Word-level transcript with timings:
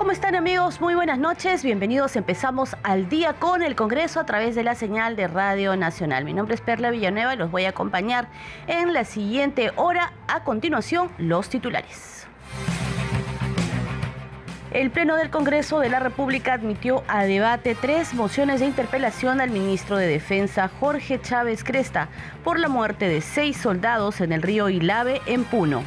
¿Cómo 0.00 0.12
están 0.12 0.34
amigos? 0.34 0.80
Muy 0.80 0.94
buenas 0.94 1.18
noches, 1.18 1.62
bienvenidos. 1.62 2.16
Empezamos 2.16 2.74
al 2.82 3.10
día 3.10 3.34
con 3.34 3.62
el 3.62 3.76
Congreso 3.76 4.18
a 4.18 4.24
través 4.24 4.54
de 4.54 4.64
la 4.64 4.74
señal 4.74 5.14
de 5.14 5.28
Radio 5.28 5.76
Nacional. 5.76 6.24
Mi 6.24 6.32
nombre 6.32 6.54
es 6.54 6.62
Perla 6.62 6.90
Villanueva 6.90 7.34
y 7.34 7.36
los 7.36 7.50
voy 7.50 7.66
a 7.66 7.68
acompañar 7.68 8.26
en 8.66 8.94
la 8.94 9.04
siguiente 9.04 9.72
hora. 9.76 10.14
A 10.26 10.42
continuación, 10.42 11.10
los 11.18 11.50
titulares. 11.50 12.26
El 14.70 14.90
Pleno 14.90 15.16
del 15.16 15.28
Congreso 15.28 15.80
de 15.80 15.90
la 15.90 16.00
República 16.00 16.54
admitió 16.54 17.04
a 17.06 17.24
debate 17.24 17.76
tres 17.78 18.14
mociones 18.14 18.60
de 18.60 18.66
interpelación 18.66 19.42
al 19.42 19.50
ministro 19.50 19.98
de 19.98 20.06
Defensa 20.06 20.70
Jorge 20.80 21.20
Chávez 21.20 21.62
Cresta 21.62 22.08
por 22.42 22.58
la 22.58 22.68
muerte 22.68 23.06
de 23.06 23.20
seis 23.20 23.58
soldados 23.58 24.22
en 24.22 24.32
el 24.32 24.40
río 24.40 24.70
Ilave 24.70 25.20
en 25.26 25.44
Puno. 25.44 25.84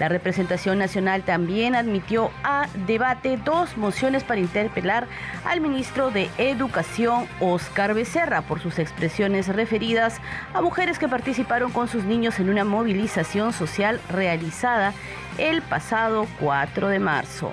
La 0.00 0.08
representación 0.08 0.78
nacional 0.78 1.22
también 1.22 1.76
admitió 1.76 2.30
a 2.42 2.66
debate 2.86 3.36
dos 3.36 3.76
mociones 3.76 4.24
para 4.24 4.40
interpelar 4.40 5.06
al 5.44 5.60
ministro 5.60 6.10
de 6.10 6.28
Educación, 6.36 7.28
Oscar 7.40 7.94
Becerra, 7.94 8.42
por 8.42 8.60
sus 8.60 8.78
expresiones 8.80 9.46
referidas 9.48 10.20
a 10.52 10.60
mujeres 10.60 10.98
que 10.98 11.08
participaron 11.08 11.70
con 11.70 11.86
sus 11.86 12.04
niños 12.04 12.40
en 12.40 12.50
una 12.50 12.64
movilización 12.64 13.52
social 13.52 14.00
realizada 14.10 14.92
el 15.38 15.62
pasado 15.62 16.26
4 16.40 16.88
de 16.88 16.98
marzo. 16.98 17.52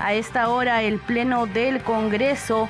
A 0.00 0.14
esta 0.14 0.48
hora, 0.48 0.82
el 0.82 0.98
Pleno 0.98 1.46
del 1.46 1.80
Congreso 1.82 2.68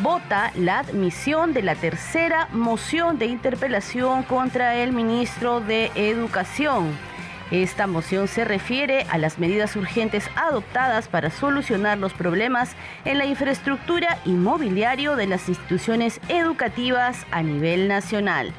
vota 0.00 0.52
la 0.54 0.78
admisión 0.78 1.52
de 1.52 1.62
la 1.62 1.74
tercera 1.74 2.48
moción 2.52 3.18
de 3.18 3.26
interpelación 3.26 4.22
contra 4.22 4.76
el 4.76 4.92
ministro 4.92 5.60
de 5.60 5.90
Educación. 5.94 7.11
Esta 7.52 7.86
moción 7.86 8.28
se 8.28 8.46
refiere 8.46 9.04
a 9.10 9.18
las 9.18 9.38
medidas 9.38 9.76
urgentes 9.76 10.24
adoptadas 10.36 11.08
para 11.08 11.28
solucionar 11.28 11.98
los 11.98 12.14
problemas 12.14 12.70
en 13.04 13.18
la 13.18 13.26
infraestructura 13.26 14.16
inmobiliario 14.24 15.16
de 15.16 15.26
las 15.26 15.50
instituciones 15.50 16.18
educativas 16.28 17.26
a 17.30 17.42
nivel 17.42 17.88
nacional. 17.88 18.54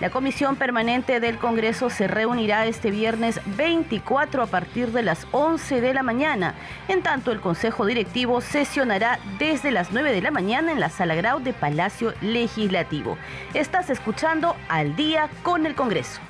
La 0.00 0.08
Comisión 0.08 0.56
Permanente 0.56 1.20
del 1.20 1.36
Congreso 1.36 1.90
se 1.90 2.08
reunirá 2.08 2.64
este 2.64 2.90
viernes 2.90 3.38
24 3.58 4.44
a 4.44 4.46
partir 4.46 4.92
de 4.92 5.02
las 5.02 5.26
11 5.32 5.82
de 5.82 5.92
la 5.92 6.02
mañana. 6.02 6.54
En 6.88 7.02
tanto, 7.02 7.32
el 7.32 7.42
Consejo 7.42 7.84
Directivo 7.84 8.40
sesionará 8.40 9.18
desde 9.38 9.72
las 9.72 9.92
9 9.92 10.10
de 10.10 10.22
la 10.22 10.30
mañana 10.30 10.72
en 10.72 10.80
la 10.80 10.88
Sala 10.88 11.16
Grau 11.16 11.40
de 11.40 11.52
Palacio 11.52 12.14
Legislativo. 12.22 13.18
Estás 13.52 13.90
escuchando 13.90 14.56
al 14.70 14.96
día 14.96 15.28
con 15.42 15.66
el 15.66 15.74
Congreso. 15.74 16.22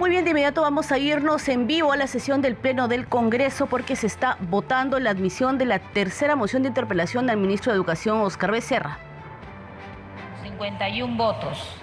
Muy 0.00 0.08
bien, 0.08 0.24
de 0.24 0.30
inmediato 0.30 0.62
vamos 0.62 0.92
a 0.92 0.96
irnos 0.96 1.46
en 1.50 1.66
vivo 1.66 1.92
a 1.92 1.96
la 1.98 2.06
sesión 2.06 2.40
del 2.40 2.56
Pleno 2.56 2.88
del 2.88 3.06
Congreso 3.06 3.66
porque 3.66 3.96
se 3.96 4.06
está 4.06 4.38
votando 4.40 4.98
la 4.98 5.10
admisión 5.10 5.58
de 5.58 5.66
la 5.66 5.78
tercera 5.78 6.36
moción 6.36 6.62
de 6.62 6.68
interpelación 6.68 7.28
al 7.28 7.36
ministro 7.36 7.70
de 7.70 7.76
Educación, 7.76 8.22
Oscar 8.22 8.50
Becerra. 8.50 8.98
51 10.42 11.16
votos. 11.18 11.76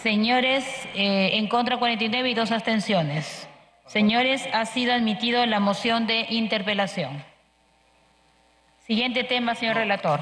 Señores, 0.00 0.64
eh, 0.94 1.30
en 1.32 1.48
contra 1.48 1.76
49 1.76 2.30
y 2.30 2.34
dos 2.34 2.52
abstenciones. 2.52 3.48
Señores, 3.86 4.48
ha 4.52 4.64
sido 4.64 4.92
admitido 4.92 5.44
la 5.46 5.58
moción 5.58 6.06
de 6.06 6.26
interpelación. 6.30 7.24
Siguiente 8.86 9.24
tema, 9.24 9.56
señor 9.56 9.74
relator. 9.74 10.20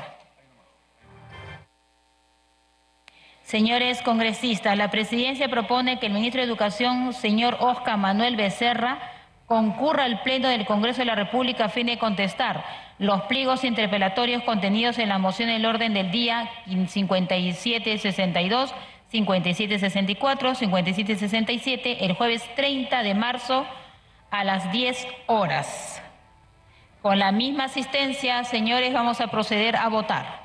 Señores 3.48 4.02
congresistas, 4.02 4.76
la 4.76 4.90
presidencia 4.90 5.48
propone 5.48 5.98
que 5.98 6.04
el 6.04 6.12
ministro 6.12 6.42
de 6.42 6.46
Educación, 6.46 7.14
señor 7.14 7.56
Oscar 7.60 7.96
Manuel 7.96 8.36
Becerra, 8.36 8.98
concurra 9.46 10.04
al 10.04 10.20
Pleno 10.20 10.48
del 10.48 10.66
Congreso 10.66 10.98
de 10.98 11.06
la 11.06 11.14
República 11.14 11.64
a 11.64 11.68
fin 11.70 11.86
de 11.86 11.96
contestar 11.96 12.62
los 12.98 13.22
pliegos 13.22 13.64
interpelatorios 13.64 14.42
contenidos 14.42 14.98
en 14.98 15.08
la 15.08 15.16
moción 15.16 15.48
del 15.48 15.64
orden 15.64 15.94
del 15.94 16.10
día 16.10 16.50
5762, 16.66 18.74
5764, 19.12 20.54
5767, 20.54 22.04
el 22.04 22.12
jueves 22.12 22.42
30 22.54 23.02
de 23.02 23.14
marzo 23.14 23.66
a 24.30 24.44
las 24.44 24.70
10 24.72 25.06
horas. 25.24 26.02
Con 27.00 27.18
la 27.18 27.32
misma 27.32 27.64
asistencia, 27.64 28.44
señores, 28.44 28.92
vamos 28.92 29.22
a 29.22 29.28
proceder 29.28 29.74
a 29.74 29.88
votar. 29.88 30.42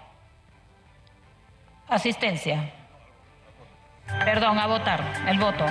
Asistencia. 1.90 2.72
Perdón, 4.20 4.60
a 4.60 4.68
votar. 4.68 5.04
El 5.28 5.38
voto. 5.40 5.66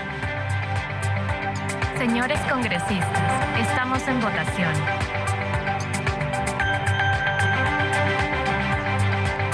Señores 1.96 2.40
congresistas, 2.50 3.58
estamos 3.60 4.06
en 4.08 4.20
votación. 4.20 4.72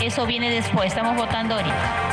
Eso 0.00 0.25
viene 0.25 0.50
después, 0.50 0.87
estamos 0.87 1.16
votando 1.16 1.56
ahorita. 1.56 2.09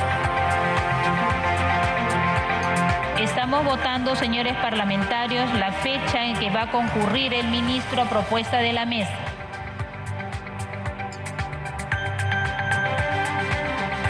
Estamos 3.19 3.63
votando, 3.63 4.15
señores 4.15 4.53
parlamentarios, 4.57 5.53
la 5.53 5.71
fecha 5.71 6.25
en 6.25 6.37
que 6.37 6.49
va 6.49 6.63
a 6.63 6.71
concurrir 6.71 7.33
el 7.33 7.47
ministro 7.47 8.01
a 8.01 8.05
propuesta 8.05 8.57
de 8.57 8.73
la 8.73 8.85
mesa. 8.85 9.15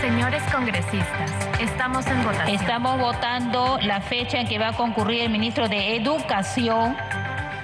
Señores 0.02 0.42
congresistas, 0.52 1.32
estamos 1.60 2.06
en 2.08 2.24
votación. 2.24 2.50
Estamos 2.50 3.00
votando 3.00 3.78
la 3.82 4.02
fecha 4.02 4.40
en 4.40 4.48
que 4.48 4.60
va 4.60 4.70
a 4.70 4.74
concurrir 4.74 5.22
el 5.22 5.30
ministro 5.30 5.68
de 5.68 5.96
Educación 5.96 6.96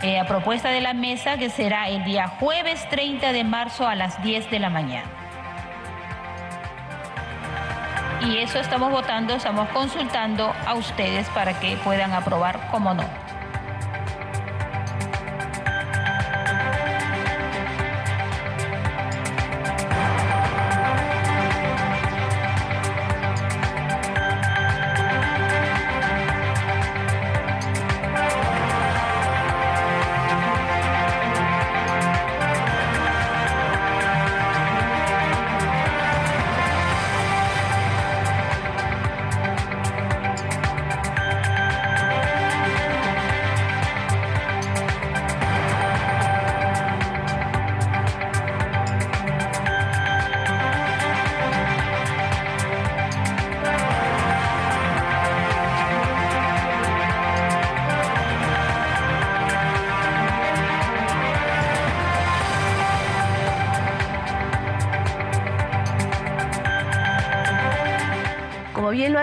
eh, 0.02 0.20
a 0.20 0.26
propuesta 0.26 0.70
de 0.70 0.82
la 0.82 0.94
mesa, 0.94 1.38
que 1.38 1.50
será 1.50 1.90
el 1.90 2.04
día 2.04 2.28
jueves 2.28 2.88
30 2.90 3.34
de 3.34 3.44
marzo 3.44 3.88
a 3.88 3.96
las 3.96 4.22
10 4.24 4.50
de 4.50 4.60
la 4.60 4.70
mañana. 4.70 5.10
Y 8.22 8.38
eso 8.38 8.60
estamos 8.60 8.92
votando, 8.92 9.34
estamos 9.34 9.68
consultando 9.70 10.54
a 10.66 10.76
ustedes 10.76 11.28
para 11.30 11.60
que 11.60 11.76
puedan 11.78 12.14
aprobar, 12.14 12.70
como 12.70 12.94
no. 12.94 13.04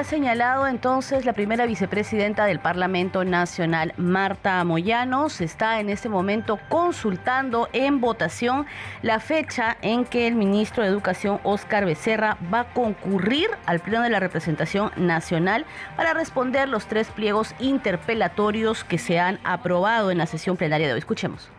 Señalado 0.09 0.67
entonces 0.67 1.27
la 1.27 1.35
primera 1.35 1.67
vicepresidenta 1.67 2.47
del 2.47 2.61
Parlamento 2.61 3.25
Nacional, 3.25 3.93
Marta 3.99 4.65
Moyanos, 4.65 5.43
está 5.43 5.81
en 5.81 5.91
este 5.91 6.09
momento 6.09 6.59
consultando 6.71 7.69
en 7.75 8.01
votación 8.01 8.65
la 9.03 9.21
fecha 9.21 9.77
en 9.83 10.07
que 10.07 10.27
el 10.27 10.35
ministro 10.35 10.83
de 10.83 10.89
Educación, 10.89 11.41
Óscar 11.45 11.85
Becerra, 11.85 12.39
va 12.53 12.61
a 12.61 12.73
concurrir 12.73 13.51
al 13.67 13.81
Pleno 13.81 14.03
de 14.03 14.09
la 14.09 14.19
Representación 14.19 14.93
Nacional 14.97 15.67
para 15.95 16.15
responder 16.15 16.71
los 16.71 16.87
tres 16.87 17.09
pliegos 17.09 17.55
interpelatorios 17.59 18.85
que 18.85 18.97
se 18.97 19.21
han 19.21 19.39
aprobado 19.45 20.11
en 20.11 20.17
la 20.17 20.27
sesión 20.27 20.57
plenaria 20.57 20.87
de 20.87 20.95
hoy. 20.95 21.01
Escuchemos. 21.01 21.51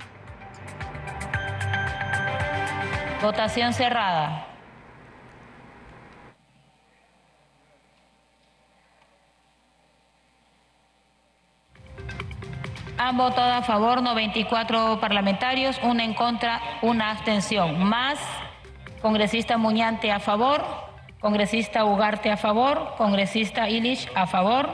Votación 3.21 3.73
cerrada. 3.73 4.48
Han 12.99 13.15
votado 13.15 13.53
a 13.53 13.61
favor 13.61 14.01
94 14.01 14.99
parlamentarios, 14.99 15.79
una 15.83 16.03
en 16.03 16.13
contra, 16.13 16.59
una 16.81 17.11
abstención. 17.11 17.81
Más 17.81 18.19
congresista 19.01 19.57
Muñante 19.57 20.11
a 20.11 20.19
favor, 20.19 20.61
congresista 21.21 21.85
Ugarte 21.85 22.29
a 22.29 22.35
favor, 22.35 22.95
congresista 22.97 23.69
Illich 23.69 24.11
a 24.15 24.27
favor, 24.27 24.69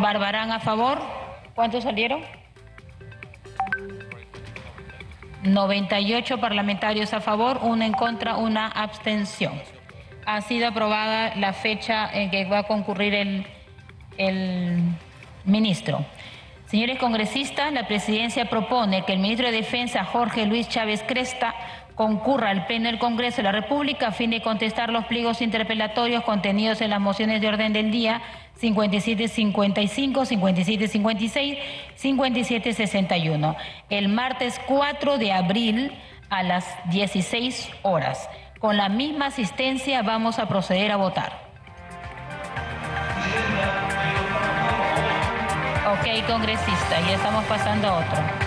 Barbarán 0.00 0.50
a 0.50 0.60
favor. 0.60 0.98
¿Cuántos 1.54 1.84
salieron? 1.84 2.22
98 5.42 6.40
parlamentarios 6.40 7.12
a 7.12 7.20
favor, 7.20 7.58
una 7.60 7.84
en 7.84 7.92
contra, 7.92 8.38
una 8.38 8.68
abstención. 8.68 9.60
Ha 10.24 10.40
sido 10.40 10.68
aprobada 10.68 11.36
la 11.36 11.52
fecha 11.52 12.10
en 12.10 12.30
que 12.30 12.46
va 12.46 12.60
a 12.60 12.62
concurrir 12.62 13.14
el, 13.14 13.46
el 14.16 14.80
ministro. 15.44 16.04
Señores 16.66 16.98
congresistas, 16.98 17.72
la 17.72 17.86
presidencia 17.86 18.50
propone 18.50 19.04
que 19.04 19.12
el 19.12 19.20
ministro 19.20 19.46
de 19.46 19.58
Defensa, 19.58 20.04
Jorge 20.04 20.46
Luis 20.46 20.68
Chávez 20.68 21.04
Cresta, 21.06 21.54
concurra 21.94 22.50
al 22.50 22.66
Pleno 22.66 22.86
del 22.86 22.98
Congreso 22.98 23.36
de 23.36 23.44
la 23.44 23.52
República 23.52 24.08
a 24.08 24.12
fin 24.12 24.30
de 24.30 24.42
contestar 24.42 24.90
los 24.90 25.04
pliegos 25.04 25.40
interpelatorios 25.40 26.24
contenidos 26.24 26.80
en 26.80 26.90
las 26.90 27.00
mociones 27.00 27.40
de 27.40 27.48
orden 27.48 27.72
del 27.72 27.90
día 27.90 28.22
5755, 28.56 30.24
5756, 30.24 31.58
5761, 31.94 33.56
el 33.90 34.08
martes 34.08 34.60
4 34.66 35.18
de 35.18 35.32
abril 35.32 35.92
a 36.30 36.42
las 36.42 36.66
16 36.90 37.70
horas. 37.82 38.28
Con 38.58 38.76
la 38.76 38.88
misma 38.88 39.26
asistencia 39.26 40.02
vamos 40.02 40.38
a 40.38 40.48
proceder 40.48 40.90
a 40.90 40.96
votar. 40.96 41.44
Ok, 45.86 46.26
congresista, 46.26 47.00
ya 47.00 47.14
estamos 47.14 47.44
pasando 47.44 47.88
a 47.88 47.98
otro. 47.98 48.44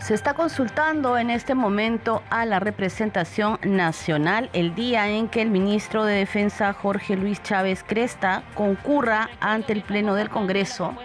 Se 0.00 0.14
está 0.14 0.34
consultando 0.34 1.16
en 1.16 1.30
este 1.30 1.54
momento 1.54 2.24
a 2.28 2.44
la 2.46 2.58
representación 2.58 3.60
nacional 3.62 4.50
el 4.52 4.74
día 4.74 5.08
en 5.08 5.28
que 5.28 5.40
el 5.40 5.50
ministro 5.50 6.04
de 6.04 6.16
Defensa 6.16 6.72
Jorge 6.72 7.16
Luis 7.16 7.40
Chávez 7.44 7.84
Cresta 7.86 8.42
concurra 8.54 9.30
ante 9.38 9.72
el 9.72 9.82
Pleno 9.82 10.16
del 10.16 10.28
Congreso. 10.28 10.96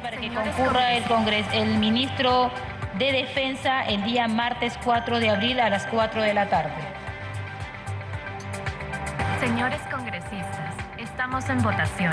Para 0.00 0.16
que 0.16 0.32
concurra 0.32 0.94
el, 0.94 1.04
Congreso, 1.04 1.50
el 1.52 1.78
ministro 1.78 2.50
de 3.02 3.10
Defensa 3.10 3.82
el 3.82 4.04
día 4.04 4.28
martes 4.28 4.78
4 4.84 5.18
de 5.18 5.30
abril 5.30 5.58
a 5.58 5.68
las 5.68 5.86
4 5.86 6.22
de 6.22 6.34
la 6.34 6.48
tarde. 6.48 6.70
Señores 9.40 9.80
congresistas, 9.90 10.74
estamos 10.98 11.48
en 11.48 11.60
votación. 11.62 12.12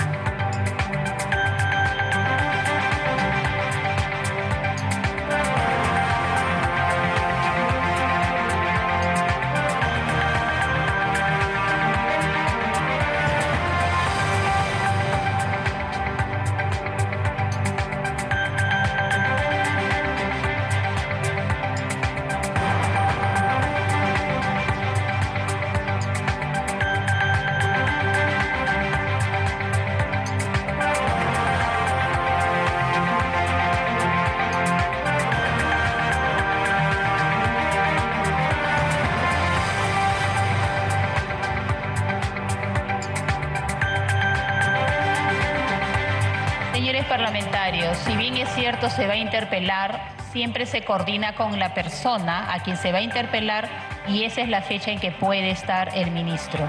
Cierto 48.80 48.96
se 48.96 49.06
va 49.06 49.12
a 49.12 49.16
interpelar, 49.16 50.00
siempre 50.32 50.64
se 50.64 50.82
coordina 50.82 51.34
con 51.34 51.58
la 51.58 51.74
persona 51.74 52.50
a 52.50 52.60
quien 52.60 52.78
se 52.78 52.92
va 52.92 52.98
a 52.98 53.02
interpelar 53.02 53.68
y 54.08 54.24
esa 54.24 54.40
es 54.40 54.48
la 54.48 54.62
fecha 54.62 54.90
en 54.90 54.98
que 54.98 55.10
puede 55.10 55.50
estar 55.50 55.90
el 55.94 56.10
ministro. 56.10 56.66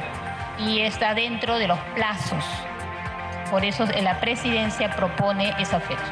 Y 0.60 0.82
está 0.82 1.14
dentro 1.14 1.58
de 1.58 1.68
los 1.70 1.80
plazos. 1.96 2.44
Por 3.50 3.64
eso 3.64 3.86
la 3.86 4.20
presidencia 4.20 4.94
propone 4.94 5.54
esa 5.58 5.80
fecha. 5.80 6.11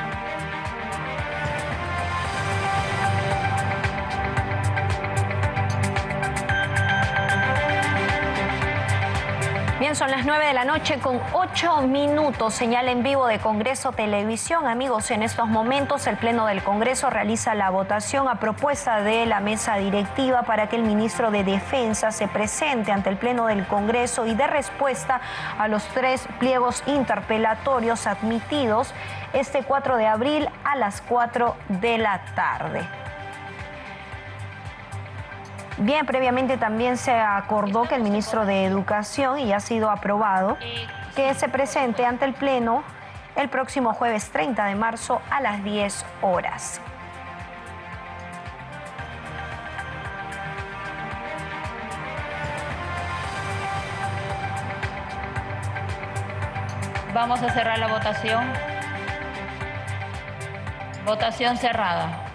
Son 9.96 10.12
las 10.12 10.26
9 10.26 10.46
de 10.46 10.54
la 10.54 10.66
noche 10.66 11.00
con 11.00 11.20
8 11.34 11.82
minutos. 11.82 12.54
Señal 12.54 12.90
en 12.90 13.02
vivo 13.02 13.26
de 13.26 13.40
Congreso 13.40 13.92
Televisión. 13.92 14.68
Amigos, 14.68 15.10
en 15.10 15.24
estos 15.24 15.48
momentos 15.48 16.06
el 16.06 16.18
Pleno 16.18 16.46
del 16.46 16.64
Congreso 16.64 17.10
realiza 17.10 17.56
la 17.56 17.72
votación 17.72 18.28
a 18.28 18.40
propuesta 18.40 19.02
de 19.02 19.26
la 19.26 19.40
mesa 19.40 19.78
directiva 19.78 20.44
para 20.44 20.70
que 20.70 20.76
el 20.76 20.84
ministro 20.84 21.32
de 21.32 21.44
Defensa 21.44 22.12
se 22.12 22.28
presente 22.28 22.92
ante 22.92 23.10
el 23.10 23.18
Pleno 23.18 23.48
del 23.48 23.66
Congreso 23.66 24.28
y 24.28 24.36
dé 24.36 24.46
respuesta 24.46 25.22
a 25.58 25.68
los 25.68 25.84
tres 25.88 26.28
pliegos 26.38 26.84
interpelatorios 26.86 28.06
admitidos 28.06 28.94
este 29.34 29.64
4 29.64 29.98
de 29.98 30.08
abril 30.08 30.50
a 30.66 30.76
las 30.76 31.02
4 31.02 31.56
de 31.70 31.98
la 31.98 32.22
tarde. 32.36 33.09
Bien, 35.82 36.06
previamente 36.06 36.58
también 36.58 36.98
se 36.98 37.14
acordó 37.14 37.84
que 37.84 37.96
el 37.96 38.04
ministro 38.04 38.46
de 38.46 38.66
Educación, 38.66 39.40
y 39.40 39.54
ha 39.54 39.62
sido 39.62 39.90
aprobado, 39.90 40.58
que 41.16 41.34
se 41.36 41.48
presente 41.48 42.06
ante 42.06 42.26
el 42.26 42.34
Pleno 42.34 42.84
el 43.38 43.48
próximo 43.48 43.94
jueves 43.94 44.30
30 44.30 44.66
de 44.66 44.76
marzo 44.76 45.22
a 45.32 45.40
las 45.40 45.64
10 45.64 46.06
horas. 46.22 46.82
Vamos 57.14 57.42
a 57.42 57.50
cerrar 57.52 57.80
la 57.80 57.88
votación. 57.88 58.52
Votación 61.06 61.56
cerrada. 61.56 62.29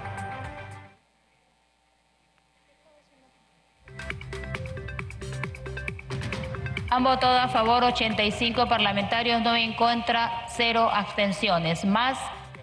Han 6.95 7.03
votado 7.03 7.41
a 7.41 7.49
favor 7.49 7.83
85 7.83 8.69
parlamentarios, 8.69 9.43
9 9.43 9.65
en 9.65 9.73
contra, 9.73 10.45
0 10.47 10.89
abstenciones. 10.95 11.85
Más 11.85 12.17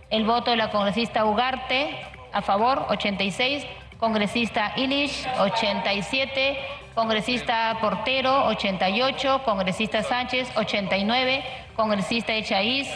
el 0.09 0.23
voto 0.23 0.51
de 0.51 0.55
la 0.55 0.71
congresista 0.71 1.25
Ugarte, 1.25 1.99
a 2.31 2.41
favor 2.41 2.85
86, 2.87 3.67
congresista 3.97 4.71
Ilish 4.77 5.27
87, 5.37 6.57
congresista 6.95 7.77
Portero 7.81 8.45
88, 8.45 9.41
congresista 9.43 10.01
Sánchez 10.01 10.49
89, 10.55 11.43
congresista 11.75 12.31
Echaíz 12.31 12.87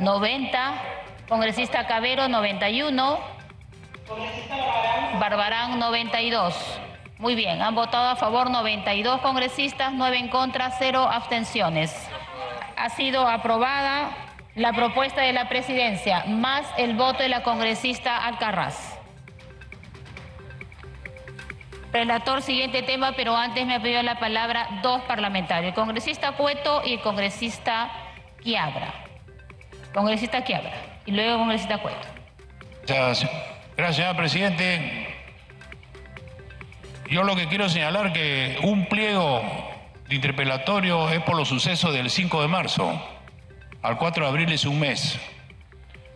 90, 0.00 0.74
congresista 1.28 1.86
Cabero 1.86 2.28
91, 2.28 3.18
Barbarán 5.20 5.78
92. 5.78 6.85
Muy 7.18 7.34
bien, 7.34 7.62
han 7.62 7.74
votado 7.74 8.10
a 8.10 8.16
favor 8.16 8.50
92 8.50 9.20
congresistas, 9.22 9.92
9 9.94 10.18
en 10.18 10.28
contra, 10.28 10.70
0 10.70 11.08
abstenciones. 11.10 11.94
Ha 12.76 12.90
sido 12.90 13.26
aprobada 13.26 14.10
la 14.54 14.72
propuesta 14.72 15.22
de 15.22 15.32
la 15.32 15.48
presidencia 15.48 16.24
más 16.26 16.66
el 16.76 16.94
voto 16.94 17.22
de 17.22 17.30
la 17.30 17.42
congresista 17.42 18.18
Alcarraz. 18.24 18.98
Relator, 21.90 22.42
siguiente 22.42 22.82
tema, 22.82 23.12
pero 23.16 23.34
antes 23.34 23.66
me 23.66 23.76
ha 23.76 23.80
pedido 23.80 24.02
la 24.02 24.18
palabra 24.18 24.68
dos 24.82 25.00
parlamentarios, 25.02 25.70
el 25.70 25.74
congresista 25.74 26.32
Cueto 26.32 26.82
y 26.84 26.94
el 26.94 27.00
congresista 27.00 27.90
Quiabra. 28.42 28.92
Congresista 29.94 30.44
Quiabra 30.44 30.72
y 31.06 31.12
luego 31.12 31.38
congresista 31.38 31.78
Cueto. 31.78 32.06
Gracias, 32.86 33.30
gracias 33.74 34.14
presidente. 34.14 35.15
Yo 37.08 37.22
lo 37.22 37.36
que 37.36 37.46
quiero 37.46 37.68
señalar 37.68 38.12
que 38.12 38.58
un 38.62 38.86
pliego 38.86 39.40
de 40.08 40.14
interpelatorio 40.16 41.08
es 41.10 41.22
por 41.22 41.36
los 41.36 41.48
sucesos 41.48 41.92
del 41.92 42.10
5 42.10 42.42
de 42.42 42.48
marzo. 42.48 43.00
Al 43.82 43.96
4 43.96 44.24
de 44.24 44.28
abril 44.28 44.52
es 44.52 44.64
un 44.64 44.80
mes. 44.80 45.18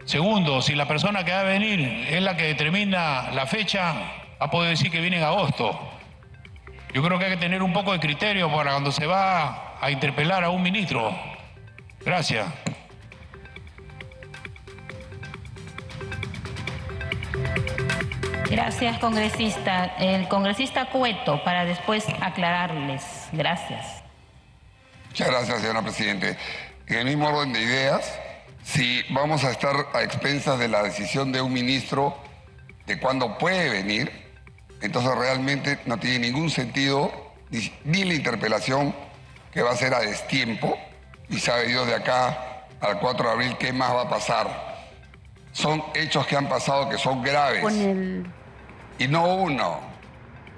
Segundo, 0.04 0.60
si 0.62 0.74
la 0.74 0.88
persona 0.88 1.24
que 1.24 1.30
va 1.30 1.40
a 1.40 1.44
venir 1.44 2.06
es 2.10 2.20
la 2.20 2.36
que 2.36 2.44
determina 2.44 3.30
la 3.32 3.46
fecha, 3.46 3.92
va 4.40 4.46
a 4.46 4.50
poder 4.50 4.70
decir 4.70 4.90
que 4.90 5.00
viene 5.00 5.18
en 5.18 5.22
agosto. 5.22 5.78
Yo 6.92 7.02
creo 7.04 7.18
que 7.20 7.26
hay 7.26 7.30
que 7.32 7.36
tener 7.36 7.62
un 7.62 7.72
poco 7.72 7.92
de 7.92 8.00
criterio 8.00 8.50
para 8.50 8.72
cuando 8.72 8.90
se 8.90 9.06
va 9.06 9.76
a 9.80 9.90
interpelar 9.92 10.42
a 10.42 10.50
un 10.50 10.60
ministro. 10.60 11.16
Gracias. 12.04 12.46
Gracias, 18.50 18.98
congresista. 18.98 19.84
El 20.00 20.26
congresista 20.26 20.86
Cueto, 20.86 21.44
para 21.44 21.64
después 21.64 22.04
aclararles. 22.20 23.04
Gracias. 23.30 24.02
Muchas 25.06 25.28
gracias, 25.28 25.60
señora 25.60 25.82
Presidente. 25.82 26.36
En 26.88 26.98
el 26.98 27.04
mismo 27.04 27.28
orden 27.28 27.52
de 27.52 27.62
ideas, 27.62 28.12
si 28.64 29.04
vamos 29.10 29.44
a 29.44 29.52
estar 29.52 29.76
a 29.92 30.02
expensas 30.02 30.58
de 30.58 30.66
la 30.66 30.82
decisión 30.82 31.30
de 31.30 31.40
un 31.40 31.52
ministro 31.52 32.18
de 32.86 32.98
cuándo 32.98 33.38
puede 33.38 33.70
venir, 33.70 34.10
entonces 34.82 35.14
realmente 35.14 35.78
no 35.86 35.98
tiene 36.00 36.18
ningún 36.18 36.50
sentido 36.50 37.12
ni, 37.50 37.72
ni, 37.84 38.02
la 38.02 38.14
interpelación 38.14 38.92
que 39.52 39.62
va 39.62 39.70
a 39.70 39.76
ser 39.76 39.94
a 39.94 40.00
destiempo 40.00 40.76
y 41.28 41.38
sabe 41.38 41.68
Dios 41.68 41.86
de 41.86 41.94
acá 41.94 42.64
al 42.80 42.98
4 42.98 43.26
de 43.26 43.32
abril 43.32 43.56
qué 43.60 43.72
más 43.72 43.94
va 43.94 44.02
a 44.02 44.10
pasar. 44.10 44.80
Son 45.52 45.84
hechos 45.94 46.26
que 46.26 46.36
han 46.36 46.48
pasado 46.48 46.88
que 46.88 46.98
son 46.98 47.22
graves. 47.22 47.62
Con 47.62 47.80
el 47.80 48.39
y 49.00 49.08
no 49.08 49.34
uno. 49.34 49.80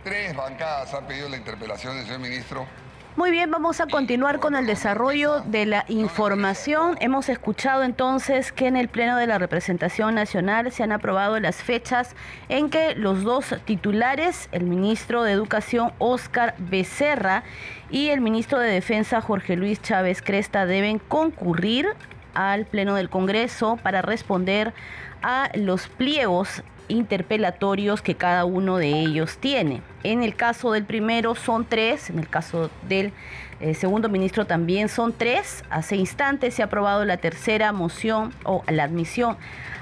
Tres 0.02 0.34
bancadas 0.34 0.92
han 0.92 1.06
pedido 1.06 1.28
la 1.28 1.36
interpelación 1.36 1.96
del 1.96 2.04
señor 2.04 2.20
ministro. 2.20 2.66
Muy 3.14 3.30
bien, 3.30 3.50
vamos 3.52 3.80
a 3.80 3.86
continuar 3.86 4.40
con 4.40 4.56
el 4.56 4.66
desarrollo 4.66 5.42
de 5.42 5.64
la 5.64 5.84
información. 5.86 6.96
Hemos 7.00 7.28
escuchado 7.28 7.84
entonces 7.84 8.50
que 8.50 8.66
en 8.66 8.76
el 8.76 8.88
Pleno 8.88 9.16
de 9.16 9.28
la 9.28 9.38
Representación 9.38 10.16
Nacional 10.16 10.72
se 10.72 10.82
han 10.82 10.90
aprobado 10.90 11.38
las 11.38 11.56
fechas 11.56 12.16
en 12.48 12.68
que 12.68 12.96
los 12.96 13.22
dos 13.22 13.54
titulares, 13.64 14.48
el 14.50 14.64
ministro 14.64 15.22
de 15.22 15.32
Educación 15.32 15.92
Óscar 15.98 16.56
Becerra 16.58 17.44
y 17.90 18.08
el 18.08 18.22
ministro 18.22 18.58
de 18.58 18.70
Defensa 18.70 19.20
Jorge 19.20 19.54
Luis 19.54 19.80
Chávez 19.80 20.20
Cresta, 20.20 20.66
deben 20.66 20.98
concurrir 20.98 21.86
al 22.34 22.66
Pleno 22.66 22.96
del 22.96 23.08
Congreso 23.08 23.78
para 23.82 24.02
responder 24.02 24.74
a 25.22 25.50
los 25.54 25.86
pliegos 25.86 26.64
interpelatorios 26.88 28.02
que 28.02 28.14
cada 28.14 28.44
uno 28.44 28.76
de 28.78 28.88
ellos 28.88 29.38
tiene. 29.38 29.82
En 30.02 30.22
el 30.22 30.34
caso 30.34 30.72
del 30.72 30.84
primero 30.84 31.34
son 31.34 31.64
tres, 31.64 32.10
en 32.10 32.18
el 32.18 32.28
caso 32.28 32.70
del 32.88 33.12
eh, 33.60 33.74
segundo 33.74 34.08
ministro 34.08 34.44
también 34.44 34.88
son 34.88 35.12
tres. 35.12 35.64
Hace 35.70 35.96
instantes 35.96 36.54
se 36.54 36.62
ha 36.62 36.66
aprobado 36.66 37.04
la 37.04 37.16
tercera 37.16 37.72
moción 37.72 38.32
o 38.44 38.64
la 38.68 38.84
admisión 38.84 39.36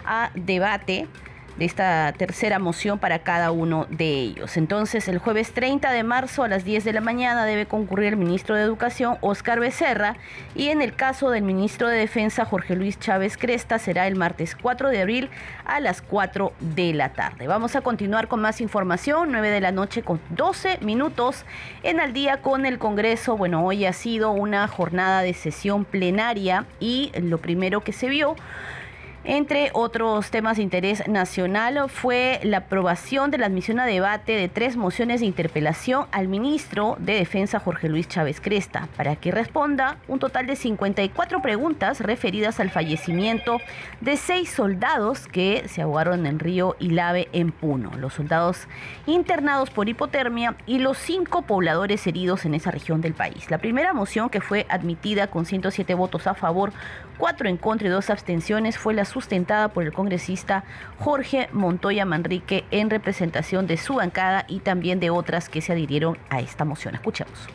a 0.04 0.30
debate 0.34 1.08
esta 1.64 2.12
tercera 2.16 2.58
moción 2.58 2.98
para 2.98 3.20
cada 3.20 3.50
uno 3.50 3.86
de 3.90 4.20
ellos. 4.20 4.56
Entonces, 4.56 5.08
el 5.08 5.18
jueves 5.18 5.52
30 5.52 5.90
de 5.92 6.02
marzo 6.02 6.42
a 6.42 6.48
las 6.48 6.64
10 6.64 6.84
de 6.84 6.92
la 6.92 7.00
mañana 7.00 7.44
debe 7.44 7.66
concurrir 7.66 8.08
el 8.08 8.16
ministro 8.16 8.54
de 8.54 8.62
Educación, 8.62 9.18
Óscar 9.20 9.60
Becerra, 9.60 10.16
y 10.54 10.68
en 10.68 10.82
el 10.82 10.94
caso 10.94 11.30
del 11.30 11.42
ministro 11.42 11.88
de 11.88 11.98
Defensa, 11.98 12.44
Jorge 12.44 12.76
Luis 12.76 12.98
Chávez 12.98 13.36
Cresta, 13.36 13.78
será 13.78 14.06
el 14.06 14.16
martes 14.16 14.56
4 14.60 14.88
de 14.88 15.02
abril 15.02 15.30
a 15.64 15.80
las 15.80 16.02
4 16.02 16.52
de 16.60 16.92
la 16.94 17.12
tarde. 17.12 17.46
Vamos 17.46 17.76
a 17.76 17.80
continuar 17.80 18.28
con 18.28 18.40
más 18.40 18.60
información, 18.60 19.30
9 19.32 19.50
de 19.50 19.60
la 19.60 19.72
noche 19.72 20.02
con 20.02 20.20
12 20.30 20.78
minutos 20.80 21.44
en 21.82 22.00
al 22.00 22.12
día 22.12 22.42
con 22.42 22.66
el 22.66 22.78
Congreso. 22.78 23.36
Bueno, 23.36 23.64
hoy 23.64 23.84
ha 23.84 23.92
sido 23.92 24.30
una 24.30 24.66
jornada 24.68 25.22
de 25.22 25.34
sesión 25.34 25.84
plenaria 25.84 26.66
y 26.78 27.12
lo 27.20 27.38
primero 27.38 27.82
que 27.82 27.92
se 27.92 28.08
vio 28.08 28.36
entre 29.24 29.70
otros 29.74 30.30
temas 30.30 30.56
de 30.56 30.62
interés 30.62 31.06
nacional 31.06 31.90
fue 31.90 32.40
la 32.42 32.58
aprobación 32.58 33.30
de 33.30 33.36
la 33.36 33.46
admisión 33.46 33.78
a 33.78 33.84
debate 33.84 34.32
de 34.32 34.48
tres 34.48 34.76
mociones 34.76 35.20
de 35.20 35.26
interpelación 35.26 36.06
al 36.10 36.26
ministro 36.26 36.96
de 36.98 37.14
Defensa 37.14 37.60
Jorge 37.60 37.90
Luis 37.90 38.08
Chávez 38.08 38.40
Cresta 38.40 38.88
para 38.96 39.16
que 39.16 39.30
responda 39.30 39.98
un 40.08 40.20
total 40.20 40.46
de 40.46 40.56
54 40.56 41.42
preguntas 41.42 42.00
referidas 42.00 42.60
al 42.60 42.70
fallecimiento 42.70 43.58
de 44.00 44.16
seis 44.16 44.50
soldados 44.50 45.26
que 45.26 45.64
se 45.68 45.82
ahogaron 45.82 46.24
en 46.24 46.38
río 46.38 46.76
Ilave 46.78 47.28
en 47.32 47.52
Puno, 47.52 47.90
los 47.98 48.14
soldados 48.14 48.68
internados 49.06 49.68
por 49.68 49.88
hipotermia 49.88 50.56
y 50.66 50.78
los 50.78 50.96
cinco 50.96 51.42
pobladores 51.42 52.06
heridos 52.06 52.46
en 52.46 52.54
esa 52.54 52.70
región 52.70 53.02
del 53.02 53.12
país. 53.12 53.50
La 53.50 53.58
primera 53.58 53.92
moción 53.92 54.30
que 54.30 54.40
fue 54.40 54.64
admitida 54.70 55.26
con 55.26 55.44
107 55.44 55.92
votos 55.94 56.26
a 56.26 56.34
favor, 56.34 56.72
cuatro 57.18 57.48
en 57.48 57.58
contra 57.58 57.88
y 57.88 57.90
dos 57.90 58.08
abstenciones 58.08 58.78
fue 58.78 58.94
la 58.94 59.04
sustentada 59.10 59.68
por 59.68 59.84
el 59.84 59.92
congresista 59.92 60.64
Jorge 60.98 61.48
Montoya 61.52 62.04
Manrique 62.04 62.64
en 62.70 62.88
representación 62.88 63.66
de 63.66 63.76
su 63.76 63.96
bancada 63.96 64.46
y 64.48 64.60
también 64.60 65.00
de 65.00 65.10
otras 65.10 65.48
que 65.48 65.60
se 65.60 65.72
adhirieron 65.72 66.16
a 66.30 66.40
esta 66.40 66.64
moción. 66.64 66.94
Escuchemos. 66.94 67.48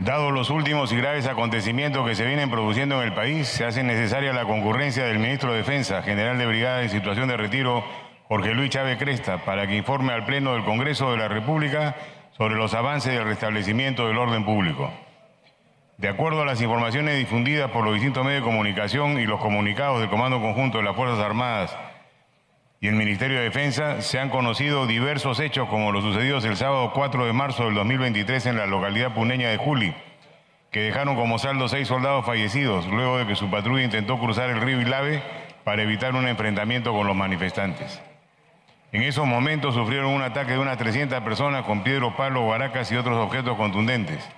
Dado 0.00 0.32
los 0.32 0.50
últimos 0.50 0.92
y 0.92 0.96
graves 0.96 1.26
acontecimientos 1.26 2.06
que 2.06 2.16
se 2.16 2.26
vienen 2.26 2.50
produciendo 2.50 3.00
en 3.00 3.08
el 3.08 3.14
país, 3.14 3.46
se 3.46 3.64
hace 3.64 3.84
necesaria 3.84 4.32
la 4.32 4.44
concurrencia 4.44 5.04
del 5.04 5.20
ministro 5.20 5.52
de 5.52 5.58
Defensa, 5.58 6.02
general 6.02 6.36
de 6.36 6.46
brigada 6.46 6.82
en 6.82 6.90
situación 6.90 7.28
de 7.28 7.36
retiro, 7.36 7.84
Jorge 8.26 8.54
Luis 8.54 8.70
Chávez 8.70 8.98
Cresta, 8.98 9.44
para 9.44 9.68
que 9.68 9.76
informe 9.76 10.12
al 10.12 10.26
Pleno 10.26 10.54
del 10.54 10.64
Congreso 10.64 11.12
de 11.12 11.18
la 11.18 11.28
República 11.28 11.94
sobre 12.36 12.56
los 12.56 12.74
avances 12.74 13.14
del 13.14 13.24
restablecimiento 13.24 14.08
del 14.08 14.18
orden 14.18 14.44
público. 14.44 14.90
De 16.04 16.10
acuerdo 16.10 16.42
a 16.42 16.44
las 16.44 16.60
informaciones 16.60 17.16
difundidas 17.16 17.70
por 17.70 17.82
los 17.82 17.94
distintos 17.94 18.26
medios 18.26 18.42
de 18.42 18.46
comunicación 18.46 19.18
y 19.18 19.24
los 19.24 19.40
comunicados 19.40 20.00
del 20.00 20.10
Comando 20.10 20.38
Conjunto 20.38 20.76
de 20.76 20.84
las 20.84 20.94
Fuerzas 20.94 21.18
Armadas 21.18 21.74
y 22.78 22.88
el 22.88 22.94
Ministerio 22.94 23.38
de 23.38 23.44
Defensa, 23.44 24.02
se 24.02 24.20
han 24.20 24.28
conocido 24.28 24.86
diversos 24.86 25.40
hechos 25.40 25.66
como 25.70 25.92
los 25.92 26.04
sucedidos 26.04 26.44
el 26.44 26.58
sábado 26.58 26.92
4 26.92 27.24
de 27.24 27.32
marzo 27.32 27.64
del 27.64 27.74
2023 27.76 28.44
en 28.44 28.58
la 28.58 28.66
localidad 28.66 29.14
puneña 29.14 29.48
de 29.48 29.56
Juli, 29.56 29.94
que 30.70 30.82
dejaron 30.82 31.16
como 31.16 31.38
saldo 31.38 31.68
seis 31.68 31.88
soldados 31.88 32.26
fallecidos 32.26 32.86
luego 32.86 33.16
de 33.16 33.26
que 33.26 33.34
su 33.34 33.50
patrulla 33.50 33.84
intentó 33.84 34.18
cruzar 34.18 34.50
el 34.50 34.60
río 34.60 34.82
Ilave 34.82 35.22
para 35.64 35.84
evitar 35.84 36.14
un 36.14 36.28
enfrentamiento 36.28 36.92
con 36.92 37.06
los 37.06 37.16
manifestantes. 37.16 38.02
En 38.92 39.00
esos 39.00 39.26
momentos 39.26 39.74
sufrieron 39.74 40.12
un 40.12 40.20
ataque 40.20 40.52
de 40.52 40.58
unas 40.58 40.76
300 40.76 41.22
personas 41.22 41.64
con 41.64 41.82
piedros, 41.82 42.12
palos, 42.12 42.46
baracas 42.46 42.92
y 42.92 42.96
otros 42.96 43.16
objetos 43.16 43.56
contundentes. 43.56 44.28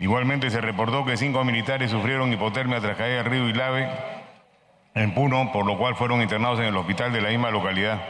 Igualmente 0.00 0.48
se 0.48 0.62
reportó 0.62 1.04
que 1.04 1.18
cinco 1.18 1.44
militares 1.44 1.90
sufrieron 1.90 2.32
hipotermia 2.32 2.80
tras 2.80 2.96
caer 2.96 3.18
al 3.18 3.26
río 3.26 3.46
Ilave 3.50 3.86
en 4.94 5.12
Puno, 5.12 5.52
por 5.52 5.66
lo 5.66 5.76
cual 5.76 5.94
fueron 5.94 6.22
internados 6.22 6.58
en 6.58 6.64
el 6.64 6.76
hospital 6.76 7.12
de 7.12 7.20
la 7.20 7.28
misma 7.28 7.50
localidad. 7.50 8.00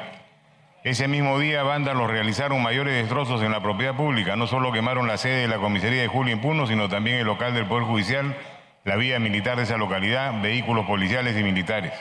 Ese 0.84 1.08
mismo 1.08 1.40
día, 1.40 1.64
vándalos 1.64 2.08
realizaron 2.08 2.62
mayores 2.62 2.94
destrozos 2.94 3.42
en 3.42 3.50
la 3.50 3.60
propiedad 3.60 3.96
pública. 3.96 4.36
No 4.36 4.46
solo 4.46 4.70
quemaron 4.70 5.08
la 5.08 5.16
sede 5.16 5.42
de 5.42 5.48
la 5.48 5.58
comisaría 5.58 6.00
de 6.00 6.06
Julio 6.06 6.32
en 6.32 6.40
Puno, 6.40 6.68
sino 6.68 6.88
también 6.88 7.16
el 7.18 7.26
local 7.26 7.54
del 7.54 7.66
Poder 7.66 7.84
Judicial, 7.84 8.36
la 8.84 8.94
vía 8.94 9.18
militar 9.18 9.56
de 9.56 9.64
esa 9.64 9.76
localidad, 9.76 10.40
vehículos 10.40 10.86
policiales 10.86 11.36
y 11.36 11.42
militares. 11.42 11.92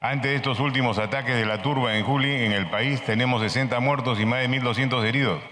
Ante 0.00 0.36
estos 0.36 0.60
últimos 0.60 0.98
ataques 0.98 1.34
de 1.34 1.44
la 1.44 1.60
turba 1.60 1.96
en 1.96 2.04
Juli, 2.04 2.44
en 2.44 2.52
el 2.52 2.70
país 2.70 3.02
tenemos 3.02 3.42
60 3.42 3.80
muertos 3.80 4.20
y 4.20 4.26
más 4.26 4.40
de 4.40 4.48
1.200 4.48 5.04
heridos 5.04 5.42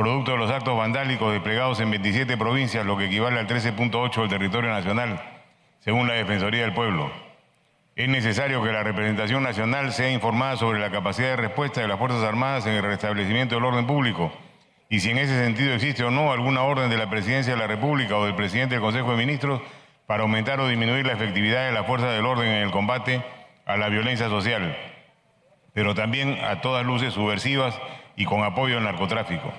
producto 0.00 0.32
de 0.32 0.38
los 0.38 0.50
actos 0.50 0.78
vandálicos 0.78 1.30
desplegados 1.30 1.78
en 1.78 1.90
27 1.90 2.38
provincias, 2.38 2.86
lo 2.86 2.96
que 2.96 3.04
equivale 3.04 3.38
al 3.38 3.46
13.8 3.46 4.20
del 4.22 4.30
territorio 4.30 4.70
nacional, 4.70 5.20
según 5.80 6.08
la 6.08 6.14
Defensoría 6.14 6.62
del 6.62 6.72
Pueblo. 6.72 7.12
Es 7.96 8.08
necesario 8.08 8.62
que 8.62 8.72
la 8.72 8.82
representación 8.82 9.42
nacional 9.42 9.92
sea 9.92 10.10
informada 10.10 10.56
sobre 10.56 10.80
la 10.80 10.90
capacidad 10.90 11.28
de 11.28 11.36
respuesta 11.36 11.82
de 11.82 11.88
las 11.88 11.98
Fuerzas 11.98 12.22
Armadas 12.22 12.64
en 12.64 12.72
el 12.72 12.82
restablecimiento 12.82 13.56
del 13.56 13.64
orden 13.66 13.86
público 13.86 14.32
y 14.88 15.00
si 15.00 15.10
en 15.10 15.18
ese 15.18 15.38
sentido 15.38 15.74
existe 15.74 16.02
o 16.02 16.10
no 16.10 16.32
alguna 16.32 16.62
orden 16.62 16.88
de 16.88 16.96
la 16.96 17.10
Presidencia 17.10 17.52
de 17.52 17.58
la 17.58 17.66
República 17.66 18.16
o 18.16 18.24
del 18.24 18.34
Presidente 18.34 18.76
del 18.76 18.82
Consejo 18.82 19.10
de 19.10 19.18
Ministros 19.18 19.60
para 20.06 20.22
aumentar 20.22 20.60
o 20.60 20.68
disminuir 20.68 21.06
la 21.06 21.12
efectividad 21.12 21.66
de 21.66 21.72
las 21.72 21.86
fuerzas 21.86 22.14
del 22.14 22.24
orden 22.24 22.48
en 22.48 22.62
el 22.62 22.70
combate 22.70 23.22
a 23.66 23.76
la 23.76 23.90
violencia 23.90 24.30
social, 24.30 24.74
pero 25.74 25.94
también 25.94 26.38
a 26.42 26.62
todas 26.62 26.86
luces 26.86 27.12
subversivas 27.12 27.78
y 28.16 28.24
con 28.24 28.42
apoyo 28.42 28.78
al 28.78 28.84
narcotráfico. 28.84 29.52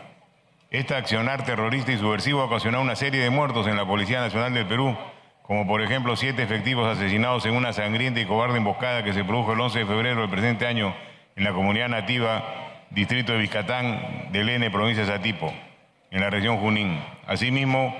Este 0.71 0.95
accionar 0.95 1.43
terrorista 1.43 1.91
y 1.91 1.97
subversivo 1.97 2.39
ha 2.39 2.45
ocasionado 2.45 2.81
una 2.81 2.95
serie 2.95 3.21
de 3.21 3.29
muertos 3.29 3.67
en 3.67 3.75
la 3.75 3.85
Policía 3.85 4.21
Nacional 4.21 4.53
del 4.53 4.65
Perú, 4.65 4.97
como 5.41 5.67
por 5.67 5.81
ejemplo 5.81 6.15
siete 6.15 6.43
efectivos 6.43 6.87
asesinados 6.87 7.45
en 7.45 7.55
una 7.55 7.73
sangrienta 7.73 8.21
y 8.21 8.25
cobarde 8.25 8.57
emboscada 8.57 9.03
que 9.03 9.11
se 9.11 9.25
produjo 9.25 9.51
el 9.51 9.59
11 9.59 9.79
de 9.79 9.85
febrero 9.85 10.21
del 10.21 10.29
presente 10.29 10.65
año 10.65 10.95
en 11.35 11.43
la 11.43 11.51
comunidad 11.51 11.89
nativa, 11.89 12.45
distrito 12.89 13.33
de 13.33 13.39
Vizcatán, 13.39 14.29
del 14.31 14.47
N, 14.47 14.71
provincia 14.71 15.03
de 15.03 15.11
Satipo, 15.11 15.53
en 16.09 16.21
la 16.21 16.29
región 16.29 16.55
Junín. 16.55 17.03
Asimismo, 17.27 17.93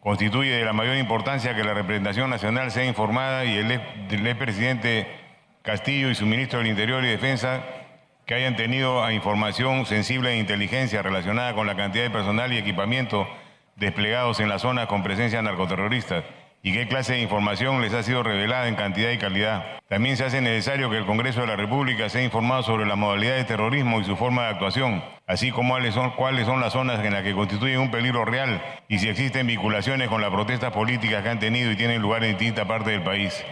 constituye 0.00 0.52
de 0.52 0.64
la 0.64 0.72
mayor 0.72 0.96
importancia 0.96 1.54
que 1.54 1.62
la 1.62 1.74
representación 1.74 2.30
nacional 2.30 2.70
sea 2.70 2.86
informada 2.86 3.44
y 3.44 3.58
el, 3.58 3.70
el 3.70 4.36
presidente 4.36 5.06
Castillo 5.60 6.08
y 6.08 6.14
su 6.14 6.24
ministro 6.24 6.60
del 6.60 6.68
Interior 6.68 7.04
y 7.04 7.08
Defensa 7.08 7.60
que 8.26 8.34
hayan 8.34 8.56
tenido 8.56 9.10
información 9.10 9.86
sensible 9.86 10.32
e 10.32 10.38
inteligencia 10.38 11.02
relacionada 11.02 11.54
con 11.54 11.66
la 11.66 11.76
cantidad 11.76 12.04
de 12.04 12.10
personal 12.10 12.52
y 12.52 12.58
equipamiento 12.58 13.28
desplegados 13.76 14.40
en 14.40 14.48
la 14.48 14.58
zona 14.58 14.86
con 14.86 15.02
presencia 15.02 15.42
narcoterrorista 15.42 16.24
y 16.62 16.72
qué 16.72 16.88
clase 16.88 17.12
de 17.12 17.20
información 17.20 17.82
les 17.82 17.92
ha 17.92 18.02
sido 18.02 18.22
revelada 18.22 18.68
en 18.68 18.74
cantidad 18.74 19.10
y 19.10 19.18
calidad. 19.18 19.66
También 19.86 20.16
se 20.16 20.24
hace 20.24 20.40
necesario 20.40 20.88
que 20.88 20.96
el 20.96 21.04
Congreso 21.04 21.42
de 21.42 21.46
la 21.46 21.56
República 21.56 22.08
sea 22.08 22.24
informado 22.24 22.62
sobre 22.62 22.86
la 22.86 22.96
modalidad 22.96 23.36
de 23.36 23.44
terrorismo 23.44 24.00
y 24.00 24.04
su 24.04 24.16
forma 24.16 24.44
de 24.44 24.48
actuación, 24.48 25.04
así 25.26 25.50
como 25.50 25.74
cuáles 25.74 25.92
son, 25.92 26.12
cuáles 26.12 26.46
son 26.46 26.62
las 26.62 26.72
zonas 26.72 27.04
en 27.04 27.12
las 27.12 27.22
que 27.22 27.34
constituyen 27.34 27.80
un 27.80 27.90
peligro 27.90 28.24
real 28.24 28.62
y 28.88 28.98
si 28.98 29.10
existen 29.10 29.46
vinculaciones 29.46 30.08
con 30.08 30.22
las 30.22 30.30
protestas 30.30 30.72
políticas 30.72 31.22
que 31.22 31.28
han 31.28 31.38
tenido 31.38 31.70
y 31.70 31.76
tienen 31.76 32.00
lugar 32.00 32.24
en 32.24 32.30
distintas 32.30 32.64
partes 32.64 32.94
del 32.94 33.02
país. 33.02 33.44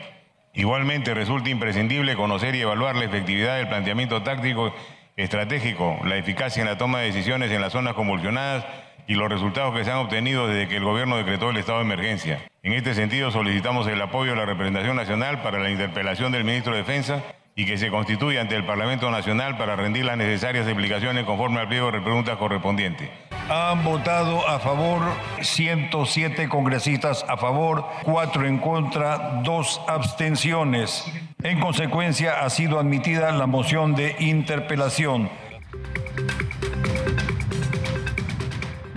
Igualmente 0.55 1.15
resulta 1.15 1.49
imprescindible 1.49 2.15
conocer 2.15 2.55
y 2.55 2.61
evaluar 2.61 2.97
la 2.97 3.07
efectividad 3.07 3.57
del 3.57 3.69
planteamiento 3.69 4.23
táctico 4.23 4.75
estratégico, 5.17 5.99
la 6.05 6.17
eficacia 6.17 6.61
en 6.61 6.69
la 6.69 6.77
toma 6.77 7.01
de 7.01 7.07
decisiones 7.07 7.51
en 7.51 7.61
las 7.61 7.73
zonas 7.73 7.95
convulsionadas 7.95 8.65
y 9.07 9.15
los 9.15 9.31
resultados 9.31 9.75
que 9.75 9.85
se 9.85 9.91
han 9.91 9.99
obtenido 9.99 10.47
desde 10.47 10.69
que 10.69 10.77
el 10.77 10.85
gobierno 10.85 11.17
decretó 11.17 11.51
el 11.51 11.57
estado 11.57 11.79
de 11.79 11.85
emergencia. 11.85 12.41
En 12.63 12.75
este 12.75 12.95
sentido, 12.95 13.31
solicitamos 13.31 13.87
el 13.87 14.01
apoyo 14.01 14.33
de 14.33 14.37
la 14.37 14.47
representación 14.47 14.97
nacional 14.97 15.43
para 15.43 15.59
la 15.59 15.71
interpelación 15.71 16.33
del 16.33 16.45
ministro 16.45 16.73
de 16.73 16.79
Defensa 16.79 17.23
y 17.55 17.67
que 17.67 17.77
se 17.77 17.91
constituya 17.91 18.41
ante 18.41 18.57
el 18.57 18.65
Parlamento 18.65 19.11
Nacional 19.11 19.59
para 19.59 19.77
rendir 19.77 20.05
las 20.05 20.17
necesarias 20.17 20.67
explicaciones 20.67 21.25
conforme 21.25 21.61
al 21.61 21.69
pliego 21.69 21.91
de 21.91 22.01
preguntas 22.01 22.37
correspondiente. 22.37 23.11
Han 23.49 23.85
votado 23.85 24.49
a 24.49 24.59
favor 24.59 25.03
107 25.41 26.49
congresistas 26.49 27.25
a 27.29 27.37
favor, 27.37 27.85
4 28.05 28.47
en 28.47 28.59
contra, 28.59 29.41
2 29.43 29.81
abstenciones. 29.89 31.05
En 31.43 31.61
consecuencia, 31.61 32.41
ha 32.43 32.51
sido 32.51 32.79
admitida 32.79 33.33
la 33.33 33.47
moción 33.47 33.95
de 33.95 34.17
interpelación. 34.21 35.29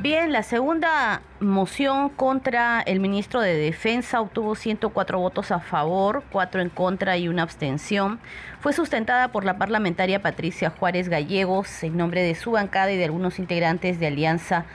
Bien, 0.06 0.32
la 0.32 0.44
segunda 0.44 1.24
moción 1.40 2.10
contra 2.10 2.80
el 2.82 3.00
ministro 3.00 3.42
de 3.42 3.56
Defensa 3.56 4.22
obtuvo 4.22 4.54
104 4.54 5.18
votos 5.18 5.50
a 5.50 5.60
favor, 5.60 6.24
4 6.32 6.62
en 6.62 6.70
contra 6.70 7.18
y 7.18 7.28
una 7.28 7.42
abstención. 7.42 8.20
Fue 8.60 8.72
sustentada 8.72 9.30
por 9.30 9.46
la 9.46 9.58
parlamentaria 9.58 10.22
Patricia 10.22 10.70
Juárez 10.70 11.10
Gallegos 11.10 11.82
en 11.82 11.98
nombre 11.98 12.22
de 12.22 12.36
su 12.36 12.52
bancada 12.52 12.92
y 12.92 12.98
de 12.98 13.06
algunos 13.06 13.40
integrantes 13.40 14.00
de 14.00 14.06
Alianza 14.06 14.66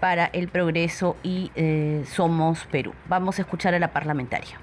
para 0.00 0.24
el 0.32 0.48
Progreso 0.48 1.18
y 1.22 1.52
eh, 1.54 2.04
Somos 2.10 2.64
Perú. 2.70 2.94
Vamos 3.10 3.38
a 3.38 3.42
escuchar 3.42 3.74
a 3.74 3.78
la 3.78 3.88
parlamentaria. 3.88 4.58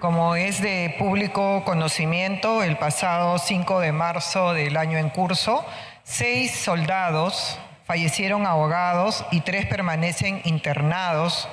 Como 0.00 0.34
es 0.34 0.60
de 0.60 0.96
público 0.98 1.62
conocimiento, 1.64 2.64
el 2.64 2.78
pasado 2.78 3.38
5 3.38 3.78
de 3.78 3.92
marzo 3.92 4.54
del 4.54 4.76
año 4.76 4.98
en 4.98 5.08
curso, 5.10 5.64
seis 6.02 6.50
soldados 6.50 7.60
fallecieron 7.84 8.46
ahogados 8.46 9.24
y 9.30 9.40
tres 9.40 9.66
permanecen 9.66 10.40
internados 10.44 11.48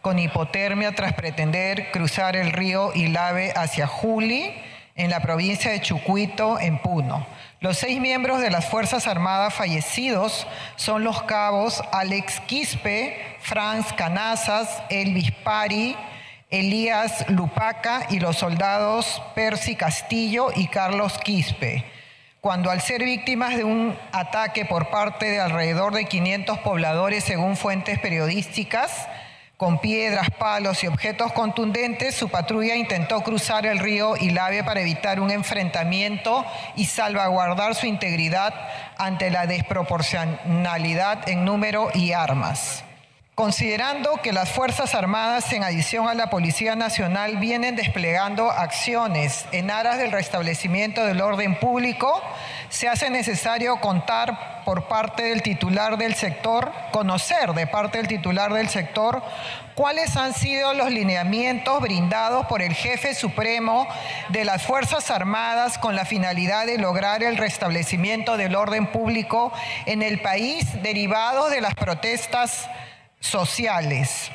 con 0.00 0.18
hipotermia 0.18 0.94
tras 0.94 1.12
pretender 1.12 1.90
cruzar 1.92 2.36
el 2.36 2.52
río 2.52 2.92
Ilave 2.94 3.52
hacia 3.54 3.86
Juli, 3.86 4.52
en 4.94 5.10
la 5.10 5.20
provincia 5.20 5.70
de 5.70 5.80
Chucuito, 5.80 6.60
en 6.60 6.78
Puno. 6.78 7.26
Los 7.60 7.78
seis 7.78 8.00
miembros 8.00 8.40
de 8.40 8.50
las 8.50 8.66
Fuerzas 8.66 9.06
Armadas 9.06 9.54
fallecidos 9.54 10.46
son 10.76 11.04
los 11.04 11.22
cabos 11.22 11.82
Alex 11.92 12.40
Quispe, 12.40 13.36
Franz 13.40 13.92
Canazas, 13.92 14.82
Elvis 14.90 15.30
Pari, 15.30 15.96
Elías 16.50 17.24
Lupaca 17.30 18.06
y 18.10 18.20
los 18.20 18.36
soldados 18.36 19.22
Percy 19.34 19.76
Castillo 19.76 20.50
y 20.54 20.66
Carlos 20.66 21.16
Quispe 21.18 21.91
cuando 22.42 22.72
al 22.72 22.80
ser 22.80 23.04
víctimas 23.04 23.56
de 23.56 23.62
un 23.62 23.96
ataque 24.10 24.64
por 24.64 24.90
parte 24.90 25.26
de 25.26 25.40
alrededor 25.40 25.94
de 25.94 26.06
500 26.06 26.58
pobladores, 26.58 27.22
según 27.22 27.56
fuentes 27.56 28.00
periodísticas, 28.00 29.06
con 29.56 29.78
piedras, 29.78 30.28
palos 30.40 30.82
y 30.82 30.88
objetos 30.88 31.32
contundentes, 31.34 32.16
su 32.16 32.30
patrulla 32.30 32.74
intentó 32.74 33.20
cruzar 33.20 33.64
el 33.64 33.78
río 33.78 34.16
Ilave 34.16 34.64
para 34.64 34.80
evitar 34.80 35.20
un 35.20 35.30
enfrentamiento 35.30 36.44
y 36.74 36.86
salvaguardar 36.86 37.76
su 37.76 37.86
integridad 37.86 38.52
ante 38.98 39.30
la 39.30 39.46
desproporcionalidad 39.46 41.28
en 41.28 41.44
número 41.44 41.90
y 41.94 42.10
armas. 42.10 42.82
Considerando 43.34 44.20
que 44.22 44.30
las 44.30 44.50
Fuerzas 44.50 44.94
Armadas, 44.94 45.50
en 45.54 45.64
adición 45.64 46.06
a 46.06 46.12
la 46.12 46.28
Policía 46.28 46.76
Nacional, 46.76 47.38
vienen 47.38 47.76
desplegando 47.76 48.50
acciones 48.50 49.46
en 49.52 49.70
aras 49.70 49.96
del 49.96 50.12
restablecimiento 50.12 51.06
del 51.06 51.22
orden 51.22 51.58
público, 51.58 52.22
se 52.68 52.90
hace 52.90 53.08
necesario 53.08 53.80
contar 53.80 54.62
por 54.66 54.86
parte 54.86 55.22
del 55.22 55.40
titular 55.40 55.96
del 55.96 56.14
sector, 56.14 56.72
conocer 56.90 57.54
de 57.54 57.66
parte 57.66 57.96
del 57.96 58.06
titular 58.06 58.52
del 58.52 58.68
sector 58.68 59.22
cuáles 59.74 60.14
han 60.18 60.34
sido 60.34 60.74
los 60.74 60.90
lineamientos 60.90 61.80
brindados 61.80 62.44
por 62.48 62.60
el 62.60 62.74
jefe 62.74 63.14
supremo 63.14 63.88
de 64.28 64.44
las 64.44 64.62
Fuerzas 64.62 65.10
Armadas 65.10 65.78
con 65.78 65.96
la 65.96 66.04
finalidad 66.04 66.66
de 66.66 66.76
lograr 66.76 67.22
el 67.22 67.38
restablecimiento 67.38 68.36
del 68.36 68.54
orden 68.54 68.88
público 68.88 69.54
en 69.86 70.02
el 70.02 70.20
país 70.20 70.82
derivado 70.82 71.48
de 71.48 71.62
las 71.62 71.74
protestas 71.74 72.68
sociales 73.22 74.30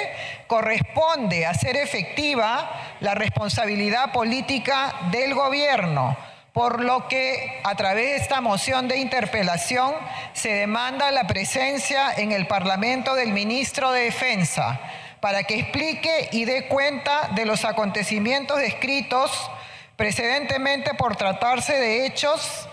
corresponde 0.47 1.45
hacer 1.45 1.77
efectiva 1.77 2.97
la 3.01 3.13
responsabilidad 3.13 4.11
política 4.11 4.95
del 5.11 5.35
gobierno, 5.35 6.17
por 6.53 6.81
lo 6.81 7.07
que 7.07 7.61
a 7.63 7.75
través 7.75 8.05
de 8.05 8.15
esta 8.15 8.41
moción 8.41 8.87
de 8.87 8.97
interpelación 8.97 9.93
se 10.33 10.53
demanda 10.53 11.11
la 11.11 11.27
presencia 11.27 12.11
en 12.17 12.31
el 12.31 12.47
Parlamento 12.47 13.13
del 13.13 13.31
ministro 13.31 13.91
de 13.91 14.05
Defensa 14.05 14.79
para 15.19 15.43
que 15.43 15.59
explique 15.59 16.29
y 16.31 16.45
dé 16.45 16.67
cuenta 16.67 17.29
de 17.35 17.45
los 17.45 17.63
acontecimientos 17.63 18.57
descritos 18.57 19.51
precedentemente 19.95 20.95
por 20.95 21.15
tratarse 21.15 21.73
de 21.73 22.05
hechos 22.05 22.67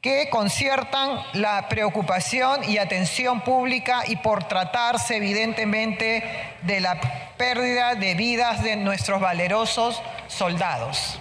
que 0.00 0.30
conciertan 0.30 1.20
la 1.34 1.68
preocupación 1.68 2.64
y 2.64 2.78
atención 2.78 3.42
pública 3.42 4.02
y 4.06 4.16
por 4.16 4.44
tratarse 4.44 5.16
evidentemente 5.16 6.24
de 6.62 6.80
la 6.80 6.98
pérdida 7.36 7.94
de 7.94 8.14
vidas 8.14 8.62
de 8.62 8.76
nuestros 8.76 9.20
valerosos 9.20 10.00
soldados. 10.28 11.20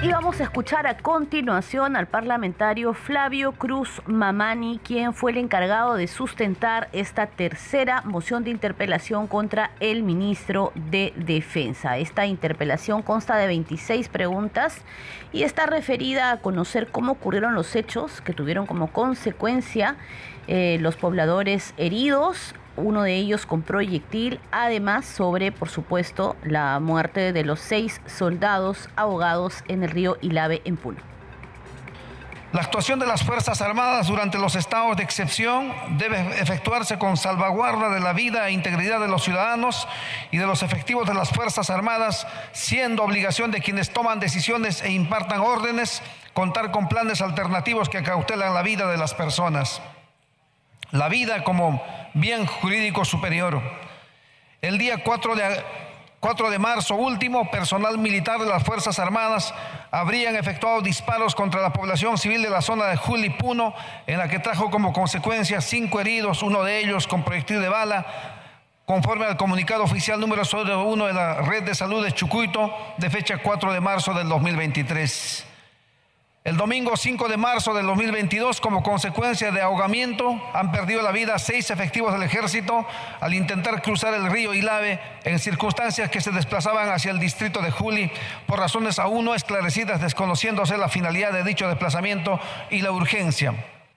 Y 0.00 0.12
vamos 0.12 0.38
a 0.40 0.44
escuchar 0.44 0.86
a 0.86 0.96
continuación 0.96 1.96
al 1.96 2.06
parlamentario 2.06 2.94
Flavio 2.94 3.50
Cruz 3.50 4.00
Mamani, 4.06 4.78
quien 4.84 5.12
fue 5.12 5.32
el 5.32 5.38
encargado 5.38 5.96
de 5.96 6.06
sustentar 6.06 6.88
esta 6.92 7.26
tercera 7.26 8.02
moción 8.02 8.44
de 8.44 8.50
interpelación 8.50 9.26
contra 9.26 9.72
el 9.80 10.04
ministro 10.04 10.70
de 10.76 11.12
Defensa. 11.16 11.98
Esta 11.98 12.26
interpelación 12.26 13.02
consta 13.02 13.36
de 13.36 13.48
26 13.48 14.08
preguntas 14.08 14.82
y 15.32 15.42
está 15.42 15.66
referida 15.66 16.30
a 16.30 16.40
conocer 16.42 16.86
cómo 16.92 17.12
ocurrieron 17.12 17.54
los 17.54 17.74
hechos 17.74 18.20
que 18.20 18.32
tuvieron 18.32 18.66
como 18.66 18.92
consecuencia 18.92 19.96
eh, 20.46 20.78
los 20.80 20.94
pobladores 20.94 21.74
heridos 21.76 22.54
uno 22.78 23.02
de 23.02 23.16
ellos 23.16 23.46
con 23.46 23.62
proyectil, 23.62 24.40
además 24.50 25.04
sobre, 25.04 25.52
por 25.52 25.68
supuesto, 25.68 26.36
la 26.42 26.80
muerte 26.80 27.32
de 27.32 27.44
los 27.44 27.60
seis 27.60 28.00
soldados 28.06 28.88
ahogados 28.96 29.62
en 29.68 29.82
el 29.82 29.90
río 29.90 30.16
Ilave 30.20 30.62
en 30.64 30.76
Puno. 30.76 30.98
La 32.50 32.62
actuación 32.62 32.98
de 32.98 33.06
las 33.06 33.24
Fuerzas 33.24 33.60
Armadas 33.60 34.06
durante 34.06 34.38
los 34.38 34.56
estados 34.56 34.96
de 34.96 35.02
excepción 35.02 35.70
debe 35.98 36.18
efectuarse 36.40 36.98
con 36.98 37.18
salvaguarda 37.18 37.90
de 37.90 38.00
la 38.00 38.14
vida 38.14 38.48
e 38.48 38.52
integridad 38.52 39.00
de 39.00 39.08
los 39.08 39.22
ciudadanos 39.22 39.86
y 40.30 40.38
de 40.38 40.46
los 40.46 40.62
efectivos 40.62 41.06
de 41.06 41.12
las 41.12 41.28
Fuerzas 41.28 41.68
Armadas, 41.68 42.26
siendo 42.52 43.04
obligación 43.04 43.50
de 43.50 43.60
quienes 43.60 43.92
toman 43.92 44.18
decisiones 44.18 44.82
e 44.82 44.92
impartan 44.92 45.40
órdenes 45.40 46.02
contar 46.32 46.70
con 46.70 46.88
planes 46.88 47.20
alternativos 47.20 47.90
que 47.90 48.02
cautelan 48.02 48.54
la 48.54 48.62
vida 48.62 48.86
de 48.86 48.96
las 48.96 49.12
personas. 49.12 49.82
La 50.90 51.08
vida 51.08 51.44
como 51.44 51.82
bien 52.14 52.46
jurídico 52.46 53.04
superior. 53.04 53.60
El 54.62 54.78
día 54.78 55.02
4 55.04 55.36
de, 55.36 55.62
4 56.20 56.50
de 56.50 56.58
marzo 56.58 56.94
último, 56.94 57.50
personal 57.50 57.98
militar 57.98 58.40
de 58.40 58.46
las 58.46 58.64
Fuerzas 58.64 58.98
Armadas 58.98 59.54
habrían 59.90 60.34
efectuado 60.34 60.80
disparos 60.80 61.34
contra 61.34 61.60
la 61.60 61.72
población 61.72 62.18
civil 62.18 62.42
de 62.42 62.50
la 62.50 62.62
zona 62.62 62.86
de 62.86 62.96
Julipuno, 62.96 63.74
en 64.06 64.18
la 64.18 64.28
que 64.28 64.38
trajo 64.38 64.70
como 64.70 64.92
consecuencia 64.92 65.60
cinco 65.60 66.00
heridos, 66.00 66.42
uno 66.42 66.64
de 66.64 66.78
ellos 66.78 67.06
con 67.06 67.22
proyectil 67.22 67.60
de 67.60 67.68
bala, 67.68 68.06
conforme 68.84 69.26
al 69.26 69.36
comunicado 69.36 69.84
oficial 69.84 70.18
número 70.18 70.42
1 70.42 71.06
de 71.06 71.12
la 71.12 71.42
Red 71.42 71.64
de 71.64 71.74
Salud 71.74 72.02
de 72.02 72.12
Chucuito, 72.12 72.74
de 72.96 73.10
fecha 73.10 73.38
4 73.38 73.72
de 73.74 73.80
marzo 73.80 74.14
del 74.14 74.28
2023. 74.28 75.47
El 76.44 76.56
domingo 76.56 76.96
5 76.96 77.28
de 77.28 77.36
marzo 77.36 77.74
del 77.74 77.86
2022, 77.86 78.60
como 78.60 78.82
consecuencia 78.82 79.50
de 79.50 79.60
ahogamiento, 79.60 80.40
han 80.54 80.70
perdido 80.72 81.02
la 81.02 81.10
vida 81.10 81.38
seis 81.38 81.70
efectivos 81.70 82.12
del 82.12 82.22
ejército 82.22 82.86
al 83.20 83.34
intentar 83.34 83.82
cruzar 83.82 84.14
el 84.14 84.30
río 84.30 84.54
Ilave 84.54 85.00
en 85.24 85.40
circunstancias 85.40 86.10
que 86.10 86.20
se 86.20 86.30
desplazaban 86.30 86.90
hacia 86.90 87.10
el 87.10 87.18
distrito 87.18 87.60
de 87.60 87.72
Juli 87.72 88.10
por 88.46 88.60
razones 88.60 88.98
aún 88.98 89.26
no 89.26 89.34
esclarecidas, 89.34 90.00
desconociéndose 90.00 90.78
la 90.78 90.88
finalidad 90.88 91.32
de 91.32 91.42
dicho 91.42 91.68
desplazamiento 91.68 92.40
y 92.70 92.80
la 92.80 92.92
urgencia. 92.92 93.54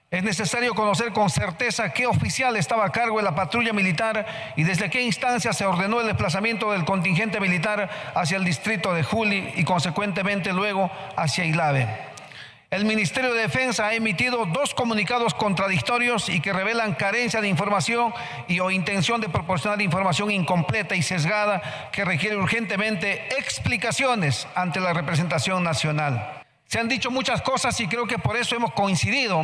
Es 0.10 0.24
necesario 0.24 0.74
conocer 0.74 1.14
con 1.14 1.30
certeza 1.30 1.94
qué 1.94 2.06
oficial 2.06 2.58
estaba 2.58 2.84
a 2.84 2.92
cargo 2.92 3.18
de 3.18 3.24
la 3.24 3.36
patrulla 3.36 3.72
militar 3.72 4.26
y 4.58 4.64
desde 4.64 4.90
qué 4.90 5.04
instancia 5.04 5.54
se 5.54 5.66
ordenó 5.66 6.02
el 6.02 6.08
desplazamiento 6.08 6.74
del 6.74 6.84
contingente 6.84 7.40
militar 7.40 7.90
hacia 8.14 8.36
el 8.36 8.44
distrito 8.44 8.94
de 8.94 9.04
Juli 9.04 9.54
y 9.56 9.64
consecuentemente 9.64 10.52
luego 10.52 10.92
hacia 11.16 11.46
Ilave. 11.46 12.11
El 12.72 12.86
Ministerio 12.86 13.34
de 13.34 13.42
Defensa 13.42 13.88
ha 13.88 13.94
emitido 13.96 14.46
dos 14.46 14.74
comunicados 14.74 15.34
contradictorios 15.34 16.30
y 16.30 16.40
que 16.40 16.54
revelan 16.54 16.96
carencia 16.96 17.42
de 17.42 17.50
información 17.50 18.14
y 18.48 18.62
o 18.62 18.72
intención 18.72 19.20
de 19.20 19.28
proporcionar 19.28 19.82
información 19.82 20.32
incompleta 20.32 20.96
y 20.96 21.02
sesgada 21.02 21.90
que 21.92 22.06
requiere 22.06 22.38
urgentemente 22.38 23.28
explicaciones 23.38 24.48
ante 24.56 24.80
la 24.80 24.94
representación 24.94 25.66
nacional. 25.66 26.44
Se 26.66 26.80
han 26.80 26.88
dicho 26.88 27.12
muchas 27.12 27.42
cosas 27.42 27.78
y 27.82 27.88
creo 27.88 28.08
que 28.08 28.20
por 28.20 28.38
eso 28.38 28.56
hemos 28.56 28.72
coincidido, 28.72 29.44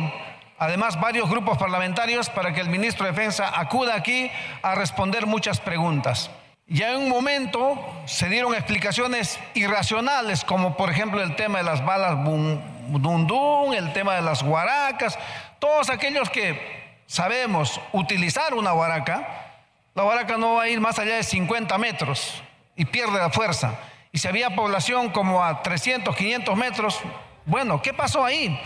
además 0.58 0.98
varios 0.98 1.28
grupos 1.28 1.58
parlamentarios, 1.58 2.30
para 2.30 2.54
que 2.54 2.62
el 2.62 2.70
ministro 2.70 3.04
de 3.04 3.12
Defensa 3.12 3.52
acuda 3.60 3.94
aquí 3.94 4.30
a 4.62 4.74
responder 4.74 5.26
muchas 5.26 5.60
preguntas. 5.60 6.30
Ya 6.70 6.92
en 6.92 6.98
un 6.98 7.08
momento 7.08 7.78
se 8.04 8.28
dieron 8.28 8.52
explicaciones 8.52 9.40
irracionales, 9.54 10.44
como 10.44 10.76
por 10.76 10.90
ejemplo 10.90 11.22
el 11.22 11.34
tema 11.34 11.58
de 11.58 11.64
las 11.64 11.82
balas 11.82 12.22
dundún, 12.22 13.72
el 13.72 13.90
tema 13.94 14.16
de 14.16 14.20
las 14.20 14.42
guaracas, 14.42 15.18
todos 15.58 15.88
aquellos 15.88 16.28
que 16.28 16.60
sabemos 17.06 17.80
utilizar 17.92 18.52
una 18.52 18.72
guaraca, 18.72 19.46
la 19.94 20.02
guaraca 20.02 20.36
no 20.36 20.56
va 20.56 20.64
a 20.64 20.68
ir 20.68 20.78
más 20.78 20.98
allá 20.98 21.16
de 21.16 21.22
50 21.22 21.78
metros 21.78 22.42
y 22.76 22.84
pierde 22.84 23.16
la 23.16 23.30
fuerza. 23.30 23.74
Y 24.12 24.18
si 24.18 24.28
había 24.28 24.54
población 24.54 25.08
como 25.08 25.42
a 25.42 25.62
300, 25.62 26.14
500 26.14 26.54
metros, 26.54 27.00
bueno, 27.46 27.80
¿qué 27.80 27.94
pasó 27.94 28.26
ahí? 28.26 28.60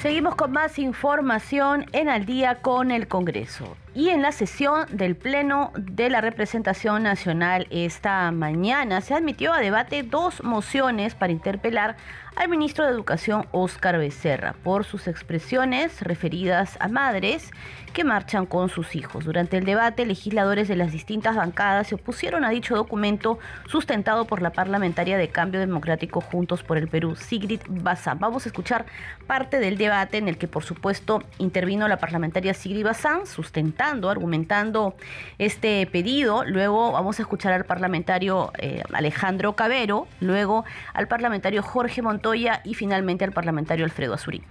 Seguimos 0.00 0.36
con 0.36 0.52
más 0.52 0.78
información 0.78 1.84
en 1.92 2.08
Al 2.08 2.24
día 2.24 2.62
con 2.62 2.90
el 2.90 3.08
Congreso. 3.08 3.76
Y 3.92 4.10
en 4.10 4.22
la 4.22 4.30
sesión 4.30 4.86
del 4.92 5.16
Pleno 5.16 5.72
de 5.74 6.10
la 6.10 6.20
Representación 6.20 7.02
Nacional 7.02 7.66
esta 7.70 8.30
mañana 8.30 9.00
se 9.00 9.14
admitió 9.14 9.52
a 9.52 9.58
debate 9.58 10.04
dos 10.04 10.44
mociones 10.44 11.16
para 11.16 11.32
interpelar 11.32 11.96
al 12.36 12.48
ministro 12.48 12.84
de 12.84 12.92
Educación 12.92 13.46
Óscar 13.50 13.98
Becerra 13.98 14.54
por 14.62 14.84
sus 14.84 15.08
expresiones 15.08 16.00
referidas 16.02 16.76
a 16.80 16.88
madres 16.88 17.50
que 17.92 18.04
marchan 18.04 18.46
con 18.46 18.68
sus 18.68 18.94
hijos. 18.94 19.24
Durante 19.24 19.58
el 19.58 19.64
debate, 19.64 20.06
legisladores 20.06 20.68
de 20.68 20.76
las 20.76 20.92
distintas 20.92 21.34
bancadas 21.34 21.88
se 21.88 21.96
opusieron 21.96 22.44
a 22.44 22.50
dicho 22.50 22.76
documento 22.76 23.38
sustentado 23.66 24.26
por 24.26 24.42
la 24.42 24.52
parlamentaria 24.52 25.18
de 25.18 25.28
Cambio 25.28 25.58
Democrático 25.58 26.20
Juntos 26.20 26.62
por 26.62 26.78
el 26.78 26.86
Perú, 26.86 27.16
Sigrid 27.16 27.60
Bazán. 27.68 28.20
Vamos 28.20 28.46
a 28.46 28.48
escuchar 28.48 28.86
parte 29.26 29.58
del 29.58 29.76
debate 29.76 30.18
en 30.18 30.28
el 30.28 30.38
que, 30.38 30.46
por 30.46 30.62
supuesto, 30.62 31.24
intervino 31.38 31.88
la 31.88 31.96
parlamentaria 31.96 32.54
Sigrid 32.54 32.84
Bazán, 32.84 33.26
sustentando, 33.26 33.79
argumentando 33.80 34.94
este 35.38 35.86
pedido. 35.86 36.44
Luego 36.44 36.92
vamos 36.92 37.18
a 37.18 37.22
escuchar 37.22 37.52
al 37.52 37.64
parlamentario 37.64 38.52
eh, 38.58 38.82
Alejandro 38.92 39.54
Cabero, 39.54 40.06
luego 40.20 40.64
al 40.94 41.08
parlamentario 41.08 41.62
Jorge 41.62 42.02
Montoya 42.02 42.60
y 42.64 42.74
finalmente 42.74 43.24
al 43.24 43.32
parlamentario 43.32 43.84
Alfredo 43.84 44.14
Azurín. 44.14 44.44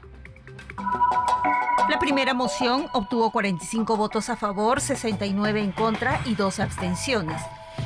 La 1.90 1.98
primera 2.00 2.34
moción 2.34 2.86
obtuvo 2.94 3.32
45 3.32 3.98
votos 3.98 4.30
a 4.30 4.36
favor, 4.36 4.80
69 4.80 5.62
en 5.62 5.72
contra 5.72 6.20
y 6.26 6.36
dos 6.36 6.60
abstenciones. 6.60 7.42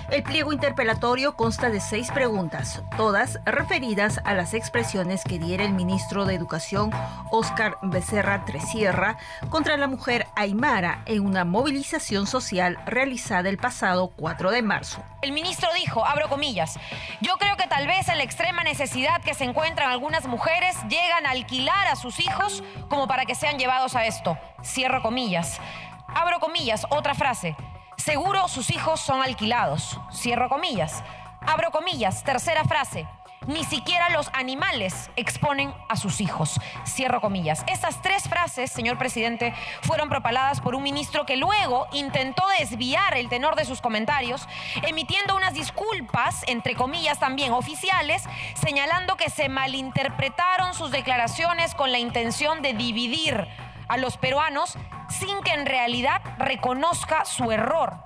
El 0.09 0.23
pliego 0.23 0.53
interpelatorio 0.53 1.35
consta 1.35 1.69
de 1.69 1.79
seis 1.79 2.11
preguntas, 2.11 2.83
todas 2.97 3.39
referidas 3.45 4.19
a 4.25 4.33
las 4.33 4.53
expresiones 4.53 5.23
que 5.23 5.39
diera 5.39 5.63
el 5.63 5.73
ministro 5.73 6.25
de 6.25 6.35
Educación, 6.35 6.91
Óscar 7.31 7.77
Becerra 7.81 8.45
Tresierra, 8.45 9.17
contra 9.49 9.77
la 9.77 9.87
mujer 9.87 10.27
Aymara 10.35 11.03
en 11.05 11.25
una 11.25 11.45
movilización 11.45 12.27
social 12.27 12.77
realizada 12.85 13.49
el 13.49 13.57
pasado 13.57 14.13
4 14.15 14.51
de 14.51 14.61
marzo. 14.61 15.03
El 15.21 15.31
ministro 15.31 15.69
dijo, 15.73 16.05
abro 16.05 16.29
comillas, 16.29 16.77
yo 17.21 17.37
creo 17.37 17.55
que 17.57 17.67
tal 17.67 17.87
vez 17.87 18.07
en 18.09 18.17
la 18.17 18.23
extrema 18.23 18.63
necesidad 18.63 19.21
que 19.21 19.33
se 19.33 19.45
encuentran 19.45 19.89
algunas 19.89 20.27
mujeres 20.27 20.75
llegan 20.89 21.25
a 21.25 21.31
alquilar 21.31 21.87
a 21.87 21.95
sus 21.95 22.19
hijos 22.19 22.63
como 22.89 23.07
para 23.07 23.25
que 23.25 23.35
sean 23.35 23.57
llevados 23.57 23.95
a 23.95 24.05
esto. 24.05 24.37
Cierro 24.63 25.01
comillas. 25.01 25.59
Abro 26.07 26.39
comillas, 26.39 26.85
otra 26.89 27.15
frase. 27.15 27.55
Seguro 28.03 28.49
sus 28.49 28.69
hijos 28.69 28.99
son 28.99 29.21
alquilados. 29.21 29.97
Cierro 30.11 30.49
comillas. 30.49 31.05
Abro 31.39 31.71
comillas. 31.71 32.21
Tercera 32.25 32.65
frase. 32.65 33.07
Ni 33.47 33.63
siquiera 33.63 34.09
los 34.09 34.29
animales 34.33 35.09
exponen 35.15 35.73
a 35.87 35.95
sus 35.95 36.19
hijos. 36.19 36.59
Cierro 36.85 37.21
comillas. 37.21 37.63
Estas 37.65 38.01
tres 38.01 38.27
frases, 38.27 38.73
señor 38.73 38.97
presidente, 38.97 39.53
fueron 39.83 40.09
propaladas 40.09 40.59
por 40.59 40.75
un 40.75 40.83
ministro 40.83 41.25
que 41.25 41.37
luego 41.37 41.87
intentó 41.93 42.43
desviar 42.59 43.15
el 43.15 43.29
tenor 43.29 43.55
de 43.55 43.63
sus 43.63 43.79
comentarios, 43.79 44.49
emitiendo 44.85 45.37
unas 45.37 45.53
disculpas, 45.53 46.43
entre 46.47 46.75
comillas 46.75 47.19
también 47.19 47.53
oficiales, 47.53 48.25
señalando 48.55 49.15
que 49.15 49.29
se 49.29 49.47
malinterpretaron 49.47 50.73
sus 50.73 50.91
declaraciones 50.91 51.73
con 51.73 51.93
la 51.93 51.99
intención 51.99 52.61
de 52.61 52.73
dividir 52.73 53.47
a 53.87 53.97
los 53.97 54.17
peruanos 54.17 54.77
sin 55.09 55.41
que 55.41 55.53
en 55.53 55.65
realidad 55.65 56.21
reconozca 56.37 57.25
su 57.25 57.51
error. 57.51 58.03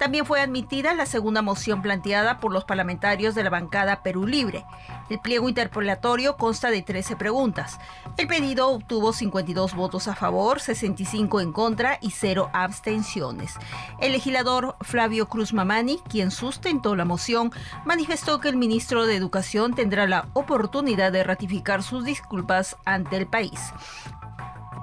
También 0.00 0.24
fue 0.24 0.40
admitida 0.40 0.94
la 0.94 1.04
segunda 1.04 1.42
moción 1.42 1.82
planteada 1.82 2.40
por 2.40 2.54
los 2.54 2.64
parlamentarios 2.64 3.34
de 3.34 3.44
la 3.44 3.50
bancada 3.50 4.02
Perú 4.02 4.26
Libre. 4.26 4.64
El 5.10 5.18
pliego 5.18 5.46
interpelatorio 5.46 6.38
consta 6.38 6.70
de 6.70 6.80
13 6.80 7.16
preguntas. 7.16 7.78
El 8.16 8.26
pedido 8.26 8.70
obtuvo 8.70 9.12
52 9.12 9.74
votos 9.74 10.08
a 10.08 10.14
favor, 10.14 10.58
65 10.58 11.42
en 11.42 11.52
contra 11.52 11.98
y 12.00 12.12
0 12.12 12.48
abstenciones. 12.54 13.56
El 14.00 14.12
legislador 14.12 14.74
Flavio 14.80 15.28
Cruz 15.28 15.52
Mamani, 15.52 15.98
quien 16.08 16.30
sustentó 16.30 16.96
la 16.96 17.04
moción, 17.04 17.52
manifestó 17.84 18.40
que 18.40 18.48
el 18.48 18.56
ministro 18.56 19.04
de 19.04 19.16
Educación 19.16 19.74
tendrá 19.74 20.06
la 20.06 20.28
oportunidad 20.32 21.12
de 21.12 21.24
ratificar 21.24 21.82
sus 21.82 22.06
disculpas 22.06 22.74
ante 22.86 23.18
el 23.18 23.26
país. 23.26 23.74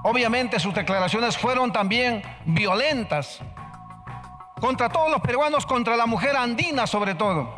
Obviamente 0.02 0.60
sus 0.60 0.74
declaraciones 0.74 1.36
fueron 1.36 1.72
también 1.72 2.22
violentas 2.44 3.40
contra 4.60 4.88
todos 4.88 5.10
los 5.10 5.20
peruanos, 5.20 5.66
contra 5.66 5.96
la 5.96 6.06
mujer 6.06 6.36
andina 6.36 6.86
sobre 6.86 7.14
todo. 7.14 7.54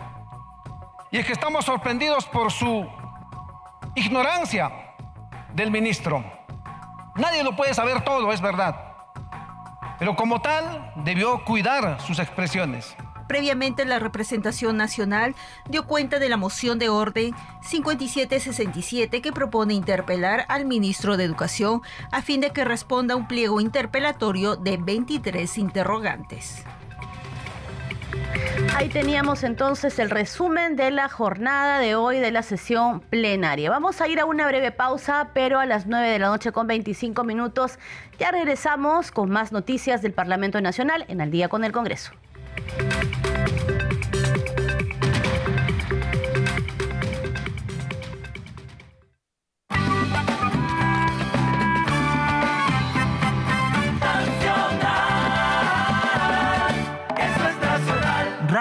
Y 1.11 1.19
es 1.19 1.27
que 1.27 1.33
estamos 1.33 1.65
sorprendidos 1.65 2.27
por 2.27 2.53
su 2.53 2.87
ignorancia 3.95 4.95
del 5.53 5.71
ministro. 5.71 6.25
Nadie 7.17 7.43
lo 7.43 7.57
puede 7.57 7.75
saber 7.75 8.03
todo, 8.03 8.33
es 8.33 8.41
verdad. 8.41 8.91
Pero 9.99 10.17
como 10.17 10.41
tal, 10.41 10.93
debió 10.97 11.45
cuidar 11.45 12.01
sus 12.01 12.19
expresiones. 12.19 12.97
Previamente, 13.31 13.85
la 13.85 14.01
representación 14.01 14.77
nacional 14.77 15.37
dio 15.69 15.87
cuenta 15.87 16.19
de 16.19 16.29
la 16.29 16.37
moción 16.37 16.81
de 16.81 16.89
orden 16.89 17.33
5767 17.63 19.23
que 19.23 19.33
propone 19.33 19.73
interpelar 19.73 20.47
al 20.49 20.65
ministro 20.65 21.17
de 21.17 21.27
Educación 21.27 21.81
a 22.11 22.23
fin 22.23 22.41
de 22.41 22.51
que 22.51 22.65
responda 22.65 23.15
un 23.15 23.29
pliego 23.29 23.61
interpelatorio 23.61 24.57
de 24.57 24.79
23 24.79 25.59
interrogantes. 25.59 26.65
Ahí 28.75 28.89
teníamos 28.89 29.45
entonces 29.45 30.01
el 30.01 30.11
resumen 30.11 30.75
de 30.75 30.91
la 30.91 31.09
jornada 31.09 31.79
de 31.79 31.95
hoy 31.95 32.19
de 32.19 32.33
la 32.33 32.43
sesión 32.43 32.99
plenaria. 32.99 33.71
Vamos 33.71 34.01
a 34.01 34.09
ir 34.09 34.19
a 34.19 34.25
una 34.25 34.49
breve 34.49 34.73
pausa, 34.73 35.31
pero 35.35 35.61
a 35.61 35.67
las 35.67 35.87
9 35.87 36.09
de 36.09 36.19
la 36.19 36.31
noche 36.31 36.51
con 36.51 36.67
25 36.67 37.23
minutos 37.23 37.79
ya 38.19 38.33
regresamos 38.33 39.13
con 39.13 39.31
más 39.31 39.53
noticias 39.53 40.03
del 40.03 40.15
Parlamento 40.15 40.61
Nacional 40.61 41.05
en 41.07 41.21
Al 41.21 41.31
día 41.31 41.49
con 41.49 41.63
el 41.63 41.71
Congreso. 41.71 42.11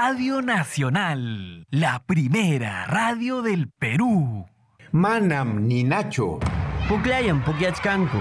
Radio 0.10 0.42
Nacional, 0.42 1.68
la 1.70 2.02
primera 2.04 2.88
radio 2.88 3.44
del 3.44 3.70
Perú. 3.70 4.44
Manam 4.92 5.68
Ninacho. 5.68 6.40
Puklayan 6.88 7.44
pukyachkanku. 7.46 8.18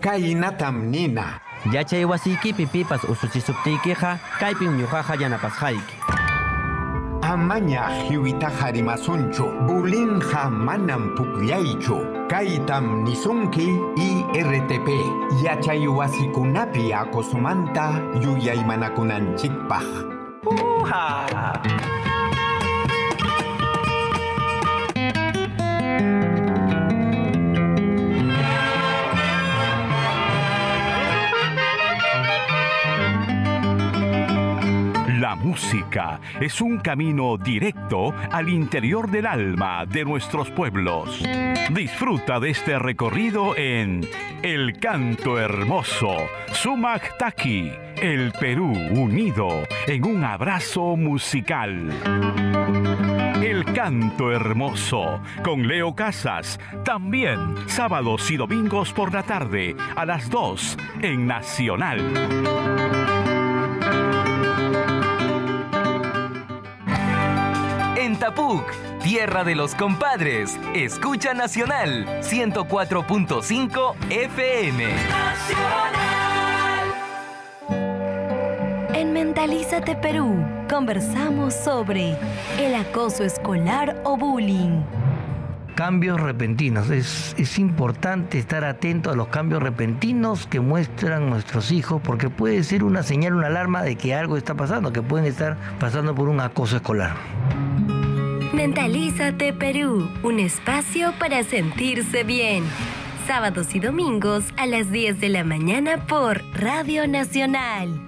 Kaynatam 0.00 0.88
Nina. 0.88 1.42
Yachay 1.72 2.04
wasiki 2.04 2.52
pipipas 2.52 3.02
usuchisuptiykiqa 3.02 4.20
kaypin 4.38 4.78
ñuqaqa 4.78 5.16
yanapasqayki. 5.18 5.96
Amaña 7.22 7.88
hiwita 8.06 8.46
harimasunchu. 8.48 9.42
Bulinja 9.66 10.48
manam 10.50 11.16
pukllaychu. 11.16 11.98
Kaytam 12.30 13.02
nisunki 13.02 13.74
IRTP. 13.98 14.88
Yachay 15.42 15.88
wasikunapi 15.88 16.92
akosumanta 16.94 17.90
yuyaymanakunanchikpaq. 18.22 20.15
Hoo-ha! 20.46 21.26
La 35.26 35.34
música 35.34 36.20
es 36.40 36.60
un 36.60 36.78
camino 36.78 37.36
directo 37.36 38.14
al 38.30 38.48
interior 38.48 39.10
del 39.10 39.26
alma 39.26 39.84
de 39.84 40.04
nuestros 40.04 40.50
pueblos. 40.50 41.20
Disfruta 41.70 42.38
de 42.38 42.50
este 42.50 42.78
recorrido 42.78 43.56
en 43.56 44.06
El 44.44 44.78
Canto 44.78 45.36
Hermoso, 45.36 46.14
Sumac 46.52 47.18
Taki, 47.18 47.72
el 48.00 48.30
Perú 48.38 48.70
unido 48.70 49.48
en 49.88 50.04
un 50.04 50.22
abrazo 50.22 50.94
musical. 50.96 51.90
El 53.42 53.64
Canto 53.74 54.30
Hermoso 54.30 55.20
con 55.42 55.66
Leo 55.66 55.96
Casas, 55.96 56.60
también 56.84 57.40
sábados 57.66 58.30
y 58.30 58.36
domingos 58.36 58.92
por 58.92 59.12
la 59.12 59.24
tarde 59.24 59.74
a 59.96 60.06
las 60.06 60.30
2 60.30 60.78
en 61.02 61.26
Nacional. 61.26 63.15
En 68.06 68.16
Tapuc, 68.16 68.62
tierra 69.02 69.42
de 69.42 69.56
los 69.56 69.74
compadres, 69.74 70.60
escucha 70.76 71.34
Nacional 71.34 72.06
104.5 72.22 73.94
FM. 74.10 74.84
En 78.94 79.12
Mentalízate 79.12 79.96
Perú, 79.96 80.36
conversamos 80.70 81.52
sobre 81.52 82.16
el 82.60 82.76
acoso 82.76 83.24
escolar 83.24 84.00
o 84.04 84.16
bullying. 84.16 84.82
Cambios 85.74 86.20
repentinos. 86.20 86.88
Es, 86.90 87.34
es 87.36 87.58
importante 87.58 88.38
estar 88.38 88.64
atento 88.64 89.10
a 89.10 89.16
los 89.16 89.26
cambios 89.28 89.60
repentinos 89.60 90.46
que 90.46 90.60
muestran 90.60 91.28
nuestros 91.28 91.72
hijos 91.72 92.00
porque 92.04 92.30
puede 92.30 92.62
ser 92.62 92.84
una 92.84 93.02
señal, 93.02 93.34
una 93.34 93.48
alarma 93.48 93.82
de 93.82 93.96
que 93.96 94.14
algo 94.14 94.36
está 94.36 94.54
pasando, 94.54 94.92
que 94.92 95.02
pueden 95.02 95.26
estar 95.26 95.56
pasando 95.80 96.14
por 96.14 96.28
un 96.28 96.38
acoso 96.38 96.76
escolar. 96.76 97.16
Mentalízate 98.52 99.52
Perú, 99.52 100.08
un 100.22 100.38
espacio 100.38 101.12
para 101.18 101.42
sentirse 101.42 102.22
bien. 102.22 102.64
Sábados 103.26 103.74
y 103.74 103.80
domingos 103.80 104.44
a 104.56 104.66
las 104.66 104.90
10 104.90 105.20
de 105.20 105.28
la 105.28 105.44
mañana 105.44 106.06
por 106.06 106.42
Radio 106.54 107.08
Nacional. 107.08 108.00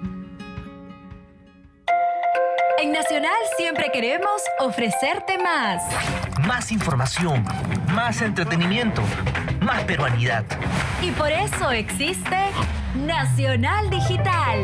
En 2.81 2.93
Nacional 2.93 3.33
siempre 3.57 3.91
queremos 3.93 4.41
ofrecerte 4.61 5.39
más. 5.39 5.83
Más 6.47 6.71
información, 6.71 7.45
más 7.93 8.23
entretenimiento, 8.23 9.03
más 9.61 9.83
peruanidad. 9.85 10.45
Y 11.03 11.11
por 11.11 11.33
eso 11.33 11.73
existe 11.73 12.37
Nacional 12.95 13.91
Digital, 13.91 14.61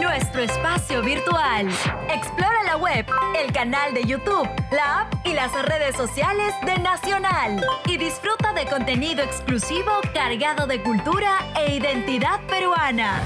nuestro 0.00 0.42
espacio 0.42 1.02
virtual. 1.02 1.68
Explora 2.08 2.62
la 2.64 2.76
web, 2.78 3.04
el 3.38 3.52
canal 3.52 3.92
de 3.92 4.04
YouTube, 4.04 4.48
la 4.72 5.02
app 5.02 5.14
y 5.26 5.34
las 5.34 5.52
redes 5.52 5.94
sociales 5.94 6.54
de 6.64 6.78
Nacional. 6.78 7.62
Y 7.86 7.98
disfruta 7.98 8.54
de 8.54 8.64
contenido 8.64 9.22
exclusivo 9.22 9.92
cargado 10.14 10.66
de 10.66 10.82
cultura 10.82 11.40
e 11.56 11.74
identidad 11.74 12.40
peruana. 12.48 13.20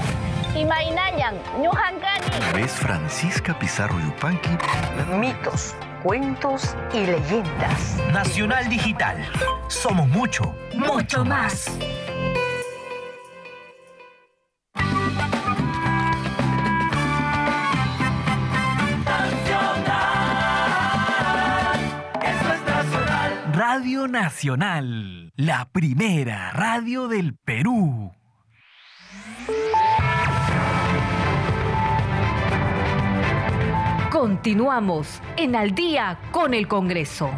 Imainayan. 0.55 1.35
¿Ves 2.53 2.73
Francisca 2.73 3.57
Pizarro 3.57 3.97
Yupanqui? 3.97 4.57
Mitos, 5.15 5.73
cuentos 6.03 6.75
y 6.93 7.05
leyendas. 7.05 7.95
Nacional 8.11 8.67
Digital. 8.67 9.17
Somos 9.69 10.07
mucho, 10.09 10.53
mucho 10.75 11.23
más. 11.23 11.71
Radio 23.53 24.07
Nacional, 24.07 25.31
la 25.35 25.69
primera 25.71 26.51
radio 26.51 27.07
del 27.07 27.35
Perú. 27.35 28.11
Continuamos 34.11 35.21
en 35.37 35.55
Al 35.55 35.75
día 35.75 36.19
con 36.31 36.53
el 36.53 36.67
Congreso. 36.67 37.29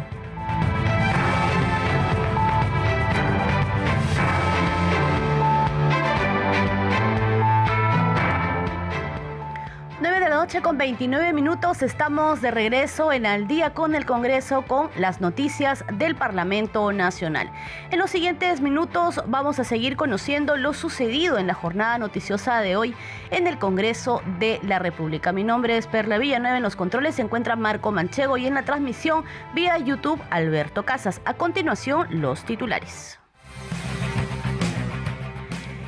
Noche 10.46 10.62
con 10.62 10.78
29 10.78 11.32
minutos 11.32 11.82
estamos 11.82 12.40
de 12.40 12.52
regreso 12.52 13.12
en 13.12 13.26
Al 13.26 13.48
día 13.48 13.74
con 13.74 13.96
el 13.96 14.06
Congreso 14.06 14.62
con 14.62 14.90
las 14.96 15.20
noticias 15.20 15.84
del 15.94 16.14
Parlamento 16.14 16.92
Nacional. 16.92 17.50
En 17.90 17.98
los 17.98 18.10
siguientes 18.10 18.60
minutos 18.60 19.20
vamos 19.26 19.58
a 19.58 19.64
seguir 19.64 19.96
conociendo 19.96 20.56
lo 20.56 20.72
sucedido 20.72 21.38
en 21.38 21.48
la 21.48 21.54
jornada 21.54 21.98
noticiosa 21.98 22.60
de 22.60 22.76
hoy 22.76 22.94
en 23.32 23.48
el 23.48 23.58
Congreso 23.58 24.22
de 24.38 24.60
la 24.62 24.78
República. 24.78 25.32
Mi 25.32 25.42
nombre 25.42 25.78
es 25.78 25.88
Perla 25.88 26.16
Villanueva, 26.16 26.58
en 26.58 26.62
los 26.62 26.76
controles 26.76 27.16
se 27.16 27.22
encuentra 27.22 27.56
Marco 27.56 27.90
Manchego 27.90 28.36
y 28.36 28.46
en 28.46 28.54
la 28.54 28.62
transmisión 28.62 29.24
vía 29.52 29.76
YouTube 29.78 30.22
Alberto 30.30 30.84
Casas. 30.84 31.20
A 31.24 31.34
continuación, 31.34 32.06
los 32.20 32.44
titulares. 32.44 33.18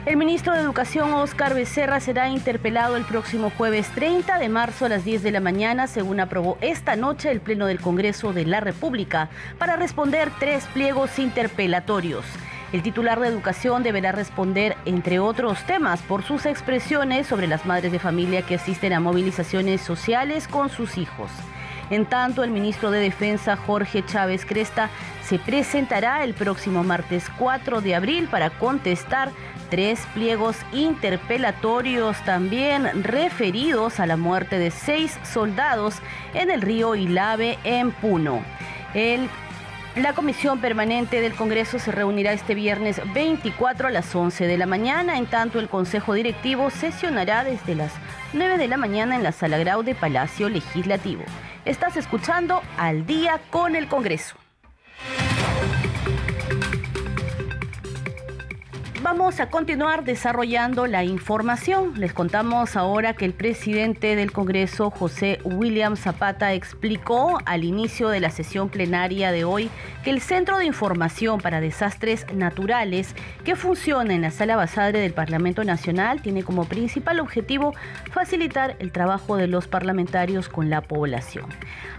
El 0.08 0.16
ministro 0.16 0.54
de 0.54 0.60
Educación, 0.60 1.12
Oscar 1.12 1.52
Becerra, 1.52 2.00
será 2.00 2.30
interpelado 2.30 2.96
el 2.96 3.04
próximo 3.04 3.50
jueves 3.50 3.90
30 3.94 4.38
de 4.38 4.48
marzo 4.48 4.86
a 4.86 4.88
las 4.88 5.04
10 5.04 5.22
de 5.22 5.32
la 5.32 5.40
mañana, 5.40 5.86
según 5.86 6.18
aprobó 6.18 6.56
esta 6.62 6.96
noche 6.96 7.30
el 7.30 7.42
Pleno 7.42 7.66
del 7.66 7.78
Congreso 7.78 8.32
de 8.32 8.46
la 8.46 8.60
República, 8.60 9.28
para 9.58 9.76
responder 9.76 10.30
tres 10.38 10.64
pliegos 10.72 11.18
interpelatorios. 11.18 12.24
El 12.72 12.82
titular 12.82 13.20
de 13.20 13.28
Educación 13.28 13.82
deberá 13.82 14.12
responder, 14.12 14.78
entre 14.86 15.18
otros 15.18 15.62
temas, 15.66 16.00
por 16.00 16.22
sus 16.22 16.46
expresiones 16.46 17.26
sobre 17.26 17.46
las 17.46 17.66
madres 17.66 17.92
de 17.92 17.98
familia 17.98 18.40
que 18.40 18.54
asisten 18.54 18.94
a 18.94 19.00
movilizaciones 19.00 19.82
sociales 19.82 20.48
con 20.48 20.70
sus 20.70 20.96
hijos. 20.96 21.30
En 21.90 22.06
tanto, 22.06 22.44
el 22.44 22.50
ministro 22.50 22.90
de 22.90 23.00
Defensa, 23.00 23.56
Jorge 23.56 24.02
Chávez 24.06 24.46
Cresta, 24.46 24.88
se 25.22 25.38
presentará 25.38 26.24
el 26.24 26.32
próximo 26.32 26.82
martes 26.82 27.26
4 27.38 27.82
de 27.82 27.94
abril 27.94 28.28
para 28.30 28.48
contestar 28.48 29.30
tres 29.70 30.00
pliegos 30.14 30.56
interpelatorios 30.72 32.16
también 32.24 33.02
referidos 33.02 34.00
a 34.00 34.06
la 34.06 34.16
muerte 34.16 34.58
de 34.58 34.70
seis 34.70 35.18
soldados 35.22 35.96
en 36.34 36.50
el 36.50 36.62
río 36.62 36.94
Ilave 36.94 37.58
en 37.64 37.92
Puno. 37.92 38.42
La 39.96 40.12
comisión 40.12 40.60
permanente 40.60 41.20
del 41.20 41.34
Congreso 41.34 41.80
se 41.80 41.90
reunirá 41.90 42.32
este 42.32 42.54
viernes 42.54 43.00
24 43.14 43.88
a 43.88 43.90
las 43.90 44.14
11 44.14 44.46
de 44.46 44.56
la 44.56 44.66
mañana. 44.66 45.18
En 45.18 45.26
tanto, 45.26 45.58
el 45.58 45.68
Consejo 45.68 46.14
Directivo 46.14 46.70
sesionará 46.70 47.42
desde 47.42 47.74
las 47.74 47.92
9 48.32 48.58
de 48.58 48.68
la 48.68 48.76
mañana 48.76 49.16
en 49.16 49.24
la 49.24 49.32
Sala 49.32 49.58
Grau 49.58 49.82
de 49.82 49.96
Palacio 49.96 50.48
Legislativo. 50.48 51.24
Estás 51.64 51.96
escuchando 51.96 52.62
Al 52.76 53.06
día 53.06 53.40
con 53.50 53.74
el 53.74 53.88
Congreso. 53.88 54.36
Vamos 59.00 59.38
a 59.38 59.48
continuar 59.48 60.02
desarrollando 60.02 60.88
la 60.88 61.04
información. 61.04 61.92
Les 62.00 62.12
contamos 62.12 62.74
ahora 62.74 63.14
que 63.14 63.24
el 63.24 63.32
presidente 63.32 64.16
del 64.16 64.32
Congreso, 64.32 64.90
José 64.90 65.38
William 65.44 65.96
Zapata, 65.96 66.52
explicó 66.52 67.38
al 67.46 67.62
inicio 67.62 68.08
de 68.08 68.18
la 68.18 68.30
sesión 68.30 68.70
plenaria 68.70 69.30
de 69.30 69.44
hoy 69.44 69.70
que 70.02 70.10
el 70.10 70.20
Centro 70.20 70.58
de 70.58 70.64
Información 70.64 71.40
para 71.40 71.60
Desastres 71.60 72.26
Naturales 72.34 73.14
que 73.44 73.54
funciona 73.54 74.14
en 74.14 74.22
la 74.22 74.32
sala 74.32 74.56
Basadre 74.56 74.98
del 74.98 75.12
Parlamento 75.12 75.62
Nacional 75.62 76.20
tiene 76.20 76.42
como 76.42 76.64
principal 76.64 77.20
objetivo 77.20 77.74
facilitar 78.10 78.74
el 78.80 78.90
trabajo 78.90 79.36
de 79.36 79.46
los 79.46 79.68
parlamentarios 79.68 80.48
con 80.48 80.70
la 80.70 80.80
población. 80.80 81.46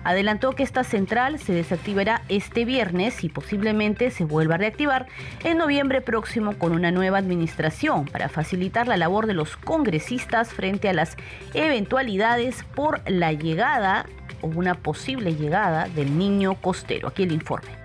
Adelantó 0.03 0.51
que 0.51 0.63
esta 0.63 0.83
central 0.83 1.39
se 1.39 1.53
desactivará 1.53 2.23
este 2.27 2.65
viernes 2.65 3.23
y 3.23 3.29
posiblemente 3.29 4.11
se 4.11 4.25
vuelva 4.25 4.55
a 4.55 4.57
reactivar 4.57 5.07
en 5.45 5.57
noviembre 5.57 6.01
próximo 6.01 6.57
con 6.57 6.73
nueva 6.91 7.17
administración 7.17 8.05
para 8.05 8.29
facilitar 8.29 8.87
la 8.87 8.97
labor 8.97 9.27
de 9.27 9.33
los 9.33 9.57
congresistas 9.57 10.53
frente 10.53 10.89
a 10.89 10.93
las 10.93 11.17
eventualidades 11.53 12.63
por 12.75 13.01
la 13.09 13.33
llegada 13.33 14.05
o 14.41 14.47
una 14.47 14.75
posible 14.75 15.35
llegada 15.35 15.87
del 15.89 16.17
niño 16.17 16.55
costero. 16.55 17.09
Aquí 17.09 17.23
el 17.23 17.31
informe 17.31 17.79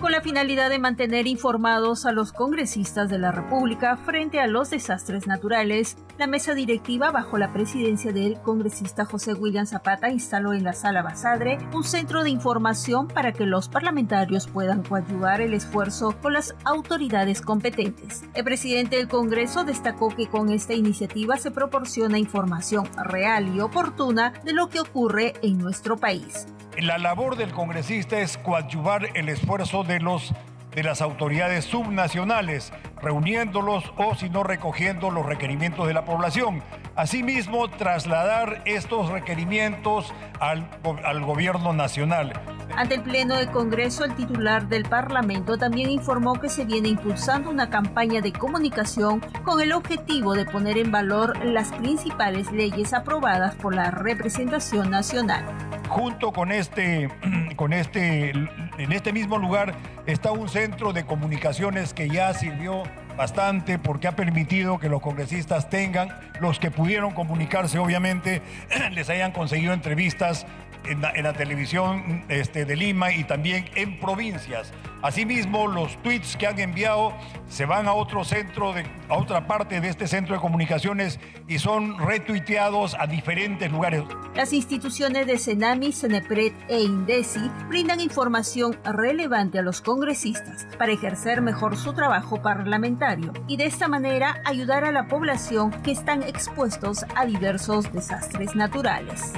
con 0.00 0.12
la 0.12 0.20
finalidad 0.20 0.70
de 0.70 0.78
mantener 0.78 1.26
informados 1.26 2.06
a 2.06 2.12
los 2.12 2.32
congresistas 2.32 3.08
de 3.10 3.18
la 3.18 3.32
República 3.32 3.96
frente 3.96 4.38
a 4.38 4.46
los 4.46 4.70
desastres 4.70 5.26
naturales. 5.26 5.96
La 6.18 6.26
mesa 6.26 6.54
directiva, 6.54 7.10
bajo 7.10 7.36
la 7.36 7.52
presidencia 7.52 8.10
del 8.10 8.40
congresista 8.40 9.04
José 9.04 9.34
William 9.34 9.66
Zapata, 9.66 10.08
instaló 10.08 10.54
en 10.54 10.64
la 10.64 10.72
sala 10.72 11.02
Basadre 11.02 11.58
un 11.74 11.84
centro 11.84 12.24
de 12.24 12.30
información 12.30 13.06
para 13.06 13.32
que 13.32 13.44
los 13.44 13.68
parlamentarios 13.68 14.46
puedan 14.46 14.82
coadyuvar 14.82 15.42
el 15.42 15.52
esfuerzo 15.52 16.16
con 16.22 16.32
las 16.32 16.54
autoridades 16.64 17.42
competentes. 17.42 18.24
El 18.32 18.44
presidente 18.44 18.96
del 18.96 19.08
Congreso 19.08 19.64
destacó 19.64 20.08
que 20.08 20.26
con 20.26 20.48
esta 20.48 20.72
iniciativa 20.72 21.36
se 21.36 21.50
proporciona 21.50 22.18
información 22.18 22.88
real 22.96 23.54
y 23.54 23.60
oportuna 23.60 24.32
de 24.42 24.54
lo 24.54 24.70
que 24.70 24.80
ocurre 24.80 25.34
en 25.42 25.58
nuestro 25.58 25.98
país. 25.98 26.46
La 26.80 26.96
labor 26.96 27.36
del 27.36 27.52
congresista 27.52 28.20
es 28.20 28.38
coadyuvar 28.38 29.08
el 29.14 29.28
esfuerzo 29.28 29.84
de 29.84 30.00
los 30.00 30.32
de 30.76 30.82
las 30.82 31.00
autoridades 31.00 31.64
subnacionales, 31.64 32.70
reuniéndolos 33.00 33.82
o 33.96 34.14
si 34.14 34.28
no 34.28 34.42
recogiendo 34.42 35.10
los 35.10 35.24
requerimientos 35.24 35.88
de 35.88 35.94
la 35.94 36.04
población. 36.04 36.62
Asimismo, 36.96 37.68
trasladar 37.68 38.62
estos 38.64 39.10
requerimientos 39.10 40.14
al, 40.40 40.66
al 41.04 41.24
gobierno 41.24 41.74
nacional. 41.74 42.32
Ante 42.74 42.94
el 42.94 43.02
Pleno 43.02 43.36
de 43.36 43.48
Congreso, 43.48 44.04
el 44.04 44.14
titular 44.14 44.66
del 44.66 44.84
Parlamento 44.84 45.58
también 45.58 45.90
informó 45.90 46.40
que 46.40 46.48
se 46.48 46.64
viene 46.64 46.88
impulsando 46.88 47.50
una 47.50 47.68
campaña 47.68 48.22
de 48.22 48.32
comunicación 48.32 49.20
con 49.44 49.60
el 49.60 49.72
objetivo 49.72 50.34
de 50.34 50.46
poner 50.46 50.78
en 50.78 50.90
valor 50.90 51.44
las 51.44 51.70
principales 51.72 52.50
leyes 52.50 52.94
aprobadas 52.94 53.54
por 53.56 53.74
la 53.74 53.90
representación 53.90 54.90
nacional. 54.90 55.44
Junto 55.90 56.32
con 56.32 56.50
este, 56.50 57.10
con 57.56 57.74
este, 57.74 58.30
en 58.30 58.92
este 58.92 59.12
mismo 59.12 59.36
lugar 59.36 59.74
está 60.06 60.32
un 60.32 60.48
centro 60.48 60.94
de 60.94 61.04
comunicaciones 61.04 61.92
que 61.92 62.08
ya 62.08 62.32
sirvió 62.32 62.84
bastante 63.16 63.78
porque 63.78 64.08
ha 64.08 64.16
permitido 64.16 64.78
que 64.78 64.88
los 64.88 65.00
congresistas 65.00 65.70
tengan, 65.70 66.08
los 66.40 66.58
que 66.58 66.70
pudieron 66.70 67.12
comunicarse 67.12 67.78
obviamente, 67.78 68.42
les 68.92 69.08
hayan 69.10 69.32
conseguido 69.32 69.72
entrevistas 69.72 70.46
en 70.88 71.00
la, 71.00 71.32
televisión 71.32 72.24
este, 72.28 72.64
de 72.64 72.76
Lima 72.76 73.12
y 73.12 73.24
también 73.24 73.64
en 73.74 73.98
provincias. 73.98 74.72
Asimismo, 75.02 75.66
los 75.66 75.96
tweets 76.02 76.36
que 76.36 76.46
han 76.46 76.58
enviado 76.58 77.12
se 77.48 77.66
van 77.66 77.86
a 77.86 77.92
otro 77.92 78.24
centro, 78.24 78.72
de, 78.72 78.84
a 79.08 79.16
otra 79.16 79.46
parte 79.46 79.80
de 79.80 79.88
este 79.88 80.06
centro 80.06 80.34
de 80.34 80.40
comunicaciones 80.40 81.20
y 81.46 81.58
son 81.58 81.98
retuiteados 81.98 82.96
a 82.98 83.06
diferentes 83.06 83.70
lugares. 83.70 84.04
Las 84.34 84.52
instituciones 84.52 85.26
de 85.26 85.38
Senami, 85.38 85.92
Senepred 85.92 86.52
e 86.68 86.80
Indesi 86.82 87.50
brindan 87.68 88.00
información 88.00 88.78
relevante 88.84 89.58
a 89.58 89.62
los 89.62 89.80
congresistas 89.80 90.66
para 90.78 90.92
ejercer 90.92 91.40
mejor 91.42 91.76
su 91.76 91.92
trabajo 91.92 92.42
parlamentario 92.42 93.32
y 93.46 93.56
de 93.56 93.66
esta 93.66 93.88
manera 93.88 94.40
ayudar 94.44 94.84
a 94.84 94.92
la 94.92 95.06
población 95.08 95.70
que 95.82 95.92
están 95.92 96.22
expuestos 96.22 97.04
a 97.14 97.26
diversos 97.26 97.92
desastres 97.92 98.54
naturales. 98.54 99.32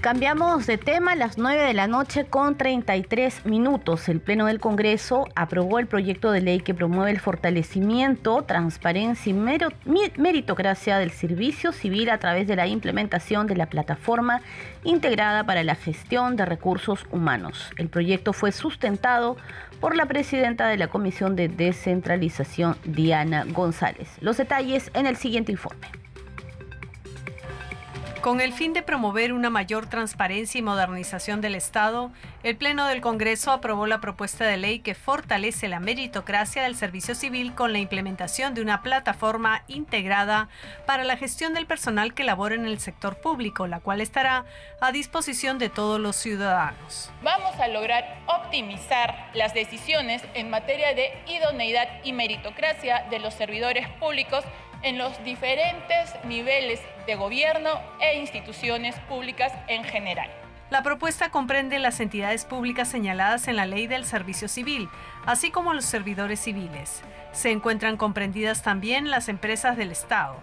Cambiamos 0.00 0.64
de 0.68 0.78
tema 0.78 1.12
a 1.12 1.16
las 1.16 1.38
9 1.38 1.60
de 1.60 1.74
la 1.74 1.88
noche 1.88 2.24
con 2.24 2.56
33 2.56 3.46
minutos. 3.46 4.08
El 4.08 4.20
Pleno 4.20 4.46
del 4.46 4.60
Congreso 4.60 5.26
aprobó 5.34 5.80
el 5.80 5.88
proyecto 5.88 6.30
de 6.30 6.40
ley 6.40 6.60
que 6.60 6.72
promueve 6.72 7.10
el 7.10 7.18
fortalecimiento, 7.18 8.42
transparencia 8.42 9.30
y 9.30 9.34
meritocracia 10.16 10.98
del 10.98 11.10
servicio 11.10 11.72
civil 11.72 12.10
a 12.10 12.18
través 12.18 12.46
de 12.46 12.54
la 12.54 12.68
implementación 12.68 13.48
de 13.48 13.56
la 13.56 13.66
plataforma 13.66 14.40
integrada 14.84 15.44
para 15.44 15.64
la 15.64 15.74
gestión 15.74 16.36
de 16.36 16.46
recursos 16.46 17.04
humanos. 17.10 17.72
El 17.76 17.88
proyecto 17.88 18.32
fue 18.32 18.52
sustentado 18.52 19.36
por 19.80 19.96
la 19.96 20.06
presidenta 20.06 20.68
de 20.68 20.76
la 20.76 20.86
Comisión 20.86 21.34
de 21.34 21.48
Descentralización, 21.48 22.76
Diana 22.84 23.44
González. 23.48 24.08
Los 24.20 24.36
detalles 24.36 24.92
en 24.94 25.06
el 25.06 25.16
siguiente 25.16 25.50
informe. 25.50 25.88
Con 28.20 28.40
el 28.40 28.52
fin 28.52 28.72
de 28.72 28.82
promover 28.82 29.32
una 29.32 29.48
mayor 29.48 29.88
transparencia 29.88 30.58
y 30.58 30.62
modernización 30.62 31.40
del 31.40 31.54
Estado, 31.54 32.10
el 32.42 32.56
Pleno 32.56 32.86
del 32.86 33.00
Congreso 33.00 33.52
aprobó 33.52 33.86
la 33.86 34.00
propuesta 34.00 34.44
de 34.44 34.56
ley 34.56 34.80
que 34.80 34.96
fortalece 34.96 35.68
la 35.68 35.78
meritocracia 35.78 36.64
del 36.64 36.74
servicio 36.74 37.14
civil 37.14 37.54
con 37.54 37.72
la 37.72 37.78
implementación 37.78 38.54
de 38.54 38.62
una 38.62 38.82
plataforma 38.82 39.62
integrada 39.68 40.48
para 40.84 41.04
la 41.04 41.16
gestión 41.16 41.54
del 41.54 41.66
personal 41.66 42.12
que 42.12 42.24
labora 42.24 42.56
en 42.56 42.66
el 42.66 42.80
sector 42.80 43.20
público, 43.20 43.68
la 43.68 43.78
cual 43.78 44.00
estará 44.00 44.44
a 44.80 44.90
disposición 44.90 45.60
de 45.60 45.68
todos 45.68 46.00
los 46.00 46.16
ciudadanos. 46.16 47.12
Vamos 47.22 47.54
a 47.60 47.68
lograr 47.68 48.18
optimizar 48.26 49.30
las 49.34 49.54
decisiones 49.54 50.24
en 50.34 50.50
materia 50.50 50.92
de 50.92 51.12
idoneidad 51.28 51.88
y 52.02 52.12
meritocracia 52.12 53.06
de 53.10 53.20
los 53.20 53.34
servidores 53.34 53.88
públicos 54.00 54.44
en 54.82 54.98
los 54.98 55.22
diferentes 55.24 56.14
niveles 56.24 56.80
de 57.06 57.14
gobierno 57.16 57.70
e 58.00 58.18
instituciones 58.18 58.98
públicas 59.08 59.52
en 59.68 59.84
general. 59.84 60.30
La 60.70 60.82
propuesta 60.82 61.30
comprende 61.30 61.78
las 61.78 61.98
entidades 61.98 62.44
públicas 62.44 62.88
señaladas 62.88 63.48
en 63.48 63.56
la 63.56 63.64
ley 63.64 63.86
del 63.86 64.04
servicio 64.04 64.48
civil, 64.48 64.88
así 65.24 65.50
como 65.50 65.72
los 65.72 65.86
servidores 65.86 66.40
civiles. 66.40 67.02
Se 67.32 67.50
encuentran 67.50 67.96
comprendidas 67.96 68.62
también 68.62 69.10
las 69.10 69.28
empresas 69.30 69.78
del 69.78 69.90
Estado. 69.90 70.36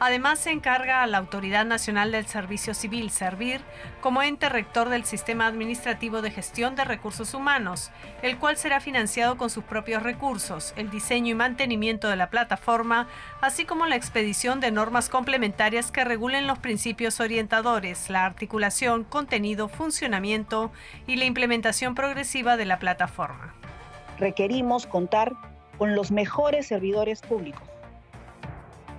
Además, 0.00 0.38
se 0.38 0.52
encarga 0.52 1.02
a 1.02 1.06
la 1.08 1.18
Autoridad 1.18 1.64
Nacional 1.64 2.12
del 2.12 2.26
Servicio 2.26 2.72
Civil, 2.72 3.10
Servir, 3.10 3.60
como 4.00 4.22
ente 4.22 4.48
rector 4.48 4.88
del 4.90 5.04
Sistema 5.04 5.46
Administrativo 5.46 6.22
de 6.22 6.30
Gestión 6.30 6.76
de 6.76 6.84
Recursos 6.84 7.34
Humanos, 7.34 7.90
el 8.22 8.38
cual 8.38 8.56
será 8.56 8.80
financiado 8.80 9.36
con 9.36 9.50
sus 9.50 9.64
propios 9.64 10.04
recursos, 10.04 10.72
el 10.76 10.90
diseño 10.90 11.32
y 11.32 11.34
mantenimiento 11.34 12.08
de 12.08 12.16
la 12.16 12.30
plataforma, 12.30 13.08
así 13.40 13.64
como 13.64 13.86
la 13.86 13.96
expedición 13.96 14.60
de 14.60 14.70
normas 14.70 15.08
complementarias 15.08 15.90
que 15.90 16.04
regulen 16.04 16.46
los 16.46 16.60
principios 16.60 17.18
orientadores, 17.18 18.08
la 18.08 18.24
articulación, 18.24 19.02
contenido, 19.02 19.68
funcionamiento 19.68 20.70
y 21.08 21.16
la 21.16 21.24
implementación 21.24 21.96
progresiva 21.96 22.56
de 22.56 22.66
la 22.66 22.78
plataforma. 22.78 23.54
Requerimos 24.18 24.86
contar 24.86 25.32
con 25.76 25.94
los 25.94 26.10
mejores 26.10 26.68
servidores 26.68 27.20
públicos. 27.20 27.62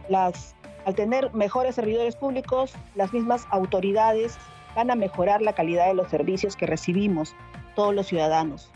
Las 0.09 0.55
al 0.85 0.95
tener 0.95 1.33
mejores 1.33 1.75
servidores 1.75 2.15
públicos, 2.15 2.73
las 2.95 3.13
mismas 3.13 3.47
autoridades 3.51 4.37
van 4.75 4.91
a 4.91 4.95
mejorar 4.95 5.41
la 5.41 5.53
calidad 5.53 5.87
de 5.87 5.93
los 5.93 6.09
servicios 6.09 6.55
que 6.55 6.65
recibimos 6.65 7.35
todos 7.75 7.93
los 7.93 8.07
ciudadanos. 8.07 8.71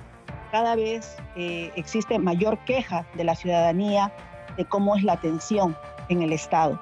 Cada 0.51 0.75
vez 0.75 1.17
eh, 1.35 1.71
existe 1.75 2.19
mayor 2.19 2.57
queja 2.65 3.07
de 3.15 3.23
la 3.23 3.35
ciudadanía 3.35 4.13
de 4.57 4.65
cómo 4.65 4.95
es 4.95 5.03
la 5.03 5.13
atención 5.13 5.75
en 6.09 6.21
el 6.21 6.33
Estado. 6.33 6.79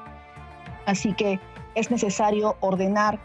Así 0.86 1.14
que 1.14 1.40
es 1.76 1.90
necesario 1.92 2.58
ordenar 2.60 3.20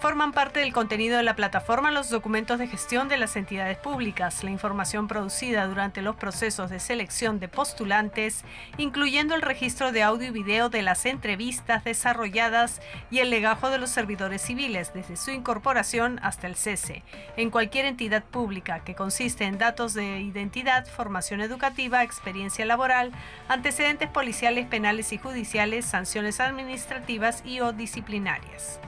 Forman 0.00 0.32
parte 0.32 0.60
del 0.60 0.72
contenido 0.72 1.16
de 1.16 1.22
la 1.22 1.36
plataforma 1.36 1.90
los 1.90 2.10
documentos 2.10 2.58
de 2.58 2.66
gestión 2.66 3.08
de 3.08 3.16
las 3.16 3.36
entidades 3.36 3.78
públicas, 3.78 4.42
la 4.42 4.50
información 4.50 5.06
producida 5.06 5.66
durante 5.66 6.02
los 6.02 6.16
procesos 6.16 6.70
de 6.70 6.80
selección 6.80 7.38
de 7.38 7.48
postulantes, 7.48 8.44
incluyendo 8.76 9.34
el 9.34 9.42
registro 9.42 9.92
de 9.92 10.02
audio 10.02 10.28
y 10.28 10.30
video 10.30 10.68
de 10.68 10.82
las 10.82 11.04
entrevistas 11.04 11.84
desarrolladas 11.84 12.80
y 13.10 13.18
el 13.18 13.30
legajo 13.30 13.70
de 13.70 13.78
los 13.78 13.90
servidores 13.90 14.42
civiles 14.42 14.92
desde 14.94 15.16
su 15.16 15.30
incorporación 15.30 16.18
hasta 16.22 16.46
el 16.46 16.56
cese, 16.56 17.02
en 17.36 17.50
cualquier 17.50 17.86
entidad 17.86 18.24
pública 18.24 18.84
que 18.84 18.94
consiste 18.94 19.44
en 19.44 19.58
datos 19.58 19.94
de 19.94 20.20
identidad, 20.20 20.86
formación 20.86 21.40
educativa, 21.40 22.02
experiencia 22.02 22.64
laboral, 22.66 23.12
antecedentes 23.48 24.08
policiales, 24.08 24.66
penales 24.66 25.12
y 25.12 25.18
judiciales, 25.18 25.84
sanciones 25.84 26.40
administrativas 26.40 27.42
y 27.44 27.60
o 27.60 27.72
disciplinarias 27.72 28.80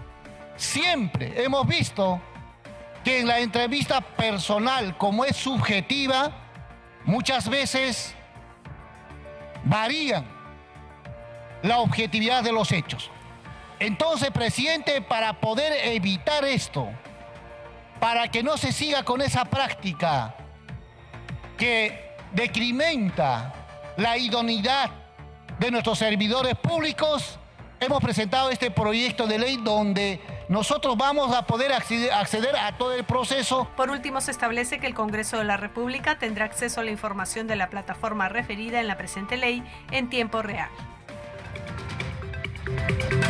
siempre 0.61 1.43
hemos 1.43 1.67
visto 1.67 2.21
que 3.03 3.21
en 3.21 3.27
la 3.27 3.41
entrevista 3.41 4.01
personal, 4.01 4.97
como 4.97 5.25
es 5.25 5.37
subjetiva, 5.37 6.33
muchas 7.05 7.49
veces 7.49 8.15
varían 9.65 10.27
la 11.63 11.79
objetividad 11.79 12.43
de 12.43 12.53
los 12.53 12.73
hechos. 12.73 13.11
Entonces, 13.79 14.31
presidente, 14.31 15.01
para 15.01 15.41
poder 15.41 15.73
evitar 15.89 16.45
esto, 16.45 16.89
para 17.99 18.29
que 18.29 18.43
no 18.43 18.59
se 18.59 18.73
siga 18.73 19.03
con 19.03 19.23
esa 19.23 19.47
práctica 19.47 20.35
que 21.57 22.17
decrimenta 22.33 23.55
la 23.97 24.19
idoneidad 24.19 24.91
de 25.59 25.71
nuestros 25.71 25.99
servidores 25.99 26.55
públicos, 26.57 27.39
hemos 27.81 28.03
presentado 28.03 28.51
este 28.51 28.71
proyecto 28.71 29.27
de 29.27 29.39
ley 29.39 29.59
donde 29.63 30.21
nosotros 30.51 30.97
vamos 30.97 31.33
a 31.33 31.47
poder 31.47 31.73
acceder, 31.73 32.57
a 32.57 32.77
todo 32.77 32.93
el 32.93 33.05
proceso. 33.05 33.69
Por 33.77 33.89
último, 33.89 34.21
se 34.21 34.33
establece 34.33 34.81
que 34.81 34.89
el 34.89 34.95
Congreso 34.95 35.39
de 35.39 35.45
la 35.45 35.57
República 35.57 36.19
tendrá 36.19 36.45
acceso 36.45 36.81
a 36.81 36.85
la 36.85 36.91
información 36.91 37.47
de 37.47 37.55
la 37.55 37.71
plataforma 37.71 38.29
referida 38.29 38.81
en 38.81 38.89
la 38.89 38.99
presente 38.99 39.37
ley 39.37 39.63
en 39.93 40.11
tiempo 40.11 40.43
real. 40.43 40.69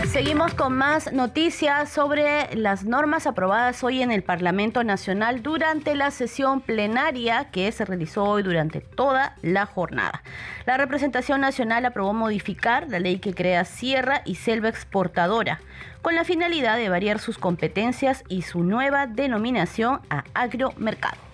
Seguimos 0.09 0.55
con 0.55 0.77
más 0.77 1.13
noticias 1.13 1.89
sobre 1.89 2.55
las 2.57 2.85
normas 2.85 3.27
aprobadas 3.27 3.85
hoy 3.85 4.03
en 4.03 4.11
el 4.11 4.23
Parlamento 4.25 4.83
Nacional 4.83 5.43
durante 5.43 5.95
la 5.95 6.11
sesión 6.11 6.61
plenaria 6.61 7.51
que 7.53 7.71
se 7.71 7.85
realizó 7.85 8.25
hoy 8.25 8.43
durante 8.43 8.81
toda 8.81 9.37
la 9.43 9.67
jornada. 9.67 10.23
La 10.67 10.77
representación 10.77 11.41
nacional 11.41 11.85
aprobó 11.85 12.13
modificar 12.13 12.89
la 12.89 12.99
ley 12.99 13.21
que 13.21 13.35
crea 13.35 13.65
Sierra 13.65 14.23
y 14.25 14.35
Selva 14.35 14.69
Exportadora 14.69 15.61
con 16.03 16.15
la 16.17 16.25
finalidad 16.25 16.77
de 16.77 16.89
variar 16.89 17.21
sus 17.21 17.39
competencias 17.39 18.25
y 18.29 18.43
su 18.43 18.65
nueva 18.65 19.07
denominación 19.07 20.01
a 20.11 20.25
agromercado. 20.35 21.30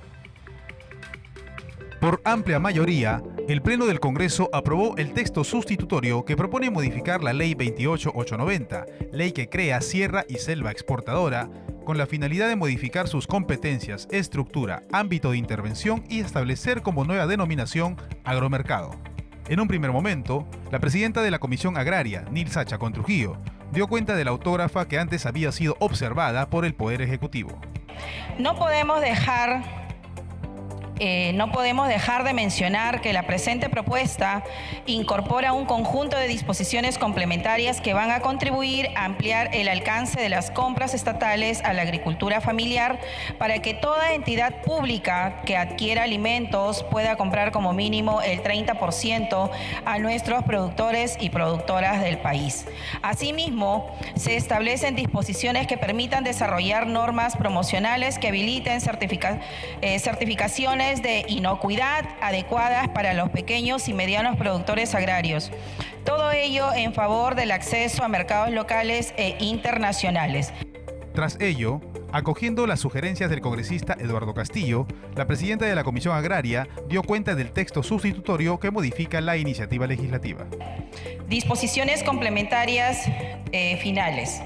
Por 2.01 2.21
amplia 2.25 2.59
mayoría, 2.59 3.23
el 3.49 3.63
Pleno 3.63 3.87
del 3.87 4.01
Congreso 4.01 4.51
aprobó 4.53 4.97
el 4.99 5.15
texto 5.15 5.45
sustitutorio 5.45 6.27
que 6.27 6.37
propone 6.37 6.71
modificar 6.71 7.25
la 7.25 7.33
Ley 7.33 7.55
28890, 7.55 8.87
ley 9.13 9.33
que 9.33 9.49
crea 9.49 9.81
Sierra 9.81 10.25
y 10.29 10.35
Selva 10.35 10.71
Exportadora, 10.71 11.49
con 11.87 11.97
la 11.97 12.07
finalidad 12.07 12.49
de 12.49 12.57
modificar 12.57 13.09
sus 13.09 13.27
competencias, 13.27 14.09
estructura, 14.11 14.83
ámbito 14.93 15.31
de 15.31 15.39
intervención 15.39 16.05
y 16.11 16.21
establecer 16.21 16.83
como 16.83 17.05
nueva 17.05 17.27
denominación 17.27 17.97
agromercado. 18.25 18.91
En 19.49 19.61
un 19.61 19.69
primer 19.69 19.91
momento, 19.91 20.47
la 20.71 20.81
presidenta 20.81 21.23
de 21.23 21.31
la 21.31 21.39
Comisión 21.39 21.79
Agraria, 21.79 22.27
Nil 22.31 22.49
Sacha 22.49 22.79
Trujillo, 22.79 23.39
dio 23.73 23.87
cuenta 23.87 24.15
de 24.17 24.25
la 24.25 24.33
autógrafa 24.33 24.87
que 24.87 24.99
antes 24.99 25.25
había 25.25 25.51
sido 25.51 25.77
observada 25.81 26.51
por 26.51 26.67
el 26.67 26.75
Poder 26.75 27.01
Ejecutivo. 27.01 27.59
No 28.39 28.55
podemos 28.57 29.01
dejar 29.01 29.86
eh, 30.99 31.33
no 31.35 31.53
podemos 31.53 31.89
dejar 31.89 32.25
de 32.25 32.33
mencionar 32.33 33.01
que 33.01 33.13
la 33.13 33.25
presente 33.27 33.69
propuesta 33.69 34.43
incorpora 34.87 35.53
un 35.53 35.67
conjunto 35.67 36.17
de 36.17 36.27
disposiciones 36.27 36.97
complementarias 36.97 37.81
que 37.81 37.93
van 37.93 38.11
a 38.11 38.21
contribuir 38.21 38.89
a 38.95 39.05
ampliar 39.05 39.51
el 39.55 39.69
alcance 39.69 40.21
de 40.21 40.29
las 40.29 40.51
compras 40.51 40.95
estatales 40.95 41.63
a 41.65 41.73
la 41.73 41.83
agricultura 41.83 42.41
familiar 42.41 42.99
para 43.39 43.61
que 43.61 43.75
toda 43.75 44.15
entidad 44.15 44.63
pública 44.63 45.43
que 45.45 45.57
adquiera 45.57 46.05
alimentos 46.05 46.83
pueda 46.85 47.17
comprar 47.17 47.53
como 47.53 47.73
mínimo 47.73 48.23
el 48.23 48.43
30% 48.43 49.51
a 49.85 49.99
nuestros 49.99 50.45
productores 50.45 51.19
y 51.21 51.31
productoras 51.31 52.03
del 52.03 52.19
país. 52.19 52.67
Asimismo, 53.03 53.95
se 54.15 54.37
establecen 54.37 54.95
disposiciones 54.97 55.67
que 55.67 55.77
permitan 55.77 56.25
desarrollar 56.25 56.87
normas 56.87 57.37
promocionales 57.37 58.19
que 58.19 58.29
habiliten 58.29 58.81
eh, 59.83 59.99
certificaciones 59.99 60.86
de 60.95 61.24
inocuidad 61.28 62.05
adecuadas 62.20 62.89
para 62.91 63.12
los 63.12 63.30
pequeños 63.30 63.89
y 63.89 63.93
medianos 63.93 64.37
productores 64.37 64.95
agrarios. 64.95 65.51
Todo 66.05 66.30
ello 66.30 66.72
en 66.72 66.95
favor 66.95 67.34
del 67.34 67.51
acceso 67.51 68.05
a 68.05 68.09
mercados 68.09 68.53
locales 68.53 69.12
e 69.16 69.37
internacionales. 69.41 70.53
Tras 71.12 71.41
ello, 71.41 71.80
acogiendo 72.12 72.68
las 72.68 72.78
sugerencias 72.78 73.30
del 73.30 73.41
congresista 73.41 73.97
Eduardo 73.99 74.32
Castillo, 74.32 74.87
la 75.16 75.26
presidenta 75.26 75.64
de 75.66 75.74
la 75.74 75.82
Comisión 75.82 76.14
Agraria 76.14 76.68
dio 76.89 77.03
cuenta 77.03 77.34
del 77.34 77.51
texto 77.51 77.82
sustitutorio 77.82 78.61
que 78.61 78.70
modifica 78.70 79.20
la 79.20 79.37
iniciativa 79.37 79.89
legislativa. 79.89 80.47
Disposiciones 81.28 82.05
complementarias 82.05 83.09
eh, 83.51 83.76
finales. 83.78 84.41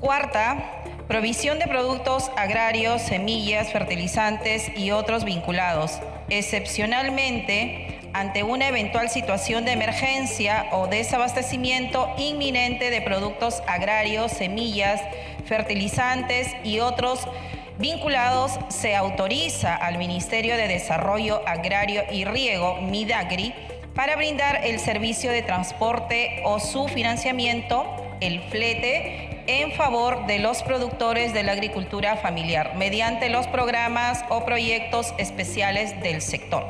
Cuarta, 0.00 0.79
Provisión 1.10 1.58
de 1.58 1.66
productos 1.66 2.30
agrarios, 2.36 3.02
semillas, 3.02 3.72
fertilizantes 3.72 4.70
y 4.76 4.92
otros 4.92 5.24
vinculados. 5.24 5.98
Excepcionalmente, 6.28 7.98
ante 8.12 8.44
una 8.44 8.68
eventual 8.68 9.10
situación 9.10 9.64
de 9.64 9.72
emergencia 9.72 10.66
o 10.70 10.86
desabastecimiento 10.86 12.08
inminente 12.16 12.90
de 12.90 13.02
productos 13.02 13.60
agrarios, 13.66 14.30
semillas, 14.30 15.00
fertilizantes 15.46 16.46
y 16.62 16.78
otros 16.78 17.26
vinculados, 17.80 18.52
se 18.68 18.94
autoriza 18.94 19.74
al 19.74 19.98
Ministerio 19.98 20.56
de 20.56 20.68
Desarrollo 20.68 21.42
Agrario 21.44 22.04
y 22.12 22.24
Riego, 22.24 22.76
MIDAGRI, 22.82 23.52
para 23.96 24.14
brindar 24.14 24.64
el 24.64 24.78
servicio 24.78 25.32
de 25.32 25.42
transporte 25.42 26.40
o 26.44 26.60
su 26.60 26.86
financiamiento, 26.86 27.84
el 28.20 28.40
flete 28.42 29.29
en 29.58 29.72
favor 29.72 30.26
de 30.28 30.38
los 30.38 30.62
productores 30.62 31.34
de 31.34 31.42
la 31.42 31.52
agricultura 31.52 32.16
familiar 32.16 32.76
mediante 32.76 33.28
los 33.30 33.48
programas 33.48 34.24
o 34.28 34.44
proyectos 34.44 35.12
especiales 35.18 36.00
del 36.02 36.22
sector. 36.22 36.64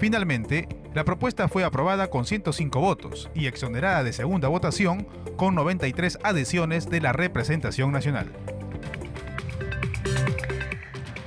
Finalmente, 0.00 0.66
la 0.94 1.04
propuesta 1.04 1.46
fue 1.48 1.62
aprobada 1.62 2.08
con 2.08 2.24
105 2.24 2.80
votos 2.80 3.30
y 3.34 3.46
exonerada 3.48 4.02
de 4.02 4.14
segunda 4.14 4.48
votación 4.48 5.06
con 5.36 5.54
93 5.54 6.18
adhesiones 6.22 6.88
de 6.88 7.00
la 7.02 7.12
representación 7.12 7.92
nacional. 7.92 8.32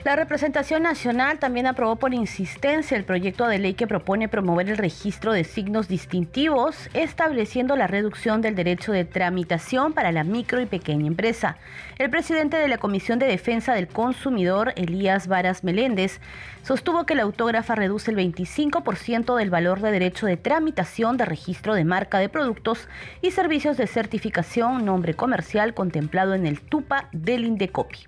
La 0.05 0.15
representación 0.15 0.83
nacional 0.83 1.39
también 1.39 1.65
aprobó 1.65 1.95
por 1.95 2.13
insistencia 2.13 2.95
el 2.95 3.05
proyecto 3.05 3.47
de 3.47 3.57
ley 3.57 3.73
que 3.73 3.87
propone 3.87 4.27
promover 4.29 4.69
el 4.69 4.77
registro 4.77 5.33
de 5.33 5.43
signos 5.43 5.87
distintivos, 5.87 6.91
estableciendo 6.93 7.75
la 7.75 7.87
reducción 7.87 8.39
del 8.43 8.53
derecho 8.53 8.91
de 8.91 9.03
tramitación 9.03 9.93
para 9.93 10.11
la 10.11 10.23
micro 10.23 10.61
y 10.61 10.67
pequeña 10.67 11.07
empresa. 11.07 11.57
El 11.97 12.11
presidente 12.11 12.57
de 12.57 12.67
la 12.67 12.77
Comisión 12.77 13.17
de 13.17 13.25
Defensa 13.25 13.73
del 13.73 13.87
Consumidor, 13.87 14.73
Elías 14.75 15.27
Varas 15.27 15.63
Meléndez, 15.63 16.19
sostuvo 16.61 17.07
que 17.07 17.15
la 17.15 17.23
autógrafa 17.23 17.73
reduce 17.73 18.11
el 18.11 18.17
25% 18.17 19.35
del 19.35 19.49
valor 19.49 19.81
de 19.81 19.89
derecho 19.89 20.27
de 20.27 20.37
tramitación 20.37 21.17
de 21.17 21.25
registro 21.25 21.73
de 21.73 21.83
marca 21.83 22.19
de 22.19 22.29
productos 22.29 22.87
y 23.23 23.31
servicios 23.31 23.75
de 23.75 23.87
certificación 23.87 24.85
nombre 24.85 25.15
comercial 25.15 25.73
contemplado 25.73 26.35
en 26.35 26.45
el 26.45 26.61
TUPA 26.61 27.09
del 27.11 27.45
Indecopi. 27.45 28.05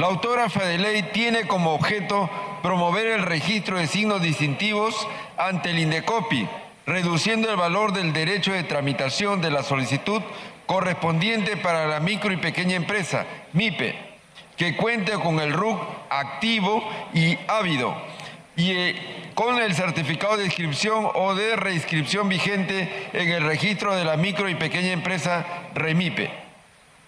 La 0.00 0.06
autógrafa 0.06 0.64
de 0.64 0.78
ley 0.78 1.02
tiene 1.12 1.46
como 1.46 1.74
objeto 1.74 2.30
promover 2.62 3.06
el 3.08 3.22
registro 3.22 3.76
de 3.76 3.86
signos 3.86 4.22
distintivos 4.22 5.06
ante 5.36 5.72
el 5.72 5.78
INDECOPI, 5.78 6.48
reduciendo 6.86 7.50
el 7.50 7.56
valor 7.58 7.92
del 7.92 8.14
derecho 8.14 8.50
de 8.54 8.62
tramitación 8.62 9.42
de 9.42 9.50
la 9.50 9.62
solicitud 9.62 10.22
correspondiente 10.64 11.58
para 11.58 11.86
la 11.86 12.00
micro 12.00 12.32
y 12.32 12.38
pequeña 12.38 12.76
empresa, 12.76 13.26
MIPE, 13.52 13.94
que 14.56 14.74
cuente 14.74 15.12
con 15.12 15.38
el 15.38 15.52
RUC 15.52 15.78
activo 16.08 16.82
y 17.12 17.36
ávido 17.46 17.94
y 18.56 18.70
eh, 18.70 19.32
con 19.34 19.60
el 19.60 19.74
certificado 19.74 20.38
de 20.38 20.46
inscripción 20.46 21.10
o 21.14 21.34
de 21.34 21.56
reinscripción 21.56 22.26
vigente 22.26 23.10
en 23.12 23.28
el 23.28 23.42
registro 23.42 23.94
de 23.94 24.06
la 24.06 24.16
micro 24.16 24.48
y 24.48 24.54
pequeña 24.54 24.92
empresa 24.92 25.44
REMIPE. 25.74 26.49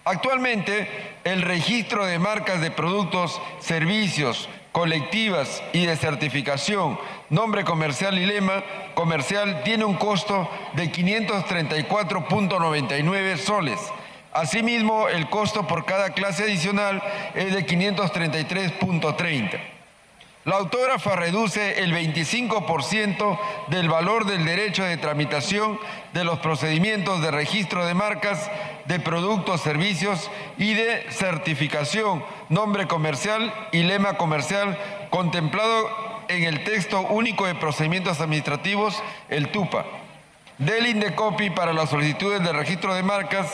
Actualmente, 0.05 0.89
el 1.23 1.41
registro 1.41 2.05
de 2.05 2.19
marcas 2.19 2.59
de 2.59 2.71
productos, 2.71 3.41
servicios, 3.59 4.49
colectivas 4.73 5.63
y 5.71 5.85
de 5.85 5.95
certificación, 5.95 6.99
nombre 7.29 7.63
comercial 7.63 8.17
y 8.17 8.25
lema 8.25 8.65
comercial 8.95 9.61
tiene 9.63 9.85
un 9.85 9.95
costo 9.95 10.49
de 10.73 10.91
534.99 10.91 13.37
soles. 13.37 13.79
Asimismo, 14.33 15.07
el 15.07 15.29
costo 15.29 15.65
por 15.67 15.85
cada 15.85 16.09
clase 16.09 16.43
adicional 16.43 17.01
es 17.33 17.53
de 17.53 17.65
533.30. 17.65 19.61
La 20.45 20.57
autógrafa 20.57 21.15
reduce 21.15 21.83
el 21.83 21.93
25% 21.93 23.39
del 23.67 23.87
valor 23.87 24.25
del 24.25 24.43
derecho 24.43 24.83
de 24.83 24.97
tramitación 24.97 25.79
de 26.13 26.25
los 26.25 26.39
procedimientos 26.39 27.21
de 27.21 27.31
registro 27.31 27.85
de 27.85 27.93
marcas, 27.93 28.51
de 28.83 28.99
productos, 28.99 29.61
servicios 29.61 30.29
y 30.57 30.73
de 30.73 31.09
certificación, 31.11 32.25
nombre 32.49 32.87
comercial 32.87 33.53
y 33.71 33.83
lema 33.83 34.17
comercial 34.17 34.77
contemplado 35.09 35.89
en 36.27 36.43
el 36.43 36.65
texto 36.65 36.99
único 36.99 37.45
de 37.45 37.55
procedimientos 37.55 38.19
administrativos, 38.19 39.01
el 39.29 39.49
TUPA. 39.49 39.85
Del 40.57 40.87
INDECOPI 40.87 41.51
para 41.51 41.71
las 41.71 41.89
solicitudes 41.89 42.43
de 42.43 42.51
registro 42.51 42.93
de 42.93 43.03
marcas, 43.03 43.47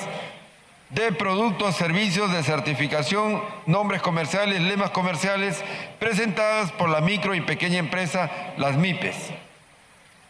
de 0.90 1.12
productos, 1.12 1.76
servicios 1.76 2.32
de 2.32 2.44
certificación, 2.44 3.44
nombres 3.68 4.02
comerciales, 4.02 4.62
lemas 4.62 4.90
comerciales 4.90 5.64
presentadas 6.00 6.72
por 6.72 6.90
la 6.90 7.02
micro 7.02 7.36
y 7.36 7.42
pequeña 7.42 7.78
empresa, 7.78 8.32
las 8.58 8.76
MIPES. 8.76 9.16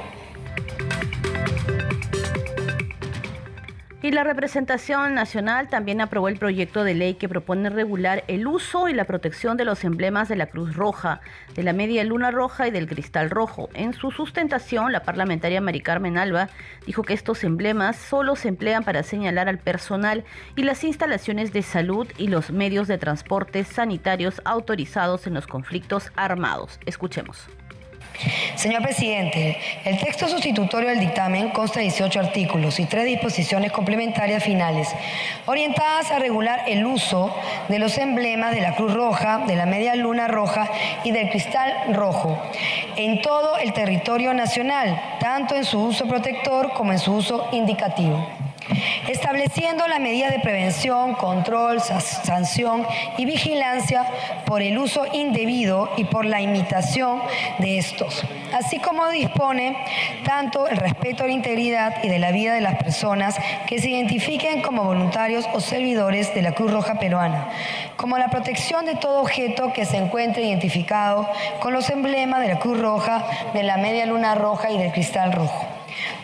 Y 4.03 4.13
la 4.13 4.25
representación 4.25 5.13
nacional 5.13 5.69
también 5.69 6.01
aprobó 6.01 6.29
el 6.29 6.39
proyecto 6.39 6.85
de 6.85 6.95
ley 6.95 7.15
que 7.15 7.29
propone 7.29 7.69
regular 7.69 8.25
el 8.29 8.47
uso 8.47 8.89
y 8.89 8.95
la 8.95 9.05
protección 9.05 9.59
de 9.59 9.67
los 9.67 9.85
emblemas 9.85 10.27
de 10.31 10.37
la 10.37 10.47
Cruz 10.47 10.75
Roja, 10.75 11.21
de 11.55 11.63
la 11.63 11.75
Media 11.75 12.03
Luna 12.03 12.31
Roja 12.31 12.67
y 12.67 12.71
del 12.71 12.89
Cristal 12.89 13.29
Rojo. 13.29 13.69
En 13.75 13.93
su 13.93 14.11
sustentación, 14.11 14.91
la 14.91 15.03
parlamentaria 15.03 15.61
Mari 15.61 15.83
Carmen 15.83 16.17
Alba 16.17 16.49
dijo 16.87 17.03
que 17.03 17.13
estos 17.13 17.45
emblemas 17.45 17.97
solo 17.97 18.37
se 18.37 18.49
emplean 18.49 18.85
para 18.85 19.03
señalar 19.03 19.51
al 19.51 19.59
personal 19.59 20.25
y 20.57 20.63
las 20.63 20.83
instalaciones 20.83 21.53
de 21.53 21.61
salud 21.61 22.09
y 22.17 22.29
los 22.29 22.51
medios 22.53 22.89
de 22.89 22.97
transporte 22.97 23.65
sanitarios 23.65 24.41
autorizados 24.47 25.27
en 25.27 25.35
los 25.35 25.47
conflictos 25.47 26.11
armados. 26.17 26.81
Escuchemos. 26.87 27.51
Señor 28.55 28.83
presidente, 28.83 29.59
el 29.85 29.99
texto 29.99 30.29
sustitutorio 30.29 30.89
del 30.91 31.01
dictamen 31.01 31.51
consta 31.51 31.81
de 31.81 31.87
18 31.87 32.21
artículos 32.21 32.79
y 32.79 32.85
tres 32.85 33.07
disposiciones 33.07 33.73
complementarias 33.73 34.45
finales, 34.45 34.89
orientadas 35.47 36.11
a 36.11 36.19
regular 36.19 36.65
el 36.67 36.85
uso 36.85 37.35
de 37.69 37.79
los 37.79 37.97
emblemas 37.99 38.55
de 38.55 38.61
la 38.61 38.75
Cruz 38.75 38.93
Roja, 38.93 39.45
de 39.47 39.57
la 39.57 39.67
Media 39.67 39.95
Luna 39.95 40.29
Roja 40.29 40.69
y 41.05 41.13
del 41.13 41.31
Cristal 41.31 41.95
Rojo 41.95 42.39
en 42.97 43.23
todo 43.23 43.57
el 43.59 43.73
territorio 43.73 44.35
nacional, 44.35 45.01
tanto 45.21 45.55
en 45.55 45.65
su 45.65 45.81
uso 45.81 46.07
protector 46.07 46.73
como 46.73 46.93
en 46.93 46.99
su 46.99 47.15
uso 47.15 47.49
indicativo 47.53 48.27
estableciendo 49.09 49.87
las 49.89 50.01
medidas 50.01 50.31
de 50.31 50.41
prevención, 50.41 51.15
control, 51.15 51.81
sanción 51.81 52.87
y 53.19 53.25
vigilancia 53.25 54.07
por 54.47 54.63
el 54.63 54.79
uso 54.79 55.05
indebido 55.13 55.91
y 55.97 56.05
por 56.05 56.25
la 56.25 56.41
imitación 56.41 57.21
de 57.59 57.79
estos, 57.79 58.23
así 58.53 58.79
como 58.79 59.09
dispone 59.09 59.77
tanto 60.25 60.69
el 60.69 60.77
respeto 60.77 61.25
a 61.25 61.27
la 61.27 61.33
integridad 61.33 62.03
y 62.03 62.09
de 62.09 62.19
la 62.19 62.31
vida 62.31 62.55
de 62.55 62.61
las 62.61 62.77
personas 62.77 63.37
que 63.67 63.81
se 63.81 63.91
identifiquen 63.91 64.63
como 64.63 64.85
voluntarios 64.85 65.47
o 65.53 65.61
servidores 65.61 66.35
de 66.35 66.43
la 66.43 66.53
Cruz 66.53 66.73
Roja 66.73 66.99
Peruana, 66.99 67.49
como 67.97 68.19
la 68.19 68.29
protección 68.29 68.85
de 68.87 68.95
todo 68.95 69.21
objeto 69.21 69.73
que 69.73 69.85
se 69.85 69.97
encuentre 69.97 70.45
identificado 70.45 71.29
con 71.61 71.73
los 71.73 71.91
emblemas 71.91 72.41
de 72.41 72.49
la 72.49 72.59
Cruz 72.59 72.81
Roja, 72.81 73.25
de 73.55 73.63
la 73.63 73.77
Media 73.77 74.07
Luna 74.07 74.35
Roja 74.35 74.71
y 74.71 74.79
del 74.79 74.93
Cristal 74.93 75.33
Rojo. 75.33 75.80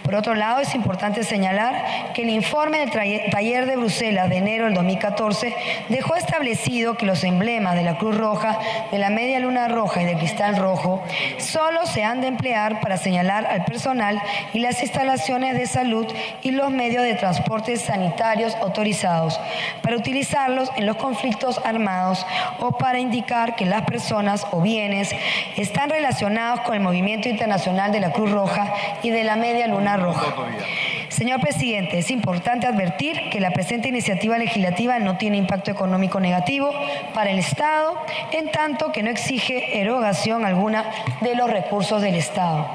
Por 0.07 0.15
otro 0.15 0.37
lado, 0.37 0.61
es 0.61 0.73
importante 0.77 1.25
señalar 1.25 2.13
que 2.15 2.23
el 2.23 2.29
informe 2.29 2.79
del 2.79 2.93
taller 2.93 3.67
de 3.67 3.75
Bruselas 3.75 4.31
de 4.31 4.37
enero 4.37 4.67
del 4.67 4.75
2014 4.75 5.53
dejó 5.89 6.15
establecido 6.15 6.97
que 6.97 7.07
los 7.07 7.25
emblemas 7.25 7.75
de 7.75 7.83
la 7.83 7.99
Cruz 7.99 8.17
Roja, 8.17 8.57
de 8.93 8.99
la 8.99 9.11
Media 9.11 9.41
Luna 9.41 9.67
Roja 9.67 10.03
y 10.03 10.05
del 10.05 10.17
Cristal 10.19 10.59
Rojo 10.59 11.03
solo 11.39 11.87
se 11.87 12.05
han 12.05 12.21
de 12.21 12.29
emplear 12.29 12.81
para 12.81 12.99
señalar 12.99 13.47
al 13.47 13.65
personal 13.65 14.23
y 14.53 14.61
las 14.61 14.81
instalaciones 14.81 15.59
de 15.59 15.67
salud 15.67 16.07
y 16.41 16.53
los 16.53 16.71
medios 16.71 17.03
de 17.03 17.15
transporte 17.15 17.77
sanitarios 17.77 18.55
autorizados, 18.63 19.41
para 19.83 19.97
utilizarlos 19.97 20.71
en 20.77 20.87
los 20.87 20.99
conflictos 20.99 21.61
armados 21.65 22.25
o 22.61 22.79
para 22.79 23.01
indicar 23.01 23.57
que 23.57 23.67
las 23.67 23.83
personas 23.83 24.47
o 24.53 24.61
bienes 24.61 25.11
están 25.57 25.91
relacionados 25.91 26.61
con 26.61 26.77
el 26.77 26.81
movimiento 26.81 27.29
internacional 27.29 27.91
de 27.91 27.99
la 27.99 28.13
Cruz 28.13 28.31
Roja 28.31 28.73
y 29.03 29.11
de 29.11 29.25
la 29.25 29.35
Media 29.35 29.67
Luna 29.67 29.96
Roja. 29.97 30.86
Señor 31.09 31.41
presidente, 31.41 31.99
es 31.99 32.11
importante 32.11 32.67
advertir 32.67 33.31
que 33.31 33.41
la 33.41 33.51
presente 33.51 33.89
iniciativa 33.89 34.39
legislativa 34.39 34.99
no 34.99 35.17
tiene 35.17 35.37
impacto 35.37 35.71
económico 35.71 36.21
negativo 36.21 36.71
para 37.15 37.31
el 37.31 37.39
Estado, 37.39 37.97
en 38.33 38.51
tanto 38.51 38.93
que 38.93 39.03
no 39.03 39.11
exige 39.11 39.81
erogación 39.81 40.45
alguna 40.45 40.85
de 41.21 41.35
los 41.35 41.51
recursos 41.51 42.03
del 42.03 42.17
Estado. 42.17 42.67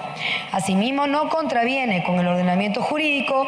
Asimismo, 0.51 1.07
no 1.07 1.29
contraviene 1.29 2.03
con 2.03 2.19
el 2.19 2.27
ordenamiento 2.27 2.81
jurídico 2.81 3.45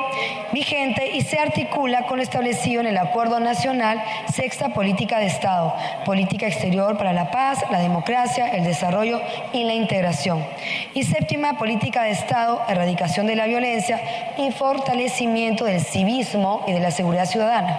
vigente 0.52 1.12
y 1.16 1.22
se 1.22 1.40
articula 1.40 2.04
con 2.04 2.18
lo 2.18 2.24
establecido 2.24 2.82
en 2.82 2.88
el 2.88 2.98
Acuerdo 2.98 3.40
Nacional 3.40 4.04
Sexta 4.34 4.70
Política 4.70 5.20
de 5.20 5.28
Estado, 5.28 5.74
Política 6.06 6.48
Exterior 6.48 6.98
para 6.98 7.14
la 7.14 7.32
Paz, 7.32 7.64
la 7.72 7.80
Democracia, 7.80 8.50
el 8.50 8.64
Desarrollo 8.64 9.22
y 9.54 9.64
la 9.64 9.74
Integración. 9.74 10.46
Y 10.94 11.04
séptima 11.04 11.58
Política 11.58 12.04
de 12.04 12.12
Estado, 12.12 12.62
Erradicación 12.68 13.28
de 13.28 13.36
la 13.36 13.46
Violencia 13.46 14.00
y 14.38 14.52
fortalecimiento 14.74 15.66
del 15.66 15.82
civismo 15.82 16.64
y 16.68 16.74
de 16.74 16.80
la 16.80 16.90
seguridad 16.90 17.26
ciudadana. 17.26 17.78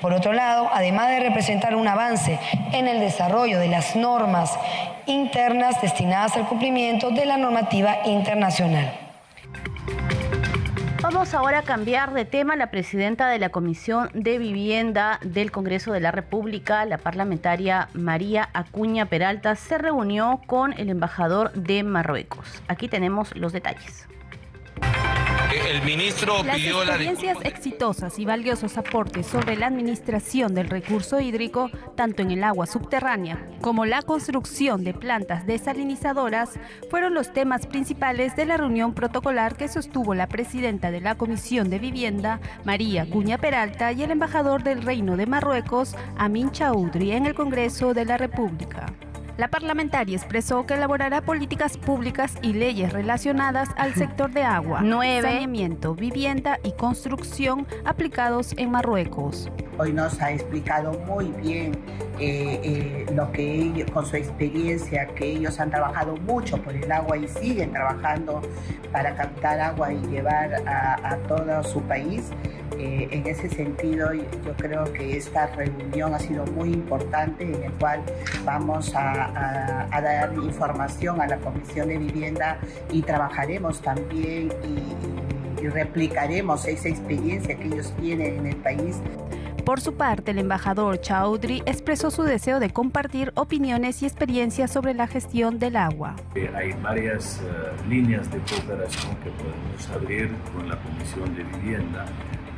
Por 0.00 0.14
otro 0.14 0.32
lado, 0.32 0.70
además 0.72 1.08
de 1.08 1.20
representar 1.20 1.76
un 1.76 1.86
avance 1.86 2.38
en 2.72 2.88
el 2.88 2.98
desarrollo 2.98 3.58
de 3.58 3.68
las 3.68 3.94
normas 3.94 4.58
internas 5.06 5.82
destinadas 5.82 6.36
al 6.36 6.48
cumplimiento 6.48 7.10
de 7.10 7.26
la 7.26 7.36
normativa 7.36 7.98
internacional. 8.06 8.90
Vamos 11.02 11.34
ahora 11.34 11.58
a 11.58 11.62
cambiar 11.62 12.14
de 12.14 12.24
tema. 12.24 12.56
La 12.56 12.70
presidenta 12.70 13.28
de 13.28 13.38
la 13.38 13.50
Comisión 13.50 14.08
de 14.14 14.38
Vivienda 14.38 15.18
del 15.22 15.50
Congreso 15.50 15.92
de 15.92 16.00
la 16.00 16.10
República, 16.10 16.86
la 16.86 16.96
parlamentaria 16.96 17.88
María 17.92 18.48
Acuña 18.54 19.06
Peralta, 19.06 19.56
se 19.56 19.76
reunió 19.76 20.40
con 20.46 20.72
el 20.78 20.88
embajador 20.88 21.52
de 21.52 21.82
Marruecos. 21.82 22.62
Aquí 22.68 22.88
tenemos 22.88 23.36
los 23.36 23.52
detalles. 23.52 24.06
El 25.52 25.82
ministro 25.82 26.44
Las 26.44 26.56
pidió 26.56 26.84
la 26.84 26.92
experiencias 26.92 27.38
exitosas 27.42 28.20
y 28.20 28.24
valiosos 28.24 28.78
aportes 28.78 29.26
sobre 29.26 29.56
la 29.56 29.66
administración 29.66 30.54
del 30.54 30.68
recurso 30.68 31.18
hídrico, 31.18 31.70
tanto 31.96 32.22
en 32.22 32.30
el 32.30 32.44
agua 32.44 32.66
subterránea 32.66 33.44
como 33.60 33.84
la 33.84 34.02
construcción 34.02 34.84
de 34.84 34.94
plantas 34.94 35.46
desalinizadoras, 35.46 36.50
fueron 36.88 37.14
los 37.14 37.32
temas 37.32 37.66
principales 37.66 38.36
de 38.36 38.46
la 38.46 38.58
reunión 38.58 38.94
protocolar 38.94 39.56
que 39.56 39.66
sostuvo 39.66 40.14
la 40.14 40.28
presidenta 40.28 40.92
de 40.92 41.00
la 41.00 41.16
Comisión 41.16 41.68
de 41.68 41.80
Vivienda, 41.80 42.40
María 42.64 43.04
Cuña 43.10 43.36
Peralta, 43.38 43.90
y 43.90 44.04
el 44.04 44.12
embajador 44.12 44.62
del 44.62 44.82
Reino 44.82 45.16
de 45.16 45.26
Marruecos, 45.26 45.96
Amin 46.16 46.52
Chaudhry, 46.52 47.12
en 47.12 47.26
el 47.26 47.34
Congreso 47.34 47.92
de 47.92 48.04
la 48.04 48.16
República. 48.16 48.86
La 49.40 49.48
parlamentaria 49.48 50.18
expresó 50.18 50.66
que 50.66 50.74
elaborará 50.74 51.22
políticas 51.22 51.78
públicas 51.78 52.34
y 52.42 52.52
leyes 52.52 52.92
relacionadas 52.92 53.70
al 53.78 53.94
sector 53.94 54.30
de 54.32 54.42
agua, 54.42 54.80
saneamiento, 54.84 55.94
vivienda 55.94 56.58
y 56.62 56.72
construcción 56.72 57.66
aplicados 57.86 58.52
en 58.58 58.70
Marruecos. 58.70 59.50
Hoy 59.78 59.94
nos 59.94 60.20
ha 60.20 60.32
explicado 60.32 60.92
muy 61.06 61.28
bien 61.42 61.72
eh, 62.20 62.60
eh, 62.62 63.06
que 63.32 63.86
con 63.92 64.04
su 64.04 64.16
experiencia, 64.16 65.06
que 65.14 65.32
ellos 65.32 65.58
han 65.58 65.70
trabajado 65.70 66.16
mucho 66.16 66.56
por 66.58 66.74
el 66.74 66.90
agua 66.90 67.16
y 67.16 67.28
siguen 67.28 67.72
trabajando 67.72 68.42
para 68.92 69.14
captar 69.14 69.60
agua 69.60 69.92
y 69.92 70.00
llevar 70.06 70.54
a, 70.66 71.16
todo 71.28 71.62
su 71.62 71.80
país. 71.82 72.30
Eh, 72.78 73.08
en 73.10 73.26
ese 73.26 73.48
sentido, 73.48 74.12
yo 74.12 74.54
creo 74.56 74.90
que 74.92 75.16
esta 75.16 75.46
reunión 75.48 76.14
ha 76.14 76.18
sido 76.18 76.44
muy 76.46 76.72
importante 76.72 77.44
en 77.44 77.62
el 77.62 77.72
cual 77.72 78.02
vamos 78.44 78.92
a, 78.94 79.88
dar 79.90 80.32
información 80.34 81.20
a 81.20 81.26
la 81.26 81.36
Comisión 81.38 81.88
de 81.88 81.98
Vivienda 81.98 82.58
y 82.90 83.02
trabajaremos 83.02 83.80
también 83.82 84.50
y 85.60 85.68
replicaremos 85.68 86.66
esa 86.66 86.88
experiencia 86.88 87.56
que 87.56 87.66
ellos 87.66 87.92
tienen 87.98 88.40
en 88.40 88.46
el 88.46 88.56
país. 88.56 88.96
Por 89.64 89.80
su 89.80 89.94
parte, 89.94 90.30
el 90.30 90.38
embajador 90.38 91.00
Chaudhry 91.00 91.62
expresó 91.66 92.10
su 92.10 92.22
deseo 92.22 92.60
de 92.60 92.70
compartir 92.70 93.32
opiniones 93.34 94.02
y 94.02 94.06
experiencias 94.06 94.72
sobre 94.72 94.94
la 94.94 95.06
gestión 95.06 95.58
del 95.58 95.76
agua. 95.76 96.16
Eh, 96.34 96.50
hay 96.54 96.72
varias 96.82 97.40
eh, 97.40 97.88
líneas 97.88 98.30
de 98.30 98.38
cooperación 98.38 99.16
que 99.16 99.30
podemos 99.30 99.88
abrir 99.94 100.30
con 100.54 100.68
la 100.68 100.76
Comisión 100.76 101.34
de 101.34 101.44
Vivienda, 101.44 102.06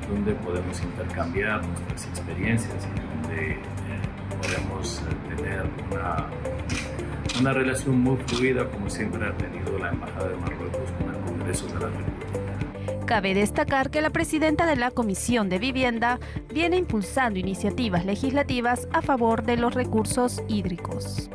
donde 0.09 0.33
podemos 0.35 0.83
intercambiar 0.83 1.67
nuestras 1.67 2.07
experiencias 2.07 2.87
y 2.87 3.01
donde 3.01 3.53
eh, 3.53 3.59
podemos 4.41 5.03
tener 5.37 5.65
una, 5.91 6.27
una 7.41 7.53
relación 7.53 8.01
muy 8.01 8.17
fluida 8.27 8.69
como 8.71 8.89
siempre 8.89 9.27
ha 9.27 9.37
tenido 9.37 9.79
la 9.79 9.91
Embajada 9.91 10.29
de 10.29 10.37
Marruecos 10.37 10.91
con 10.99 11.15
el 11.15 11.21
Congreso 11.23 11.67
de 11.67 11.75
la 11.75 11.87
República. 11.87 12.42
Cabe 13.13 13.35
destacar 13.35 13.91
que 13.91 14.01
la 14.01 14.09
presidenta 14.09 14.65
de 14.65 14.75
la 14.75 14.91
Comisión 14.91 15.51
de 15.51 15.59
Vivienda 15.59 16.19
viene 16.51 16.79
impulsando 16.79 17.39
iniciativas 17.39 18.07
legislativas 18.07 18.89
a 18.91 19.03
favor 19.03 19.43
de 19.43 19.59
los 19.59 19.75
recursos 19.75 20.43
hídricos. 20.49 21.29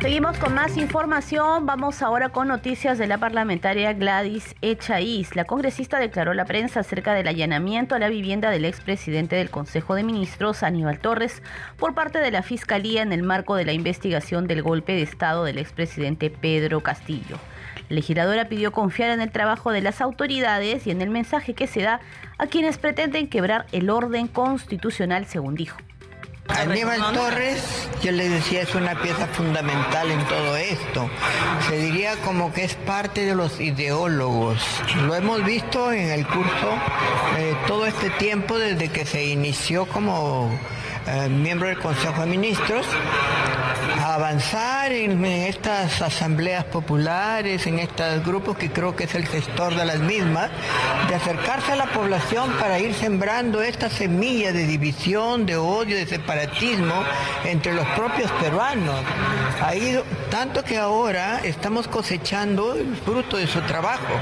Seguimos 0.00 0.38
con 0.38 0.54
más 0.54 0.78
información. 0.78 1.66
Vamos 1.66 2.00
ahora 2.00 2.30
con 2.30 2.48
noticias 2.48 2.96
de 2.96 3.06
la 3.06 3.18
parlamentaria 3.18 3.92
Gladys 3.92 4.54
Echaíz. 4.62 5.36
La 5.36 5.44
congresista 5.44 5.98
declaró 5.98 6.30
a 6.30 6.34
la 6.34 6.46
prensa 6.46 6.80
acerca 6.80 7.12
del 7.12 7.28
allanamiento 7.28 7.94
a 7.94 7.98
la 7.98 8.08
vivienda 8.08 8.48
del 8.48 8.64
expresidente 8.64 9.36
del 9.36 9.50
Consejo 9.50 9.94
de 9.94 10.04
Ministros, 10.04 10.62
Aníbal 10.62 11.00
Torres, 11.00 11.42
por 11.76 11.94
parte 11.94 12.18
de 12.20 12.30
la 12.30 12.42
Fiscalía 12.42 13.02
en 13.02 13.12
el 13.12 13.22
marco 13.22 13.56
de 13.56 13.66
la 13.66 13.74
investigación 13.74 14.46
del 14.46 14.62
golpe 14.62 14.92
de 14.92 15.02
Estado 15.02 15.44
del 15.44 15.58
expresidente 15.58 16.30
Pedro 16.30 16.82
Castillo. 16.82 17.36
La 17.88 17.96
legisladora 17.96 18.48
pidió 18.48 18.72
confiar 18.72 19.10
en 19.10 19.20
el 19.20 19.30
trabajo 19.30 19.70
de 19.70 19.80
las 19.80 20.00
autoridades 20.00 20.86
y 20.86 20.90
en 20.90 21.02
el 21.02 21.10
mensaje 21.10 21.54
que 21.54 21.66
se 21.66 21.82
da 21.82 22.00
a 22.38 22.46
quienes 22.46 22.78
pretenden 22.78 23.28
quebrar 23.28 23.66
el 23.72 23.90
orden 23.90 24.26
constitucional, 24.28 25.26
según 25.26 25.54
dijo. 25.54 25.78
Aníbal 26.48 27.00
Torres, 27.12 27.88
yo 28.02 28.12
le 28.12 28.28
decía, 28.28 28.62
es 28.62 28.74
una 28.74 28.94
pieza 29.00 29.26
fundamental 29.26 30.10
en 30.10 30.24
todo 30.26 30.56
esto. 30.56 31.10
Se 31.68 31.76
diría 31.76 32.14
como 32.24 32.52
que 32.52 32.64
es 32.64 32.74
parte 32.74 33.24
de 33.24 33.34
los 33.34 33.60
ideólogos. 33.60 34.58
Lo 35.06 35.14
hemos 35.14 35.44
visto 35.44 35.92
en 35.92 36.10
el 36.10 36.26
curso 36.26 36.78
eh, 37.38 37.54
todo 37.66 37.86
este 37.86 38.10
tiempo 38.10 38.58
desde 38.58 38.88
que 38.88 39.04
se 39.04 39.24
inició 39.26 39.86
como 39.86 40.50
eh, 41.08 41.28
miembro 41.28 41.68
del 41.68 41.78
Consejo 41.78 42.22
de 42.22 42.26
Ministros, 42.26 42.86
avanzar 44.14 44.92
en 44.92 45.24
estas 45.24 46.00
asambleas 46.00 46.64
populares, 46.64 47.66
en 47.66 47.78
estos 47.78 48.24
grupos 48.24 48.56
que 48.56 48.70
creo 48.70 48.94
que 48.94 49.04
es 49.04 49.14
el 49.14 49.26
gestor 49.26 49.74
de 49.74 49.84
las 49.84 49.98
mismas, 49.98 50.50
de 51.08 51.14
acercarse 51.14 51.72
a 51.72 51.76
la 51.76 51.86
población 51.86 52.52
para 52.60 52.78
ir 52.78 52.94
sembrando 52.94 53.62
esta 53.62 53.90
semilla 53.90 54.52
de 54.52 54.66
división, 54.66 55.46
de 55.46 55.56
odio, 55.56 55.96
de 55.96 56.06
separatismo 56.06 56.94
entre 57.44 57.74
los 57.74 57.86
propios 57.88 58.30
peruanos. 58.32 59.00
Tanto 60.30 60.62
que 60.62 60.78
ahora 60.78 61.40
estamos 61.44 61.88
cosechando 61.88 62.74
el 62.74 62.96
fruto 62.96 63.36
de 63.36 63.46
su 63.46 63.60
trabajo. 63.62 64.14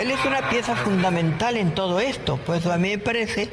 Él 0.00 0.10
es 0.10 0.24
una 0.24 0.48
pieza 0.48 0.74
fundamental 0.76 1.56
en 1.56 1.74
todo 1.74 2.00
esto, 2.00 2.38
pues 2.44 2.64
a 2.66 2.78
mí 2.78 2.90
me 2.90 2.98
parece 2.98 3.50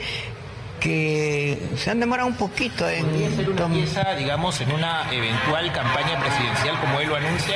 que 0.79 1.57
se 1.77 1.91
han 1.91 1.99
demorado 1.99 2.27
un 2.27 2.35
poquito 2.35 2.87
en... 2.89 3.05
¿Podría 3.05 3.35
ser 3.35 3.49
una 3.49 3.67
pieza, 3.67 4.15
digamos, 4.15 4.59
en 4.61 4.71
una 4.71 5.11
eventual 5.11 5.71
campaña 5.71 6.19
presidencial 6.19 6.79
como 6.79 6.99
él 6.99 7.09
lo 7.09 7.15
anuncia? 7.15 7.55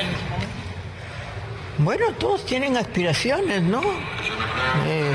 Bueno, 1.80 2.08
todos 2.20 2.46
tienen 2.46 2.78
aspiraciones, 2.78 3.64
¿no? 3.64 3.82
Eh, 4.88 5.14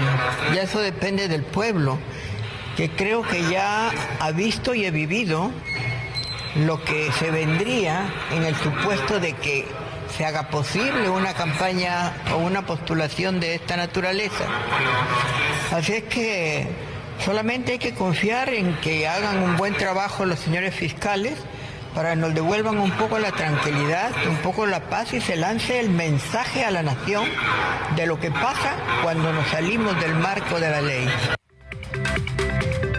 ya 0.54 0.62
eso 0.62 0.80
depende 0.80 1.28
del 1.28 1.44
pueblo, 1.44 1.98
que 2.76 2.90
creo 2.90 3.22
que 3.22 3.48
ya 3.48 3.90
ha 4.20 4.30
visto 4.32 4.74
y 4.74 4.86
ha 4.86 4.90
vivido 4.90 5.52
lo 6.56 6.82
que 6.82 7.12
se 7.12 7.30
vendría 7.30 8.12
en 8.32 8.42
el 8.44 8.56
supuesto 8.56 9.20
de 9.20 9.34
que 9.34 9.66
se 10.16 10.24
haga 10.24 10.48
posible 10.48 11.08
una 11.10 11.34
campaña 11.34 12.12
o 12.34 12.38
una 12.38 12.62
postulación 12.62 13.38
de 13.38 13.54
esta 13.54 13.76
naturaleza. 13.76 14.44
Así 15.70 15.92
es 15.92 16.04
que 16.04 16.66
Solamente 17.24 17.72
hay 17.72 17.78
que 17.78 17.94
confiar 17.94 18.48
en 18.48 18.74
que 18.76 19.08
hagan 19.08 19.42
un 19.42 19.56
buen 19.56 19.74
trabajo 19.74 20.24
los 20.24 20.38
señores 20.38 20.74
fiscales 20.74 21.34
para 21.94 22.10
que 22.10 22.16
nos 22.16 22.34
devuelvan 22.34 22.78
un 22.78 22.90
poco 22.92 23.18
la 23.18 23.32
tranquilidad, 23.32 24.12
un 24.28 24.36
poco 24.36 24.66
la 24.66 24.80
paz 24.88 25.12
y 25.14 25.20
se 25.20 25.36
lance 25.36 25.80
el 25.80 25.90
mensaje 25.90 26.64
a 26.64 26.70
la 26.70 26.82
nación 26.82 27.24
de 27.96 28.06
lo 28.06 28.20
que 28.20 28.30
pasa 28.30 28.76
cuando 29.02 29.32
nos 29.32 29.46
salimos 29.48 29.98
del 30.00 30.14
marco 30.14 30.60
de 30.60 30.70
la 30.70 30.80
ley. 30.80 31.08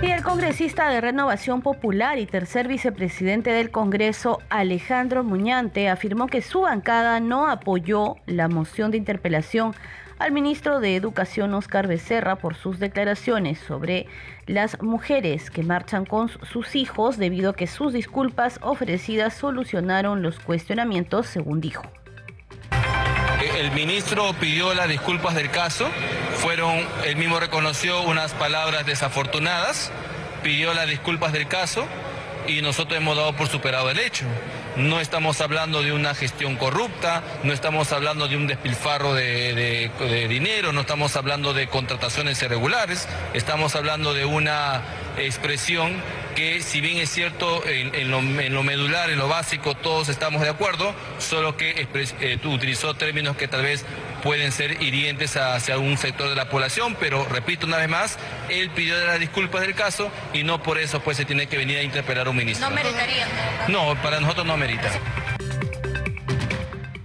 Y 0.02 0.12
el 0.12 0.24
congresista 0.24 0.90
de 0.90 1.02
Renovación 1.02 1.62
Popular 1.62 2.20
y 2.20 2.26
tercer 2.26 2.68
vicepresidente 2.68 3.52
del 3.52 3.70
Congreso, 3.70 4.40
Alejandro 4.50 5.24
Muñante, 5.24 5.90
afirmó 5.90 6.28
que 6.28 6.42
su 6.42 6.62
bancada 6.62 7.20
no 7.20 7.48
apoyó 7.48 8.16
la 8.26 8.48
moción 8.48 8.92
de 8.92 8.98
interpelación 8.98 9.76
al 10.20 10.34
ministro 10.34 10.82
de 10.82 10.98
Educación 10.98 11.54
Oscar 11.54 11.88
Becerra 11.88 12.36
por 12.36 12.56
sus 12.56 12.78
declaraciones 12.78 13.58
sobre 13.58 14.06
las 14.46 14.82
mujeres 14.82 15.50
que 15.50 15.64
marchan 15.64 16.06
con 16.06 16.30
sus 16.46 16.76
hijos 16.76 17.18
debido 17.18 17.52
a 17.52 17.56
que 17.56 17.68
sus 17.68 17.94
disculpas 17.94 18.60
ofrecidas 18.62 19.34
solucionaron 19.34 20.22
los 20.22 20.38
cuestionamientos, 20.40 21.28
según 21.28 21.62
dijo. 21.62 21.84
El 23.58 23.72
ministro 23.72 24.34
pidió 24.40 24.74
las 24.74 24.90
disculpas 24.90 25.36
del 25.36 25.50
caso, 25.50 25.88
fueron, 26.36 26.86
él 27.06 27.16
mismo 27.16 27.40
reconoció 27.40 28.02
unas 28.04 28.34
palabras 28.34 28.86
desafortunadas, 28.86 29.92
pidió 30.44 30.74
las 30.74 30.88
disculpas 30.88 31.32
del 31.32 31.48
caso 31.48 31.86
y 32.48 32.62
nosotros 32.62 32.98
hemos 32.98 33.16
dado 33.16 33.34
por 33.36 33.48
superado 33.48 33.90
el 33.90 34.00
hecho. 34.00 34.26
No 34.80 35.02
estamos 35.02 35.42
hablando 35.42 35.84
de 35.84 35.92
una 35.92 36.16
gestión 36.16 36.56
corrupta, 36.56 37.22
no 37.44 37.52
estamos 37.52 37.92
hablando 37.92 38.30
de 38.30 38.38
un 38.38 38.48
despilfarro 38.48 39.14
de, 39.14 39.92
dinero, 40.30 40.72
no 40.72 40.82
estamos 40.82 41.18
hablando 41.18 41.54
de 41.54 41.68
contrataciones 41.68 42.42
irregulares, 42.42 43.06
estamos 43.34 43.76
hablando 43.76 44.14
de 44.14 44.24
una 44.24 44.82
expresión 45.18 46.02
que 46.34 46.62
si 46.62 46.80
bien 46.80 46.98
es 46.98 47.10
cierto 47.10 47.62
en, 47.66 48.10
lo, 48.10 48.22
medular, 48.22 49.10
en 49.10 49.20
lo 49.20 49.28
básico, 49.28 49.76
todos 49.76 50.08
estamos 50.08 50.44
de 50.44 50.50
acuerdo, 50.50 50.96
solo 51.18 51.58
que 51.58 51.86
eh, 52.22 52.40
utilizó 52.46 52.94
términos 52.94 53.36
que 53.36 53.50
tal 53.50 53.64
vez 53.64 53.86
pueden 54.22 54.52
ser 54.52 54.82
hirientes 54.82 55.38
hacia 55.38 55.78
un 55.78 55.98
sector 55.98 56.30
de 56.30 56.36
la 56.36 56.50
población, 56.50 56.96
pero 57.00 57.26
repito 57.26 57.66
una 57.66 57.78
vez 57.78 57.90
más, 57.90 58.18
él 58.50 58.70
pidió 58.72 58.98
las 59.06 59.20
disculpas 59.20 59.62
del 59.62 59.76
caso 59.76 60.12
y 60.34 60.44
no 60.44 60.62
por 60.64 60.78
eso 60.78 61.02
pues 61.02 61.18
se 61.18 61.26
tiene 61.26 61.48
que 61.48 61.58
venir 61.58 61.78
a 61.78 61.84
interpelar 61.84 62.28
a 62.28 62.30
un 62.30 62.38
ministro. 62.38 62.70
No 62.70 62.76
meritaría. 62.76 63.28
No, 63.68 63.96
para 64.02 64.20
nosotros 64.20 64.46
no 64.46 64.58
merita. 64.58 64.90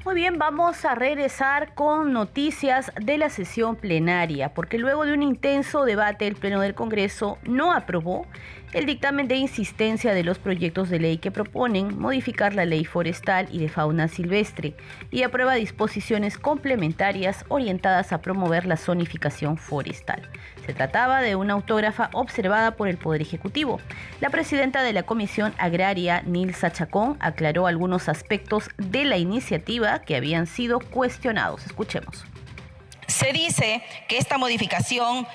Muy 0.05 0.17
bien, 0.17 0.37
vamos 0.37 0.85
a 0.85 0.95
regresar 0.95 1.73
con 1.75 2.13
noticias 2.13 2.93
de 3.01 3.17
la 3.17 3.31
sesión 3.31 3.75
plenaria, 3.75 4.53
porque 4.53 4.77
luego 4.77 5.07
de 5.07 5.15
un 5.15 5.23
intenso 5.23 5.87
debate 5.87 6.27
el 6.27 6.35
Pleno 6.35 6.61
del 6.61 6.75
Congreso 6.75 7.39
no 7.45 7.73
aprobó 7.73 8.27
el 8.75 8.85
dictamen 8.85 9.29
de 9.29 9.37
insistencia 9.37 10.13
de 10.13 10.23
los 10.23 10.39
proyectos 10.39 10.91
de 10.91 10.99
ley 10.99 11.17
que 11.17 11.31
proponen 11.31 11.99
modificar 11.99 12.55
la 12.55 12.67
ley 12.67 12.85
forestal 12.85 13.49
y 13.51 13.61
de 13.61 13.71
fauna 13.71 14.09
silvestre 14.09 14.75
y 15.11 15.23
aprueba 15.23 15.55
disposiciones 15.55 16.37
complementarias 16.37 17.47
orientadas 17.49 18.13
a 18.13 18.21
promover 18.21 18.67
la 18.67 18.77
zonificación 18.77 19.57
forestal. 19.57 20.29
Se 20.67 20.73
trataba 20.73 21.21
de 21.21 21.37
una 21.37 21.53
autógrafa 21.53 22.09
observada 22.15 22.73
por 22.77 22.89
el 22.89 22.97
Poder 22.97 23.21
Ejecutivo. 23.21 23.81
La 24.21 24.31
presidenta 24.31 24.83
de 24.83 24.95
la 24.95 25.03
Comisión 25.03 25.55
Agraria, 25.59 26.23
Nilsa 26.23 26.73
Chacón, 26.73 27.19
aclaró 27.21 27.67
algunos 27.67 28.09
aspectos 28.09 28.71
de 28.79 29.05
la 29.05 29.19
iniciativa 29.19 30.01
que 30.01 30.17
habían 30.17 30.47
sido 30.47 30.81
cuestionados. 30.81 31.67
Escuchemos. 31.67 32.25
Se 33.07 33.33
dice 33.33 33.83
que 34.09 34.17
esta 34.17 34.39
modificación 34.39 35.27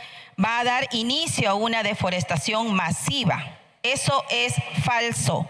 va 0.43 0.59
a 0.59 0.63
dar 0.63 0.87
inicio 0.93 1.49
a 1.49 1.53
una 1.53 1.83
deforestación 1.83 2.73
masiva. 2.73 3.43
Eso 3.83 4.23
es 4.31 4.55
falso. 4.83 5.47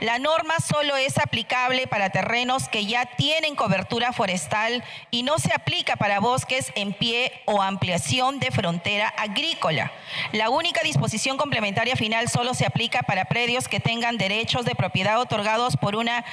La 0.00 0.18
norma 0.18 0.54
solo 0.60 0.96
es 0.96 1.18
aplicable 1.18 1.86
para 1.86 2.10
terrenos 2.10 2.68
que 2.68 2.86
ya 2.86 3.06
tienen 3.06 3.56
cobertura 3.56 4.12
forestal 4.12 4.84
y 5.10 5.22
no 5.22 5.38
se 5.38 5.52
aplica 5.52 5.96
para 5.96 6.20
bosques 6.20 6.72
en 6.74 6.92
pie 6.92 7.32
o 7.46 7.62
ampliación 7.62 8.38
de 8.38 8.50
frontera 8.50 9.08
agrícola. 9.08 9.92
La 10.32 10.50
única 10.50 10.82
disposición 10.82 11.36
complementaria 11.36 11.96
final 11.96 12.28
solo 12.28 12.54
se 12.54 12.66
aplica 12.66 13.02
para 13.02 13.26
predios 13.26 13.68
que 13.68 13.80
tengan 13.80 14.18
derechos 14.18 14.64
de 14.64 14.74
propiedad 14.74 15.20
otorgados 15.20 15.76
por, 15.76 15.96
una, 15.96 16.24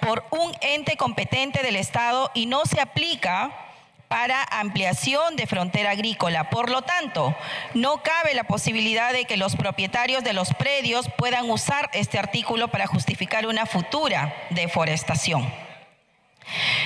por 0.00 0.24
un 0.30 0.52
ente 0.60 0.96
competente 0.96 1.62
del 1.62 1.76
Estado 1.76 2.30
y 2.34 2.46
no 2.46 2.64
se 2.66 2.80
aplica 2.80 3.67
para 4.08 4.42
ampliación 4.42 5.36
de 5.36 5.46
frontera 5.46 5.90
agrícola. 5.90 6.50
Por 6.50 6.70
lo 6.70 6.82
tanto, 6.82 7.36
no 7.74 8.02
cabe 8.02 8.34
la 8.34 8.44
posibilidad 8.44 9.12
de 9.12 9.26
que 9.26 9.36
los 9.36 9.56
propietarios 9.56 10.24
de 10.24 10.32
los 10.32 10.54
predios 10.54 11.08
puedan 11.16 11.48
usar 11.50 11.90
este 11.92 12.18
artículo 12.18 12.68
para 12.68 12.86
justificar 12.86 13.46
una 13.46 13.66
futura 13.66 14.34
deforestación. 14.50 15.52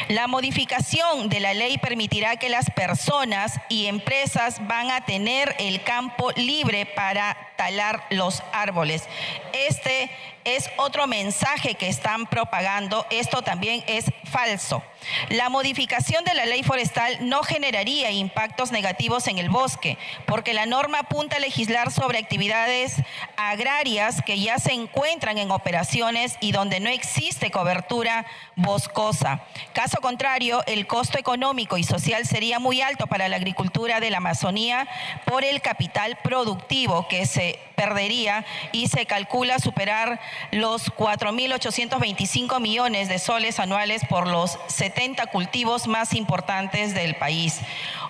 La 0.08 0.26
modificación 0.26 1.28
de 1.28 1.40
la 1.40 1.54
ley 1.54 1.78
permitirá 1.78 2.36
que 2.36 2.48
las 2.48 2.68
personas 2.70 3.60
y 3.68 3.86
empresas 3.86 4.66
van 4.66 4.90
a 4.90 5.04
tener 5.04 5.54
el 5.58 5.82
campo 5.84 6.32
libre 6.32 6.84
para 6.84 7.36
talar 7.62 8.02
los 8.10 8.42
árboles. 8.52 9.04
Este 9.52 10.10
es 10.44 10.68
otro 10.76 11.06
mensaje 11.06 11.74
que 11.74 11.88
están 11.88 12.26
propagando. 12.26 13.06
Esto 13.10 13.42
también 13.42 13.84
es 13.86 14.06
falso. 14.24 14.82
La 15.30 15.48
modificación 15.48 16.24
de 16.24 16.34
la 16.34 16.46
ley 16.46 16.62
forestal 16.62 17.28
no 17.28 17.42
generaría 17.42 18.10
impactos 18.10 18.72
negativos 18.72 19.26
en 19.26 19.38
el 19.38 19.48
bosque, 19.48 19.98
porque 20.26 20.54
la 20.54 20.66
norma 20.66 21.00
apunta 21.00 21.36
a 21.36 21.40
legislar 21.40 21.90
sobre 21.90 22.18
actividades 22.18 22.96
agrarias 23.36 24.22
que 24.22 24.38
ya 24.38 24.58
se 24.58 24.72
encuentran 24.72 25.38
en 25.38 25.50
operaciones 25.50 26.36
y 26.40 26.52
donde 26.52 26.80
no 26.80 26.88
existe 26.88 27.50
cobertura 27.50 28.26
boscosa. 28.56 29.44
Caso 29.72 30.00
contrario, 30.00 30.62
el 30.66 30.86
costo 30.86 31.18
económico 31.18 31.78
y 31.78 31.84
social 31.84 32.26
sería 32.26 32.58
muy 32.58 32.80
alto 32.80 33.06
para 33.06 33.28
la 33.28 33.36
agricultura 33.36 34.00
de 34.00 34.10
la 34.10 34.18
Amazonía 34.18 34.88
por 35.26 35.44
el 35.44 35.60
capital 35.60 36.18
productivo 36.22 37.08
que 37.08 37.26
se 37.26 37.51
perdería 37.76 38.44
y 38.70 38.88
se 38.88 39.06
calcula 39.06 39.58
superar 39.58 40.20
los 40.52 40.92
4.825 40.94 42.60
millones 42.60 43.08
de 43.08 43.18
soles 43.18 43.58
anuales 43.58 44.02
por 44.08 44.28
los 44.28 44.58
70 44.68 45.26
cultivos 45.26 45.88
más 45.88 46.14
importantes 46.14 46.94
del 46.94 47.16
país. 47.16 47.60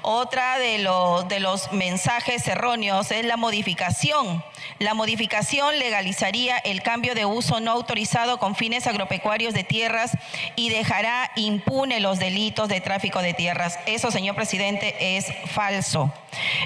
Otra 0.02 0.58
de 0.58 0.78
los, 0.78 1.28
de 1.28 1.40
los 1.40 1.72
mensajes 1.72 2.46
erróneos 2.48 3.10
es 3.10 3.24
la 3.24 3.36
modificación. 3.36 4.44
La 4.78 4.94
modificación 4.94 5.78
legalizaría 5.78 6.58
el 6.58 6.82
cambio 6.82 7.14
de 7.14 7.24
uso 7.24 7.60
no 7.60 7.70
autorizado 7.70 8.38
con 8.38 8.56
fines 8.56 8.86
agropecuarios 8.86 9.54
de 9.54 9.64
tierras 9.64 10.12
y 10.56 10.70
dejará 10.70 11.30
impune 11.36 12.00
los 12.00 12.18
delitos 12.18 12.68
de 12.68 12.80
tráfico 12.80 13.22
de 13.22 13.34
tierras. 13.34 13.78
Eso, 13.86 14.10
señor 14.10 14.34
presidente, 14.34 15.16
es 15.16 15.26
falso. 15.46 16.12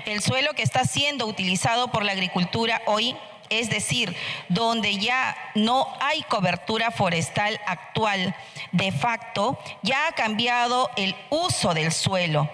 El 0.05 0.23
suelo 0.23 0.55
que 0.55 0.63
está 0.63 0.85
siendo 0.85 1.27
utilizado 1.27 1.89
por 1.89 2.05
la 2.05 2.13
agricultura 2.13 2.66
hoy 2.87 3.17
es 3.49 3.71
decir, 3.71 4.15
donde 4.49 4.99
ya 4.99 5.37
no 5.55 5.87
hay 6.01 6.23
cobertura 6.23 6.91
forestal 6.91 7.61
actual 7.67 8.35
de 8.73 8.93
facto, 8.93 9.59
ya 9.83 10.09
ha 10.09 10.13
cambiado 10.13 10.91
el 10.97 11.15
uso 11.31 11.75
del 11.75 11.93
suelo. 11.93 12.49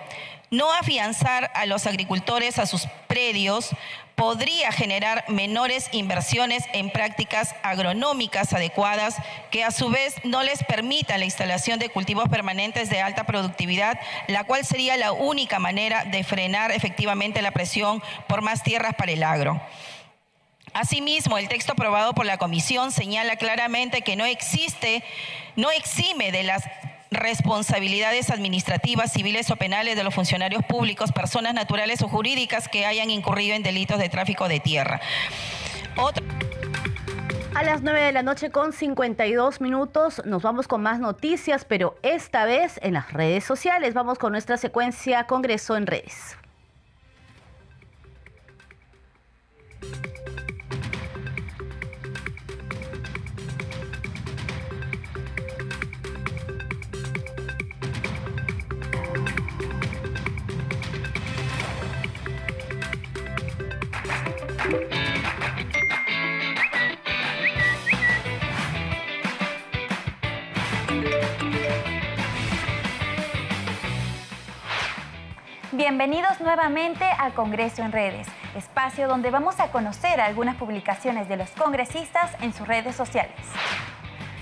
No 0.50 0.70
afianzar 0.70 1.50
a 1.54 1.64
los 1.64 1.86
agricultores 1.86 2.58
a 2.58 2.66
sus 2.66 2.86
predios 3.06 3.70
podría 4.14 4.70
generar 4.70 5.24
menores 5.28 5.88
inversiones 5.92 6.64
en 6.74 6.90
prácticas 6.90 7.54
agronómicas 7.62 8.52
adecuadas 8.52 9.16
que 9.50 9.64
a 9.64 9.70
su 9.70 9.88
vez 9.88 10.14
no 10.24 10.42
les 10.42 10.62
permitan 10.64 11.20
la 11.20 11.24
instalación 11.24 11.78
de 11.78 11.88
cultivos 11.88 12.28
permanentes 12.28 12.90
de 12.90 13.00
alta 13.00 13.24
productividad, 13.24 13.98
la 14.28 14.44
cual 14.44 14.66
sería 14.66 14.98
la 14.98 15.12
única 15.12 15.58
manera 15.58 16.04
de 16.04 16.22
frenar 16.22 16.70
efectivamente 16.70 17.40
la 17.40 17.52
presión 17.52 18.02
por 18.28 18.42
más 18.42 18.62
tierras 18.62 18.94
para 18.94 19.12
el 19.12 19.22
agro. 19.22 19.58
Asimismo, 20.74 21.38
el 21.38 21.48
texto 21.48 21.72
aprobado 21.72 22.14
por 22.14 22.26
la 22.26 22.38
Comisión 22.38 22.92
señala 22.92 23.36
claramente 23.36 24.02
que 24.02 24.16
no 24.16 24.24
existe, 24.24 25.04
no 25.56 25.70
exime 25.70 26.32
de 26.32 26.42
las 26.44 26.64
responsabilidades 27.10 28.30
administrativas, 28.30 29.12
civiles 29.12 29.50
o 29.50 29.56
penales 29.56 29.96
de 29.96 30.04
los 30.04 30.14
funcionarios 30.14 30.64
públicos, 30.64 31.12
personas 31.12 31.52
naturales 31.52 32.00
o 32.02 32.08
jurídicas 32.08 32.68
que 32.68 32.86
hayan 32.86 33.10
incurrido 33.10 33.54
en 33.54 33.62
delitos 33.62 33.98
de 33.98 34.08
tráfico 34.08 34.48
de 34.48 34.60
tierra. 34.60 35.00
A 37.54 37.62
las 37.64 37.82
9 37.82 38.00
de 38.00 38.12
la 38.12 38.22
noche 38.22 38.50
con 38.50 38.72
52 38.72 39.60
minutos 39.60 40.22
nos 40.24 40.42
vamos 40.42 40.66
con 40.66 40.82
más 40.82 41.00
noticias, 41.00 41.66
pero 41.66 41.96
esta 42.02 42.46
vez 42.46 42.80
en 42.82 42.94
las 42.94 43.12
redes 43.12 43.44
sociales. 43.44 43.92
Vamos 43.92 44.18
con 44.18 44.32
nuestra 44.32 44.56
secuencia 44.56 45.26
Congreso 45.26 45.76
en 45.76 45.86
redes. 45.86 46.38
Bienvenidos 75.74 76.38
nuevamente 76.42 77.02
a 77.18 77.30
Congreso 77.30 77.80
en 77.80 77.92
Redes, 77.92 78.26
espacio 78.54 79.08
donde 79.08 79.30
vamos 79.30 79.58
a 79.58 79.72
conocer 79.72 80.20
algunas 80.20 80.56
publicaciones 80.56 81.30
de 81.30 81.38
los 81.38 81.48
congresistas 81.52 82.36
en 82.42 82.52
sus 82.52 82.68
redes 82.68 82.94
sociales. 82.94 83.34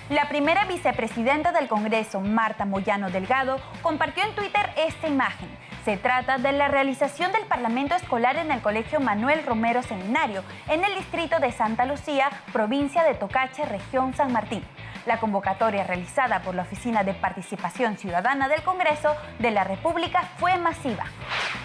La 0.09 0.29
primera 0.29 0.65
vicepresidenta 0.65 1.53
del 1.53 1.69
Congreso, 1.69 2.21
Marta 2.21 2.65
Moyano 2.65 3.11
Delgado, 3.11 3.61
compartió 3.81 4.25
en 4.25 4.35
Twitter 4.35 4.71
esta 4.77 5.07
imagen. 5.07 5.49
Se 5.85 5.97
trata 5.97 6.39
de 6.39 6.51
la 6.51 6.67
realización 6.67 7.31
del 7.31 7.47
Parlamento 7.47 7.95
Escolar 7.95 8.37
en 8.37 8.51
el 8.51 8.61
Colegio 8.61 8.99
Manuel 8.99 9.47
Romero 9.47 9.85
Seminario, 9.85 10.43
en 10.67 10.83
el 10.83 10.97
distrito 10.97 11.39
de 11.39 11.53
Santa 11.53 11.85
Lucía, 11.85 12.29
provincia 12.53 13.05
de 13.05 13.15
Tocache, 13.15 13.67
región 13.67 14.15
San 14.15 14.33
Martín. 14.33 14.65
La 15.11 15.19
convocatoria 15.19 15.83
realizada 15.83 16.41
por 16.41 16.55
la 16.55 16.63
Oficina 16.63 17.03
de 17.03 17.15
Participación 17.15 17.99
Ciudadana 17.99 18.49
del 18.49 18.63
Congreso 18.63 19.17
de 19.41 19.51
la 19.51 19.65
República 19.65 20.23
fue 20.39 20.57
masiva. 20.57 21.05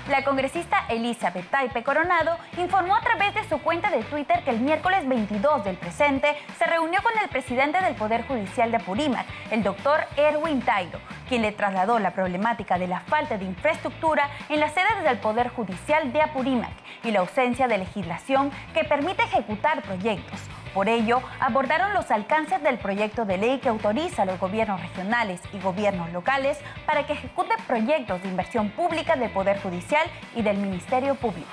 La 0.09 0.23
congresista 0.23 0.85
Elizabeth 0.89 1.47
Taipe 1.51 1.83
Coronado 1.83 2.39
informó 2.57 2.95
a 2.95 3.01
través 3.01 3.35
de 3.35 3.47
su 3.47 3.59
cuenta 3.59 3.91
de 3.91 4.01
Twitter 4.05 4.43
que 4.43 4.49
el 4.49 4.61
miércoles 4.61 5.07
22 5.07 5.63
del 5.63 5.77
presente 5.77 6.35
se 6.57 6.65
reunió 6.65 7.03
con 7.03 7.11
el 7.21 7.29
presidente 7.29 7.79
del 7.81 7.93
Poder 7.93 8.25
Judicial 8.25 8.71
de 8.71 8.77
Apurímac, 8.77 9.27
el 9.51 9.61
doctor 9.61 9.99
Erwin 10.17 10.63
Tairo, 10.63 10.99
quien 11.29 11.43
le 11.43 11.51
trasladó 11.51 11.99
la 11.99 12.15
problemática 12.15 12.79
de 12.79 12.87
la 12.87 13.01
falta 13.01 13.37
de 13.37 13.45
infraestructura 13.45 14.27
en 14.49 14.59
las 14.59 14.73
sedes 14.73 15.03
del 15.03 15.19
Poder 15.19 15.49
Judicial 15.49 16.11
de 16.11 16.23
Apurímac 16.23 16.73
y 17.03 17.11
la 17.11 17.19
ausencia 17.19 17.67
de 17.67 17.77
legislación 17.77 18.49
que 18.73 18.85
permite 18.85 19.21
ejecutar 19.21 19.83
proyectos. 19.83 20.41
Por 20.75 20.89
ello, 20.89 21.21
abordaron 21.39 21.93
los 21.93 22.11
alcances 22.11 22.61
del 22.61 22.77
proyecto 22.77 23.23
de 23.23 23.37
ley 23.37 23.59
que 23.59 23.69
autoriza 23.69 24.23
a 24.23 24.25
los 24.25 24.37
gobiernos 24.37 24.81
regionales 24.81 25.39
y 25.53 25.59
gobiernos 25.59 26.11
locales 26.11 26.59
para 26.85 27.07
que 27.07 27.13
ejecuten 27.13 27.55
proyectos 27.65 28.21
de 28.21 28.27
inversión 28.27 28.69
pública 28.71 29.15
del 29.15 29.31
Poder 29.31 29.61
Judicial 29.61 30.05
y 30.35 30.41
del 30.41 30.57
Ministerio 30.57 31.15
Público. 31.15 31.47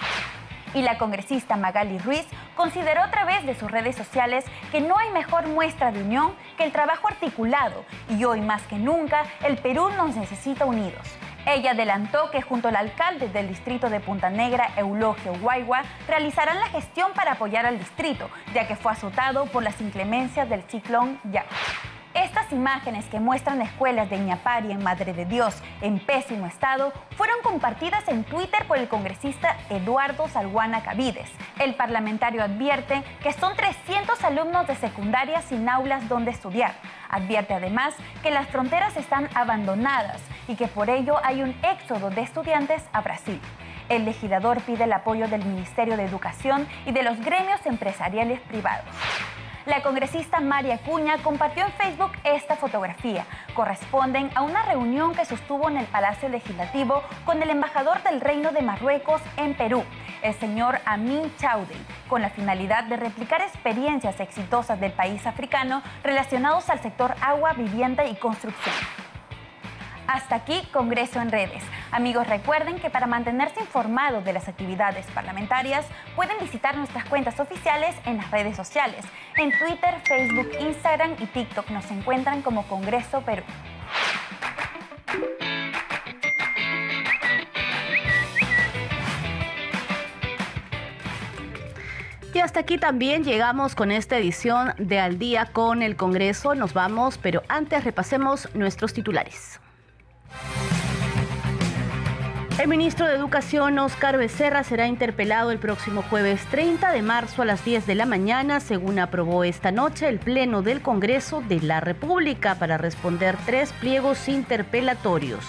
Y 0.74 0.82
la 0.82 0.98
congresista 0.98 1.56
Magali 1.56 1.98
Ruiz 1.98 2.26
consideró 2.56 3.00
a 3.00 3.12
través 3.12 3.46
de 3.46 3.54
sus 3.54 3.70
redes 3.70 3.94
sociales 3.94 4.44
que 4.72 4.80
no 4.80 4.98
hay 4.98 5.10
mejor 5.10 5.46
muestra 5.46 5.92
de 5.92 6.02
unión 6.02 6.34
que 6.56 6.64
el 6.64 6.72
trabajo 6.72 7.06
articulado 7.06 7.84
y 8.08 8.24
hoy 8.24 8.40
más 8.40 8.62
que 8.62 8.76
nunca 8.76 9.22
el 9.44 9.56
Perú 9.56 9.88
nos 9.96 10.16
necesita 10.16 10.64
unidos. 10.64 11.06
Ella 11.46 11.72
adelantó 11.72 12.30
que 12.30 12.40
junto 12.40 12.68
al 12.68 12.76
alcalde 12.76 13.28
del 13.28 13.48
distrito 13.48 13.90
de 13.90 13.98
Punta 13.98 14.30
Negra, 14.30 14.70
Eulogio 14.76 15.34
Guaigua, 15.40 15.82
realizarán 16.06 16.60
la 16.60 16.68
gestión 16.68 17.12
para 17.14 17.32
apoyar 17.32 17.66
al 17.66 17.78
distrito, 17.78 18.30
ya 18.54 18.68
que 18.68 18.76
fue 18.76 18.92
azotado 18.92 19.46
por 19.46 19.62
las 19.62 19.80
inclemencias 19.80 20.48
del 20.48 20.62
ciclón 20.62 21.18
Ya. 21.24 21.44
Estas 22.14 22.52
imágenes 22.52 23.06
que 23.06 23.20
muestran 23.20 23.62
escuelas 23.62 24.10
de 24.10 24.16
Iñapari 24.16 24.70
en 24.70 24.82
Madre 24.82 25.14
de 25.14 25.24
Dios 25.24 25.62
en 25.80 25.98
pésimo 25.98 26.46
estado 26.46 26.92
fueron 27.16 27.36
compartidas 27.42 28.06
en 28.06 28.24
Twitter 28.24 28.66
por 28.66 28.76
el 28.76 28.86
congresista 28.86 29.56
Eduardo 29.70 30.28
Salguana 30.28 30.82
Cavides. 30.82 31.30
El 31.58 31.74
parlamentario 31.74 32.42
advierte 32.42 33.02
que 33.22 33.32
son 33.32 33.56
300 33.56 34.22
alumnos 34.24 34.66
de 34.66 34.74
secundaria 34.76 35.40
sin 35.40 35.66
aulas 35.70 36.06
donde 36.10 36.32
estudiar. 36.32 36.74
Advierte 37.08 37.54
además 37.54 37.94
que 38.22 38.30
las 38.30 38.46
fronteras 38.48 38.94
están 38.98 39.30
abandonadas 39.34 40.20
y 40.48 40.56
que 40.56 40.68
por 40.68 40.90
ello 40.90 41.16
hay 41.24 41.42
un 41.42 41.56
éxodo 41.62 42.10
de 42.10 42.20
estudiantes 42.20 42.82
a 42.92 43.00
Brasil. 43.00 43.40
El 43.88 44.04
legislador 44.04 44.60
pide 44.60 44.84
el 44.84 44.92
apoyo 44.92 45.28
del 45.28 45.44
Ministerio 45.46 45.96
de 45.96 46.04
Educación 46.04 46.68
y 46.84 46.92
de 46.92 47.04
los 47.04 47.18
gremios 47.20 47.64
empresariales 47.64 48.40
privados. 48.40 48.84
La 49.64 49.80
congresista 49.80 50.40
María 50.40 50.78
Cuña 50.78 51.18
compartió 51.18 51.64
en 51.64 51.72
Facebook 51.72 52.10
esta 52.24 52.56
fotografía. 52.56 53.24
Corresponden 53.54 54.30
a 54.34 54.42
una 54.42 54.64
reunión 54.64 55.14
que 55.14 55.24
sostuvo 55.24 55.68
en 55.68 55.76
el 55.76 55.86
Palacio 55.86 56.28
Legislativo 56.28 57.04
con 57.24 57.40
el 57.40 57.50
embajador 57.50 58.02
del 58.02 58.20
Reino 58.20 58.50
de 58.50 58.60
Marruecos 58.60 59.22
en 59.36 59.54
Perú, 59.54 59.84
el 60.22 60.34
señor 60.34 60.80
Amin 60.84 61.32
Chaudel, 61.36 61.78
con 62.08 62.22
la 62.22 62.30
finalidad 62.30 62.84
de 62.84 62.96
replicar 62.96 63.40
experiencias 63.40 64.18
exitosas 64.18 64.80
del 64.80 64.92
país 64.92 65.24
africano 65.28 65.80
relacionados 66.02 66.68
al 66.68 66.80
sector 66.80 67.14
agua, 67.20 67.52
vivienda 67.52 68.04
y 68.04 68.16
construcción. 68.16 68.74
Hasta 70.06 70.34
aquí 70.36 70.62
Congreso 70.72 71.20
en 71.20 71.30
Redes. 71.30 71.62
Amigos, 71.90 72.26
recuerden 72.26 72.78
que 72.78 72.90
para 72.90 73.06
mantenerse 73.06 73.60
informados 73.60 74.24
de 74.24 74.32
las 74.32 74.48
actividades 74.48 75.06
parlamentarias 75.14 75.86
pueden 76.16 76.38
visitar 76.40 76.76
nuestras 76.76 77.04
cuentas 77.04 77.38
oficiales 77.38 77.94
en 78.04 78.16
las 78.16 78.30
redes 78.30 78.56
sociales. 78.56 79.04
En 79.36 79.50
Twitter, 79.58 79.94
Facebook, 80.04 80.50
Instagram 80.60 81.14
y 81.18 81.26
TikTok 81.26 81.70
nos 81.70 81.90
encuentran 81.90 82.42
como 82.42 82.66
Congreso 82.66 83.22
Perú. 83.22 83.44
Y 92.34 92.38
hasta 92.38 92.60
aquí 92.60 92.78
también 92.78 93.24
llegamos 93.24 93.74
con 93.74 93.92
esta 93.92 94.16
edición 94.16 94.72
de 94.78 94.98
Al 94.98 95.18
día 95.18 95.46
con 95.52 95.82
el 95.82 95.96
Congreso. 95.96 96.54
Nos 96.54 96.72
vamos, 96.72 97.18
pero 97.18 97.42
antes 97.48 97.84
repasemos 97.84 98.48
nuestros 98.54 98.94
titulares. 98.94 99.60
El 102.62 102.68
ministro 102.68 103.08
de 103.08 103.16
Educación, 103.16 103.76
Oscar 103.80 104.16
Becerra, 104.18 104.62
será 104.62 104.86
interpelado 104.86 105.50
el 105.50 105.58
próximo 105.58 106.02
jueves 106.02 106.40
30 106.52 106.92
de 106.92 107.02
marzo 107.02 107.42
a 107.42 107.44
las 107.44 107.64
10 107.64 107.88
de 107.88 107.96
la 107.96 108.06
mañana, 108.06 108.60
según 108.60 109.00
aprobó 109.00 109.42
esta 109.42 109.72
noche 109.72 110.08
el 110.08 110.20
Pleno 110.20 110.62
del 110.62 110.80
Congreso 110.80 111.42
de 111.48 111.60
la 111.60 111.80
República 111.80 112.54
para 112.54 112.78
responder 112.78 113.36
tres 113.46 113.72
pliegos 113.72 114.28
interpelatorios. 114.28 115.44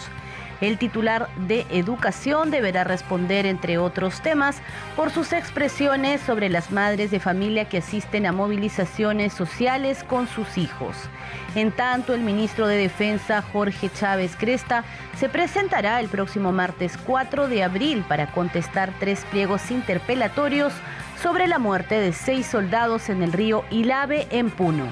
El 0.60 0.80
titular 0.80 1.30
de 1.48 1.68
Educación 1.70 2.50
deberá 2.50 2.84
responder, 2.84 3.46
entre 3.46 3.78
otros 3.78 4.22
temas, 4.22 4.60
por 4.96 5.12
sus 5.12 5.34
expresiones 5.34 6.20
sobre 6.22 6.50
las 6.50 6.72
madres 6.72 7.12
de 7.12 7.20
familia 7.20 7.70
que 7.70 7.78
asisten 7.78 8.26
a 8.26 8.32
movilizaciones 8.32 9.34
sociales 9.34 10.04
con 10.04 10.26
sus 10.28 10.58
hijos. 10.58 10.96
En 11.56 11.72
tanto, 11.72 12.16
el 12.16 12.22
ministro 12.22 12.66
de 12.66 12.78
Defensa, 12.78 13.44
Jorge 13.44 13.90
Chávez 13.90 14.36
Cresta, 14.36 14.84
se 15.20 15.30
presentará 15.30 16.00
el 16.00 16.10
próximo 16.10 16.52
martes 16.52 16.98
4 17.06 17.48
de 17.48 17.62
abril 17.64 18.04
para 18.08 18.32
contestar 18.32 18.92
tres 19.00 19.24
pliegos 19.30 19.70
interpelatorios 19.70 20.74
sobre 21.22 21.48
la 21.48 21.60
muerte 21.60 22.00
de 22.00 22.12
seis 22.12 22.48
soldados 22.48 23.10
en 23.10 23.22
el 23.22 23.32
río 23.32 23.66
Ilave, 23.70 24.28
en 24.32 24.50
Puno. 24.50 24.88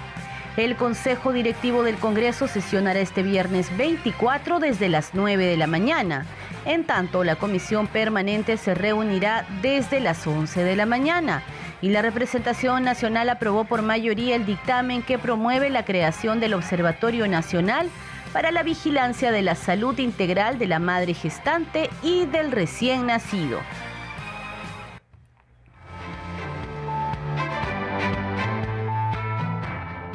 El 0.55 0.75
Consejo 0.75 1.33
Directivo 1.33 1.81
del 1.81 1.95
Congreso 1.95 2.47
sesionará 2.47 2.99
este 2.99 3.23
viernes 3.23 3.75
24 3.75 4.59
desde 4.59 4.87
las 4.87 5.11
9 5.13 5.43
de 5.45 5.57
la 5.57 5.65
mañana. 5.65 6.25
En 6.65 6.85
tanto, 6.85 7.23
la 7.23 7.37
Comisión 7.37 7.87
Permanente 7.87 8.57
se 8.57 8.75
reunirá 8.75 9.47
desde 9.61 9.99
las 9.99 10.27
11 10.27 10.63
de 10.63 10.75
la 10.75 10.85
mañana. 10.85 11.43
Y 11.81 11.89
la 11.89 12.03
representación 12.03 12.83
nacional 12.83 13.29
aprobó 13.29 13.63
por 13.63 13.81
mayoría 13.81 14.35
el 14.35 14.45
dictamen 14.45 15.01
que 15.01 15.17
promueve 15.17 15.71
la 15.71 15.83
creación 15.83 16.39
del 16.39 16.53
Observatorio 16.53 17.27
Nacional 17.27 17.89
para 18.31 18.51
la 18.51 18.61
Vigilancia 18.61 19.31
de 19.31 19.41
la 19.41 19.55
Salud 19.55 19.97
Integral 19.97 20.59
de 20.59 20.67
la 20.67 20.79
Madre 20.79 21.15
Gestante 21.15 21.89
y 22.03 22.27
del 22.27 22.51
recién 22.51 23.07
nacido. 23.07 23.59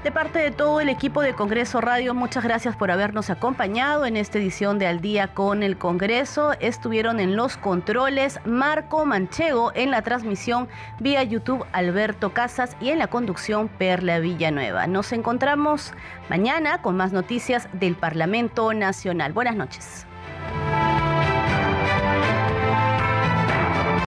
De 0.06 0.12
parte 0.12 0.38
de 0.38 0.52
todo 0.52 0.80
el 0.80 0.88
equipo 0.88 1.20
de 1.20 1.34
Congreso 1.34 1.80
Radio, 1.80 2.14
muchas 2.14 2.44
gracias 2.44 2.76
por 2.76 2.92
habernos 2.92 3.28
acompañado 3.28 4.06
en 4.06 4.16
esta 4.16 4.38
edición 4.38 4.78
de 4.78 4.86
Al 4.86 5.00
día 5.00 5.34
con 5.34 5.64
el 5.64 5.78
Congreso. 5.78 6.52
Estuvieron 6.60 7.18
en 7.18 7.34
los 7.34 7.56
controles 7.56 8.38
Marco 8.44 9.04
Manchego, 9.04 9.72
en 9.74 9.90
la 9.90 10.02
transmisión 10.02 10.68
vía 11.00 11.24
YouTube 11.24 11.66
Alberto 11.72 12.32
Casas 12.32 12.76
y 12.80 12.90
en 12.90 13.00
la 13.00 13.08
conducción 13.08 13.66
Perla 13.66 14.20
Villanueva. 14.20 14.86
Nos 14.86 15.10
encontramos 15.12 15.92
mañana 16.28 16.82
con 16.82 16.96
más 16.96 17.12
noticias 17.12 17.68
del 17.72 17.96
Parlamento 17.96 18.72
Nacional. 18.74 19.32
Buenas 19.32 19.56
noches. 19.56 20.06